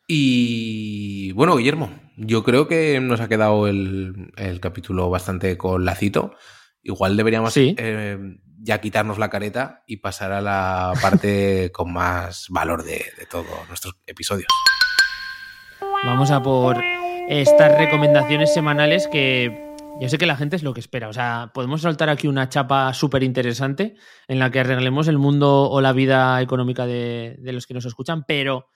Y 0.07 1.33
bueno, 1.33 1.57
Guillermo, 1.57 1.91
yo 2.17 2.45
creo 2.45 2.69
que 2.69 3.01
nos 3.01 3.21
ha 3.21 3.29
quedado 3.29 3.67
el, 3.67 4.33
capítulo 4.61 5.09
bastante 5.11 5.57
con 5.57 5.85
lacito. 5.85 6.35
Igual 6.83 7.17
deberíamos 7.17 7.55
eh, 7.57 8.19
ya 8.59 8.81
quitarnos 8.81 9.19
la 9.19 9.31
careta 9.31 9.83
y 9.87 9.99
pasar 9.99 10.33
a 10.33 10.43
la 10.43 10.93
parte 11.01 11.71
con 11.75 11.93
más 11.93 12.47
valor 12.51 12.85
de, 12.85 13.05
de 13.19 13.27
todos 13.31 13.47
nuestros 13.69 13.97
episodios. 14.07 14.49
Vamos 16.05 16.31
a 16.31 16.43
por 16.43 16.83
estas 17.29 17.79
recomendaciones 17.79 18.53
semanales 18.53 19.09
que 19.09 19.65
yo 20.01 20.09
sé 20.09 20.19
que 20.19 20.27
la 20.27 20.37
gente 20.37 20.57
es 20.57 20.63
lo 20.63 20.75
que 20.75 20.81
espera. 20.81 21.09
O 21.09 21.15
sea, 21.15 21.51
podemos 21.55 21.81
soltar 21.81 22.11
aquí 22.11 22.27
una 22.27 22.51
chapa 22.51 22.93
súper 22.93 23.23
interesante 23.23 23.95
en 24.29 24.39
la 24.39 24.51
que 24.51 24.61
arreglemos 24.61 25.09
el 25.09 25.17
mundo 25.17 25.71
o 25.71 25.81
la 25.81 25.95
vida 25.95 26.43
económica 26.43 26.85
de, 26.85 27.37
de 27.39 27.53
los 27.53 27.67
que 27.67 27.73
nos 27.73 27.87
escuchan, 27.87 28.25
pero 28.27 28.69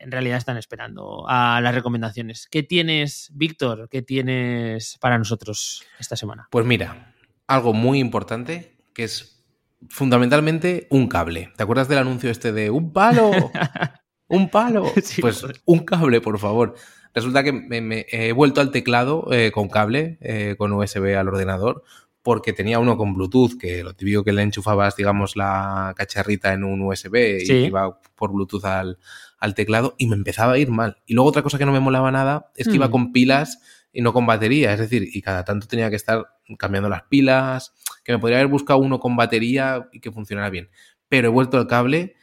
en 0.00 0.10
realidad 0.10 0.38
están 0.38 0.56
esperando 0.56 1.26
a 1.28 1.60
las 1.60 1.74
recomendaciones. 1.74 2.48
¿Qué 2.50 2.62
tienes, 2.62 3.30
Víctor? 3.34 3.88
¿Qué 3.90 4.02
tienes 4.02 4.96
para 4.98 5.18
nosotros 5.18 5.84
esta 5.98 6.16
semana? 6.16 6.48
Pues 6.50 6.64
mira, 6.64 7.14
algo 7.46 7.74
muy 7.74 8.00
importante 8.00 8.76
que 8.94 9.04
es 9.04 9.44
fundamentalmente 9.90 10.86
un 10.90 11.06
cable. 11.06 11.52
¿Te 11.56 11.62
acuerdas 11.62 11.88
del 11.88 11.98
anuncio 11.98 12.30
este 12.30 12.52
de 12.52 12.70
un 12.70 12.92
palo? 12.92 13.30
¡Un 14.28 14.48
palo! 14.48 14.90
pues 15.20 15.44
un 15.66 15.80
cable, 15.80 16.20
por 16.20 16.38
favor. 16.38 16.74
Resulta 17.12 17.42
que 17.42 17.52
me, 17.52 18.06
he 18.08 18.32
vuelto 18.32 18.60
al 18.60 18.70
teclado 18.70 19.26
eh, 19.32 19.50
con 19.52 19.68
cable, 19.68 20.16
eh, 20.20 20.54
con 20.56 20.72
USB 20.72 21.16
al 21.18 21.28
ordenador, 21.28 21.82
porque 22.22 22.52
tenía 22.52 22.78
uno 22.78 22.96
con 22.96 23.14
Bluetooth, 23.14 23.58
que 23.58 23.82
lo 23.82 23.94
típico 23.94 24.22
que 24.22 24.32
le 24.32 24.42
enchufabas, 24.42 24.96
digamos, 24.96 25.36
la 25.36 25.92
cacharrita 25.96 26.52
en 26.52 26.64
un 26.64 26.82
USB 26.82 27.42
y 27.42 27.52
iba 27.66 28.00
por 28.14 28.32
Bluetooth 28.32 28.64
al, 28.64 28.98
al 29.40 29.54
teclado 29.54 29.94
y 29.98 30.06
me 30.06 30.14
empezaba 30.14 30.52
a 30.52 30.58
ir 30.58 30.70
mal. 30.70 30.98
Y 31.06 31.14
luego 31.14 31.30
otra 31.30 31.42
cosa 31.42 31.58
que 31.58 31.66
no 31.66 31.72
me 31.72 31.80
molaba 31.80 32.12
nada 32.12 32.52
es 32.54 32.68
que 32.68 32.74
iba 32.74 32.88
mm. 32.88 32.90
con 32.92 33.12
pilas 33.12 33.58
y 33.92 34.02
no 34.02 34.12
con 34.12 34.26
batería, 34.26 34.72
es 34.72 34.78
decir, 34.78 35.08
y 35.12 35.20
cada 35.22 35.44
tanto 35.44 35.66
tenía 35.66 35.90
que 35.90 35.96
estar 35.96 36.26
cambiando 36.58 36.88
las 36.88 37.02
pilas, 37.04 37.74
que 38.04 38.12
me 38.12 38.18
podría 38.18 38.38
haber 38.38 38.50
buscado 38.50 38.78
uno 38.78 39.00
con 39.00 39.16
batería 39.16 39.88
y 39.92 40.00
que 40.00 40.12
funcionara 40.12 40.50
bien. 40.50 40.70
Pero 41.08 41.28
he 41.28 41.30
vuelto 41.30 41.58
al 41.58 41.66
cable 41.66 42.14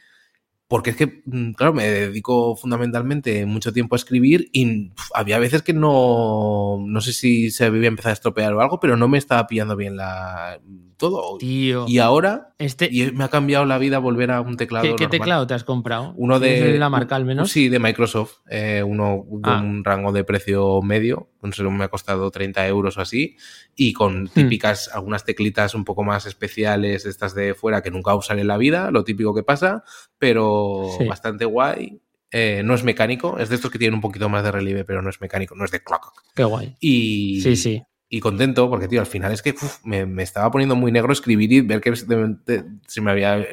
porque 0.68 0.90
es 0.90 0.96
que, 0.96 1.22
mm, 1.24 1.52
claro, 1.52 1.72
me 1.72 1.88
dedico 1.88 2.54
fundamentalmente 2.54 3.46
mucho 3.46 3.72
tiempo 3.72 3.94
a 3.94 3.98
escribir 3.98 4.50
y 4.52 4.92
había 5.14 5.38
veces 5.38 5.62
que 5.62 5.72
no, 5.72 6.78
no 6.86 7.00
sé 7.00 7.12
si 7.12 7.50
se 7.50 7.64
había 7.64 7.88
empezado 7.88 8.10
a 8.10 8.14
estropear 8.14 8.52
o 8.52 8.60
algo, 8.60 8.78
pero 8.78 8.96
no 8.96 9.08
me 9.08 9.18
estaba 9.18 9.46
pillando 9.46 9.76
bien 9.76 9.96
la 9.96 10.60
todo. 10.98 11.38
Tío. 11.38 11.86
Y 11.88 11.98
ahora 11.98 12.52
este... 12.58 12.88
y 12.90 13.10
me 13.12 13.24
ha 13.24 13.28
cambiado 13.28 13.64
la 13.64 13.78
vida 13.78 13.98
volver 13.98 14.30
a 14.30 14.40
un 14.40 14.56
teclado. 14.56 14.96
¿Qué, 14.96 15.08
teclado 15.08 15.46
te 15.46 15.54
has 15.54 15.64
comprado? 15.64 16.12
Uno 16.16 16.38
de. 16.38 16.76
la 16.78 16.90
marca 16.90 17.16
al 17.16 17.24
menos? 17.24 17.50
Sí, 17.50 17.68
de 17.68 17.78
Microsoft. 17.78 18.40
Eh, 18.50 18.82
uno 18.82 19.24
de 19.30 19.50
ah. 19.50 19.60
un 19.62 19.84
rango 19.84 20.12
de 20.12 20.24
precio 20.24 20.82
medio. 20.82 21.30
Me 21.40 21.84
ha 21.84 21.88
costado 21.88 22.30
30 22.30 22.66
euros 22.66 22.98
o 22.98 23.00
así. 23.00 23.36
Y 23.74 23.92
con 23.92 24.24
hmm. 24.24 24.28
típicas, 24.28 24.90
algunas 24.92 25.24
teclitas 25.24 25.74
un 25.74 25.84
poco 25.84 26.04
más 26.04 26.26
especiales, 26.26 27.06
estas 27.06 27.34
de 27.34 27.54
fuera 27.54 27.80
que 27.80 27.90
nunca 27.90 28.14
usan 28.14 28.38
en 28.40 28.48
la 28.48 28.58
vida, 28.58 28.90
lo 28.90 29.04
típico 29.04 29.34
que 29.34 29.42
pasa, 29.42 29.84
pero 30.18 30.88
bastante 31.08 31.44
guay. 31.44 32.00
Eh, 32.30 32.60
no 32.62 32.74
es 32.74 32.84
mecánico, 32.84 33.38
es 33.38 33.48
de 33.48 33.54
estos 33.54 33.70
que 33.70 33.78
tienen 33.78 33.94
un 33.94 34.02
poquito 34.02 34.28
más 34.28 34.44
de 34.44 34.52
relieve, 34.52 34.84
pero 34.84 35.00
no 35.00 35.08
es 35.08 35.18
mecánico, 35.22 35.54
no 35.54 35.64
es 35.64 35.70
de 35.70 35.82
clock. 35.82 36.12
Qué 36.34 36.44
guay. 36.44 36.76
Y, 36.78 37.40
sí, 37.40 37.56
sí 37.56 37.82
y 38.10 38.20
contento 38.20 38.70
porque, 38.70 38.88
tío, 38.88 39.00
al 39.00 39.06
final 39.06 39.32
es 39.32 39.42
que 39.42 39.54
me, 39.84 40.22
estaba 40.22 40.50
poniendo 40.50 40.74
muy 40.74 40.90
negro 40.90 41.12
escribir 41.12 41.52
y 41.52 41.60
ver 41.60 41.80
que 41.80 41.94
se 41.94 43.00
me 43.00 43.10
había, 43.10 43.46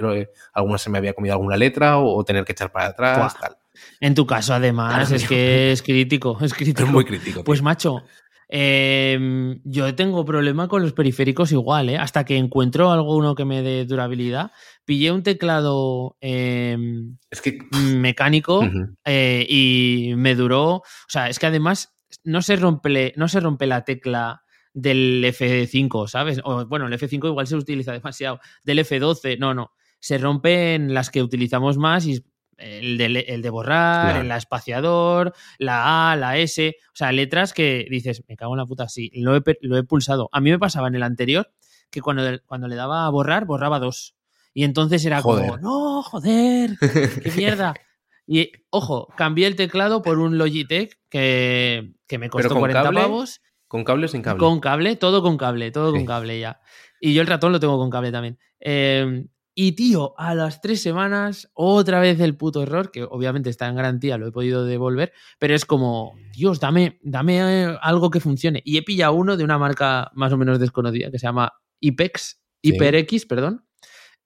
alguna 0.53 0.77
se 0.77 0.89
me 0.89 0.97
había 0.97 1.13
comido 1.13 1.33
alguna 1.33 1.57
letra 1.57 1.97
o, 1.97 2.23
tener 2.23 2.45
que 2.45 2.53
echar 2.53 2.71
para 2.71 2.87
atrás, 2.87 3.37
tal. 3.39 3.57
En 3.99 4.15
tu 4.15 4.25
caso, 4.25 4.53
además, 4.53 5.11
es 5.11 5.27
que 5.27 5.73
es 5.73 5.81
crítico, 5.81 6.37
es 6.41 6.53
crítico. 6.53 6.83
Es 6.83 6.89
muy 6.89 7.03
crítico. 7.03 7.43
Pues, 7.43 7.61
macho, 7.61 8.03
em, 8.47 9.59
yo 9.65 9.93
tengo 9.93 10.23
problema 10.23 10.69
con 10.69 10.81
los 10.81 10.93
periféricos 10.93 11.51
igual, 11.51 11.89
¿eh? 11.89 11.97
Hasta 11.97 12.23
que 12.23 12.37
encuentro 12.37 12.91
alguno 12.91 13.35
que 13.35 13.43
me 13.43 13.61
dé 13.61 13.83
durabilidad. 13.83 14.51
Pillé 14.85 15.11
un 15.11 15.23
teclado 15.23 16.15
em, 16.21 17.17
es 17.29 17.41
que... 17.41 17.57
mecánico 17.73 18.61
eh, 19.03 19.45
y 19.49 20.13
me 20.15 20.35
duró. 20.35 20.75
O 20.75 20.83
sea, 21.09 21.27
es 21.27 21.39
que 21.39 21.47
además 21.47 21.93
no 22.23 22.41
se 22.41 22.55
rompe, 22.55 23.13
no 23.17 23.27
se 23.27 23.41
rompe 23.41 23.67
la 23.67 23.83
tecla 23.83 24.44
del 24.75 25.23
F5, 25.23 26.07
¿sabes? 26.07 26.41
O, 26.43 26.65
bueno, 26.65 26.85
el 26.85 26.93
F5 26.93 27.29
igual 27.29 27.47
se 27.47 27.55
utiliza 27.55 27.93
demasiado. 27.93 28.39
Del 28.63 28.79
F12, 28.79 29.39
no, 29.39 29.53
no. 29.53 29.71
Se 29.99 30.17
rompen 30.17 30.93
las 30.93 31.09
que 31.09 31.23
utilizamos 31.23 31.77
más 31.77 32.05
y 32.05 32.23
el 32.57 32.97
de, 32.97 33.05
el 33.27 33.41
de 33.41 33.49
borrar, 33.49 34.17
el 34.17 34.31
espaciador, 34.31 35.33
la 35.57 36.11
A, 36.11 36.15
la 36.15 36.37
S, 36.37 36.75
o 36.87 36.95
sea, 36.95 37.11
letras 37.11 37.53
que 37.53 37.87
dices, 37.89 38.23
me 38.27 38.35
cago 38.35 38.53
en 38.53 38.59
la 38.59 38.65
puta, 38.65 38.87
sí, 38.87 39.11
lo 39.15 39.35
he, 39.35 39.41
lo 39.61 39.77
he 39.77 39.83
pulsado. 39.83 40.29
A 40.31 40.41
mí 40.41 40.51
me 40.51 40.59
pasaba 40.59 40.89
en 40.89 40.95
el 40.95 41.03
anterior 41.03 41.51
que 41.89 42.01
cuando, 42.01 42.23
cuando 42.45 42.67
le 42.67 42.75
daba 42.75 43.05
a 43.05 43.09
borrar, 43.09 43.45
borraba 43.45 43.79
dos. 43.79 44.15
Y 44.53 44.63
entonces 44.65 45.05
era 45.05 45.21
como, 45.21 45.57
no, 45.57 46.03
joder, 46.03 46.77
qué 46.79 47.31
mierda. 47.35 47.73
y 48.27 48.51
ojo, 48.69 49.07
cambié 49.15 49.47
el 49.47 49.55
teclado 49.55 50.01
por 50.01 50.19
un 50.19 50.37
Logitech 50.37 50.99
que, 51.09 51.93
que 52.07 52.17
me 52.17 52.29
costó 52.29 52.55
40 52.55 52.91
pavos 52.91 53.41
¿Con 53.75 53.83
cable 53.83 54.05
o 54.05 54.07
sin 54.07 54.21
cable? 54.21 54.39
Con 54.39 54.61
cable, 54.61 54.95
todo 54.95 55.21
con 55.21 55.35
cable, 55.35 55.69
todo 55.69 55.91
con 55.91 56.05
cable 56.05 56.39
ya. 56.39 56.61
Y 57.01 57.13
yo 57.13 57.19
el 57.19 57.27
ratón 57.27 57.51
lo 57.51 57.59
tengo 57.59 57.77
con 57.77 57.89
cable 57.89 58.09
también. 58.09 58.39
Em, 58.57 59.27
y 59.53 59.73
tío, 59.73 60.17
a 60.17 60.33
las 60.33 60.61
tres 60.61 60.81
semanas, 60.81 61.51
otra 61.53 61.99
vez 61.99 62.21
el 62.21 62.37
puto 62.37 62.63
error, 62.63 62.89
que 62.89 63.03
obviamente 63.03 63.49
está 63.49 63.67
en 63.67 63.75
garantía, 63.75 64.17
lo 64.17 64.27
he 64.27 64.31
podido 64.31 64.63
devolver, 64.63 65.11
pero 65.37 65.55
es 65.55 65.65
como, 65.65 66.13
Dios, 66.31 66.61
dame, 66.61 66.99
dame 67.03 67.41
algo 67.81 68.09
que 68.11 68.21
funcione. 68.21 68.61
Y 68.63 68.77
he 68.77 68.81
pillado 68.81 69.13
uno 69.13 69.35
de 69.35 69.43
una 69.43 69.57
marca 69.57 70.09
más 70.13 70.31
o 70.31 70.37
menos 70.37 70.57
desconocida 70.57 71.11
que 71.11 71.19
se 71.19 71.27
llama 71.27 71.51
IPEX, 71.81 72.41
HyperX, 72.61 73.25
perdón. 73.25 73.65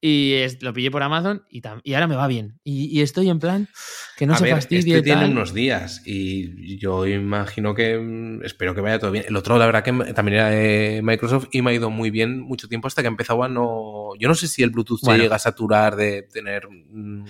Y 0.01 0.33
es- 0.35 0.61
lo 0.63 0.71
pillé 0.73 0.91
por 0.91 1.03
Amazon 1.03 1.43
y, 1.49 1.61
tam- 1.61 1.81
y 1.83 1.93
ahora 1.93 2.07
me 2.07 2.15
va 2.15 2.25
bien. 2.27 2.57
Y, 2.63 2.85
y 2.85 3.01
estoy 3.01 3.29
en 3.29 3.39
plan 3.39 3.67
que 4.15 4.25
no 4.25 4.33
a 4.33 4.37
se 4.37 4.45
ver, 4.45 4.53
fastidie. 4.53 4.95
este 4.95 5.01
tiene 5.01 5.25
unos 5.25 5.53
días 5.53 6.01
y 6.05 6.77
yo 6.77 7.05
imagino 7.05 7.75
que 7.75 7.97
mm, 7.97 8.45
espero 8.45 8.73
que 8.73 8.79
vaya 8.79 8.97
todo 8.97 9.11
bien. 9.11 9.25
El 9.27 9.35
otro, 9.35 9.57
la 9.57 9.65
verdad, 9.65 9.83
que 9.83 9.91
también 10.13 10.35
era 10.37 10.49
de 10.51 11.01
Microsoft 11.03 11.47
y 11.51 11.61
me 11.61 11.71
ha 11.71 11.73
ido 11.73 11.89
muy 11.89 12.11
bien 12.11 12.39
mucho 12.39 12.69
tiempo 12.69 12.87
hasta 12.87 13.01
que 13.01 13.09
empezaba 13.09 13.47
a 13.47 13.49
no. 13.49 14.11
Yo 14.17 14.29
no 14.29 14.35
sé 14.35 14.47
si 14.47 14.63
el 14.63 14.69
Bluetooth 14.69 15.01
Bueno. 15.01 15.17
se 15.17 15.23
llega 15.23 15.35
a 15.35 15.39
saturar 15.39 15.97
de 15.97 16.23
tener. 16.23 16.69
mm, 16.69 17.25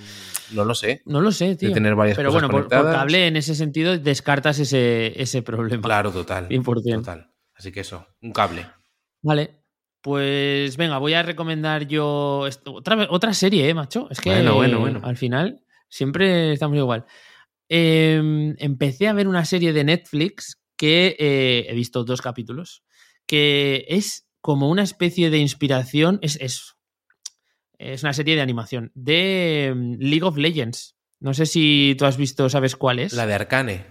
No 0.53 0.63
lo 0.63 0.75
sé. 0.75 1.01
No 1.05 1.21
lo 1.21 1.31
sé, 1.31 1.55
tío. 1.55 1.69
De 1.69 1.73
tener 1.73 1.95
varias 1.95 2.17
Pero 2.17 2.29
cosas 2.29 2.47
bueno, 2.49 2.67
por, 2.67 2.69
por 2.69 2.91
cable 2.91 3.25
en 3.27 3.35
ese 3.35 3.55
sentido 3.55 3.97
descartas 3.97 4.59
ese, 4.59 5.19
ese 5.19 5.41
problema. 5.41 5.81
Claro, 5.81 6.11
total. 6.11 6.47
100%. 6.49 6.97
Total. 6.97 7.31
Así 7.55 7.71
que 7.71 7.79
eso, 7.79 8.05
un 8.21 8.31
cable. 8.31 8.67
Vale. 9.23 9.58
Pues 10.01 10.77
venga, 10.77 10.97
voy 10.97 11.13
a 11.13 11.23
recomendar 11.23 11.85
yo 11.87 12.47
esto- 12.47 12.73
otra, 12.73 13.07
otra 13.09 13.33
serie, 13.33 13.67
¿eh, 13.67 13.73
macho? 13.73 14.07
Es 14.09 14.21
que 14.21 14.29
Bueno, 14.29 14.55
bueno, 14.55 14.79
bueno. 14.79 15.01
al 15.03 15.17
final 15.17 15.61
siempre 15.89 16.53
estamos 16.53 16.77
igual. 16.77 17.05
Eh, 17.67 18.53
empecé 18.57 19.07
a 19.07 19.13
ver 19.13 19.27
una 19.27 19.43
serie 19.45 19.73
de 19.73 19.83
Netflix 19.83 20.59
que 20.77 21.15
eh, 21.19 21.65
he 21.69 21.73
visto 21.75 22.03
dos 22.05 22.21
capítulos, 22.21 22.83
que 23.27 23.85
es 23.89 24.25
como 24.41 24.69
una 24.69 24.83
especie 24.83 25.29
de 25.29 25.39
inspiración, 25.39 26.19
es, 26.21 26.37
es, 26.37 26.75
es 27.77 28.01
una 28.03 28.13
serie 28.13 28.35
de 28.35 28.41
animación 28.41 28.91
de 28.95 29.73
mm, 29.75 29.95
League 29.99 30.23
of 30.23 30.37
Legends. 30.37 30.95
No 31.19 31.33
sé 31.33 31.45
si 31.45 31.95
tú 31.99 32.05
has 32.05 32.15
visto, 32.15 32.47
¿sabes 32.49 32.77
cuál 32.77 32.99
es? 32.99 33.11
La 33.11 33.25
de 33.27 33.33
Arcane. 33.33 33.85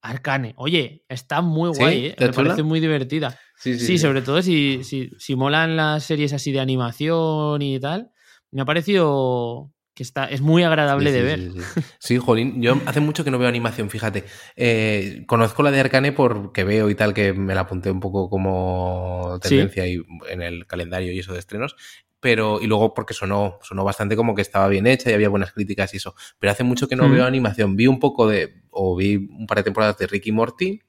Arcane. 0.00 0.54
Oye, 0.56 1.04
está 1.08 1.42
muy 1.42 1.70
¿Sí? 1.74 1.78
guay, 1.78 2.06
¿eh? 2.06 2.08
¿Está 2.10 2.26
Me 2.26 2.32
chula? 2.32 2.44
parece 2.48 2.62
muy 2.62 2.80
divertida. 2.80 3.38
Sí, 3.56 3.78
Sí, 3.78 3.98
sobre 3.98 4.22
todo 4.22 4.42
si, 4.42 4.82
si, 4.84 5.10
si 5.18 5.36
molan 5.36 5.76
las 5.76 6.04
series 6.04 6.32
así 6.32 6.52
de 6.52 6.60
animación 6.60 7.62
y 7.62 7.78
tal. 7.80 8.10
Me 8.50 8.62
ha 8.62 8.64
parecido 8.64 9.70
que 9.94 10.02
está, 10.02 10.24
es 10.26 10.40
muy 10.40 10.62
agradable 10.64 11.12
de 11.12 11.22
ver. 11.22 11.40
Sí, 12.00 12.18
jolín, 12.18 12.60
yo 12.60 12.78
hace 12.86 13.00
mucho 13.00 13.24
que 13.24 13.30
no 13.30 13.38
veo 13.38 13.48
animación, 13.48 13.88
fíjate. 13.90 14.24
Eh, 14.56 15.22
conozco 15.26 15.62
la 15.62 15.70
de 15.70 15.80
Arcane 15.80 16.12
porque 16.12 16.64
veo 16.64 16.90
y 16.90 16.94
tal, 16.94 17.14
que 17.14 17.32
me 17.32 17.54
la 17.54 17.62
apunté 17.62 17.90
un 17.90 18.00
poco 18.00 18.28
como 18.28 19.38
tendencia 19.40 19.86
y 19.86 20.02
en 20.28 20.42
el 20.42 20.66
calendario 20.66 21.12
y 21.12 21.18
eso 21.20 21.32
de 21.32 21.38
estrenos. 21.38 21.76
Pero, 22.20 22.60
y 22.60 22.66
luego 22.66 22.92
porque 22.94 23.14
sonó, 23.14 23.58
sonó 23.62 23.84
bastante 23.84 24.16
como 24.16 24.34
que 24.34 24.42
estaba 24.42 24.66
bien 24.68 24.86
hecha 24.86 25.10
y 25.10 25.14
había 25.14 25.28
buenas 25.28 25.52
críticas 25.52 25.92
y 25.94 25.98
eso. 25.98 26.14
Pero 26.38 26.50
hace 26.52 26.64
mucho 26.64 26.88
que 26.88 26.96
no 26.96 27.08
Mm. 27.08 27.12
veo 27.12 27.24
animación. 27.26 27.76
Vi 27.76 27.86
un 27.86 28.00
poco 28.00 28.26
de, 28.26 28.62
o 28.70 28.96
vi 28.96 29.16
un 29.16 29.46
par 29.46 29.58
de 29.58 29.64
temporadas 29.64 29.96
de 29.98 30.06
Ricky 30.06 30.32
Morty. 30.32 30.80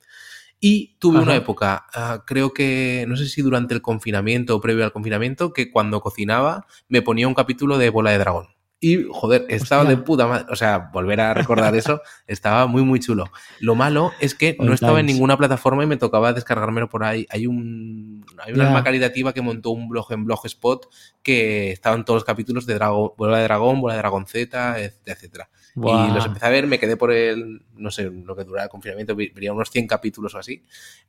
Y 0.59 0.97
tuve 0.99 1.19
una 1.19 1.35
época, 1.35 1.85
ah, 1.93 2.23
creo 2.25 2.53
que, 2.53 3.05
no 3.07 3.17
sé 3.17 3.27
si 3.27 3.41
durante 3.41 3.73
el 3.73 3.81
confinamiento 3.81 4.55
o 4.55 4.61
previo 4.61 4.83
al 4.83 4.93
confinamiento, 4.93 5.53
que 5.53 5.69
cuando 5.69 6.01
cocinaba 6.01 6.65
me 6.87 7.01
ponía 7.01 7.27
un 7.27 7.33
capítulo 7.33 7.77
de 7.77 7.89
Bola 7.89 8.11
de 8.11 8.17
Dragón. 8.17 8.55
Y, 8.79 9.07
joder, 9.09 9.45
estaba 9.49 9.83
Hostia. 9.83 9.95
de 9.95 10.03
puta 10.03 10.27
madre. 10.27 10.45
O 10.49 10.55
sea, 10.55 10.89
volver 10.93 11.21
a 11.21 11.33
recordar 11.33 11.75
eso 11.75 12.01
estaba 12.27 12.67
muy, 12.67 12.83
muy 12.83 12.99
chulo. 12.99 13.25
Lo 13.59 13.73
malo 13.73 14.11
es 14.19 14.35
que 14.35 14.57
no 14.59 14.73
estaba 14.73 14.99
en 14.99 15.05
ninguna 15.05 15.37
plataforma 15.37 15.83
y 15.83 15.87
me 15.87 15.97
tocaba 15.97 16.33
descargármelo 16.33 16.89
por 16.89 17.03
ahí. 17.03 17.25
Hay 17.29 17.47
un 17.47 18.25
hay 18.37 18.53
una 18.53 18.67
alma 18.67 18.83
caritativa 18.83 19.33
que 19.33 19.41
montó 19.41 19.71
un 19.71 19.87
blog 19.87 20.11
en 20.11 20.25
Blogspot 20.25 20.87
que 21.23 21.71
estaban 21.71 22.05
todos 22.05 22.17
los 22.17 22.23
capítulos 22.25 22.65
de 22.65 22.75
Dragón, 22.75 23.11
Bola 23.17 23.37
de 23.37 23.43
Dragón, 23.45 23.81
Bola 23.81 23.95
de 23.95 23.99
Dragón 23.99 24.27
Z, 24.27 24.79
etcétera. 24.79 25.49
Y 25.75 26.13
los 26.13 26.25
empecé 26.25 26.45
a 26.45 26.49
ver, 26.49 26.67
me 26.67 26.79
quedé 26.79 26.95
por 26.95 27.11
el, 27.11 27.63
no 27.75 27.91
sé, 27.91 28.09
lo 28.09 28.35
que 28.35 28.45
duraba 28.45 28.63
el 28.63 28.69
confinamiento, 28.69 29.15
vería 29.15 29.51
unos 29.51 29.69
100 29.69 29.87
capítulos 29.87 30.33
o 30.35 30.39
así, 30.39 30.63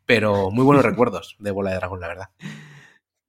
pero 0.05 0.51
muy 0.51 0.65
buenos 0.65 0.85
recuerdos 0.85 1.37
de 1.39 1.51
Bola 1.53 1.71
de 1.71 1.77
Dragón, 1.77 2.01
la 2.01 2.09
verdad. 2.09 2.29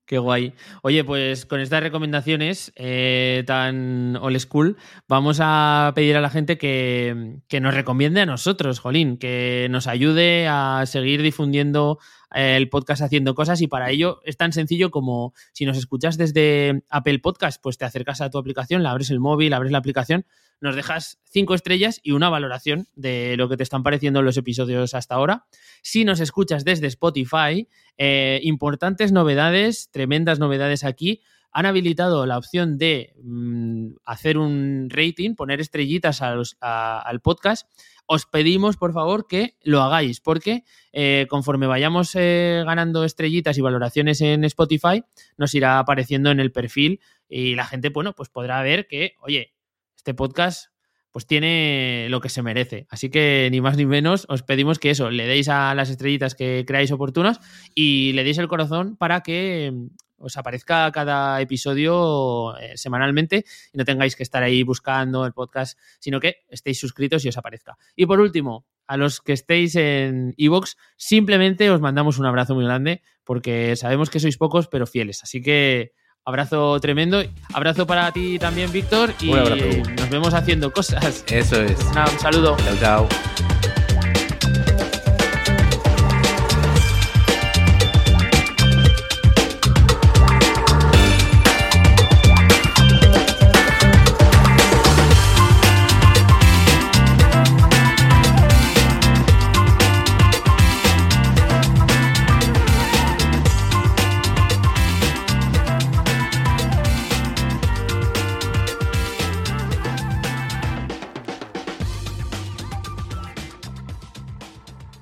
Qué 0.08 0.20
guay. 0.20 0.54
Oye, 0.84 1.04
pues 1.04 1.46
con 1.46 1.60
estas 1.60 1.84
recomendaciones 1.84 2.72
eh, 2.78 3.44
tan 3.46 4.16
old 4.16 4.40
school, 4.40 4.78
vamos 5.06 5.40
a 5.42 5.92
pedir 5.96 6.16
a 6.16 6.22
la 6.22 6.30
gente 6.30 6.58
que, 6.58 7.42
que 7.50 7.60
nos 7.60 7.74
recomiende 7.74 8.22
a 8.22 8.26
nosotros, 8.26 8.80
Jolín, 8.80 9.18
que 9.18 9.68
nos 9.70 9.86
ayude 9.86 10.48
a 10.48 10.86
seguir 10.86 11.22
difundiendo 11.22 12.00
el 12.34 12.70
podcast 12.70 13.02
haciendo 13.02 13.36
cosas 13.36 13.62
y 13.62 13.68
para 13.68 13.90
ello 13.90 14.22
es 14.26 14.38
tan 14.38 14.52
sencillo 14.54 14.92
como 14.92 15.34
si 15.54 15.66
nos 15.66 15.78
escuchas 15.78 16.18
desde 16.18 16.84
Apple 16.90 17.20
Podcast, 17.20 17.62
pues 17.62 17.78
te 17.78 17.86
acercas 17.86 18.22
a 18.22 18.30
tu 18.30 18.38
aplicación, 18.38 18.84
la 18.84 18.92
abres 18.92 19.10
el 19.10 19.20
móvil, 19.20 19.54
abres 19.54 19.72
la 19.72 19.78
aplicación, 19.78 20.26
nos 20.60 20.76
dejas 20.76 21.20
cinco 21.26 21.54
estrellas 21.54 22.00
y 22.04 22.12
una 22.12 22.30
valoración 22.30 22.88
de 22.96 23.38
lo 23.38 23.48
que 23.48 23.58
te 23.58 23.64
están 23.64 23.84
pareciendo 23.84 24.22
los 24.22 24.38
episodios 24.38 24.94
hasta 24.94 25.16
ahora. 25.16 25.46
Si 25.84 26.04
nos 26.04 26.20
escuchas 26.20 26.66
desde 26.66 26.88
Spotify, 26.88 27.68
eh, 27.98 28.40
importantes 28.44 29.12
novedades, 29.12 29.90
tremendas 29.92 30.40
novedades 30.40 30.84
aquí. 30.84 31.22
Han 31.58 31.66
habilitado 31.66 32.28
la 32.28 32.38
opción 32.38 32.78
de 32.78 33.16
mm, 33.20 33.96
hacer 34.06 34.38
un 34.38 34.90
rating, 34.92 35.34
poner 35.34 35.60
estrellitas 35.60 36.22
al 36.22 37.22
podcast. 37.24 37.68
Os 38.06 38.28
pedimos, 38.28 38.78
por 38.78 38.94
favor, 38.94 39.26
que 39.26 39.58
lo 39.64 39.82
hagáis, 39.82 40.22
porque 40.22 40.66
eh, 40.94 41.26
conforme 41.28 41.66
vayamos 41.66 42.12
eh, 42.14 42.62
ganando 42.64 43.04
estrellitas 43.04 43.58
y 43.58 43.62
valoraciones 43.62 44.22
en 44.22 44.44
Spotify, 44.44 45.04
nos 45.36 45.56
irá 45.56 45.80
apareciendo 45.80 46.30
en 46.30 46.40
el 46.40 46.52
perfil 46.52 47.00
y 47.28 47.56
la 47.56 47.66
gente, 47.66 47.90
bueno, 47.90 48.14
pues 48.14 48.30
podrá 48.30 48.62
ver 48.62 48.86
que, 48.86 49.16
oye, 49.22 49.56
este 49.96 50.14
podcast 50.14 50.68
pues 51.12 51.26
tiene 51.26 52.06
lo 52.12 52.22
que 52.22 52.30
se 52.30 52.44
merece. 52.44 52.86
Así 52.92 53.10
que 53.10 53.50
ni 53.50 53.62
más 53.62 53.78
ni 53.78 53.88
menos 53.88 54.28
os 54.30 54.44
pedimos 54.44 54.78
que 54.78 54.92
eso, 54.92 55.10
le 55.10 55.26
deis 55.26 55.50
a 55.50 55.74
las 55.74 55.90
estrellitas 55.90 56.36
que 56.36 56.66
creáis 56.68 56.92
oportunas 56.92 57.40
y 57.74 58.14
le 58.14 58.24
deis 58.24 58.38
el 58.38 58.48
corazón 58.48 58.96
para 58.96 59.22
que 59.22 59.74
os 60.18 60.38
aparezca 60.38 60.92
cada 60.92 61.40
episodio 61.42 62.58
eh, 62.58 62.78
semanalmente 62.78 63.46
y 63.72 63.78
no 63.78 63.86
tengáis 63.86 64.16
que 64.16 64.24
estar 64.24 64.44
ahí 64.44 64.64
buscando 64.64 65.26
el 65.26 65.34
podcast, 65.34 65.78
sino 66.00 66.20
que 66.20 66.38
estéis 66.50 66.80
suscritos 66.80 67.24
y 67.26 67.30
os 67.30 67.38
aparezca. 67.38 67.78
Y 67.96 68.06
por 68.06 68.20
último, 68.20 68.66
a 68.88 68.98
los 68.98 69.22
que 69.22 69.34
estéis 69.34 69.76
en 69.76 70.34
iVoox, 70.38 70.76
simplemente 70.96 71.70
os 71.70 71.82
mandamos 71.82 72.18
un 72.20 72.26
abrazo 72.26 72.56
muy 72.56 72.66
grande 72.66 73.02
porque 73.24 73.76
sabemos 73.76 74.10
que 74.10 74.20
sois 74.20 74.38
pocos 74.38 74.68
pero 74.68 74.88
fieles. 74.88 75.24
Así 75.24 75.42
que 75.42 75.94
abrazo 76.24 76.80
tremendo. 76.80 77.22
Abrazo 77.54 77.86
para 77.86 78.12
ti 78.12 78.40
también, 78.40 78.72
Víctor, 78.72 79.14
y 79.22 79.32
nos 79.32 80.10
vemos 80.10 80.34
haciendo 80.34 80.72
cosas. 80.72 81.24
Eso 81.28 81.62
es. 81.62 81.84
Nada, 81.94 82.12
un 82.12 82.20
saludo. 82.20 82.58
Chao, 82.58 82.78
chao. 82.80 83.47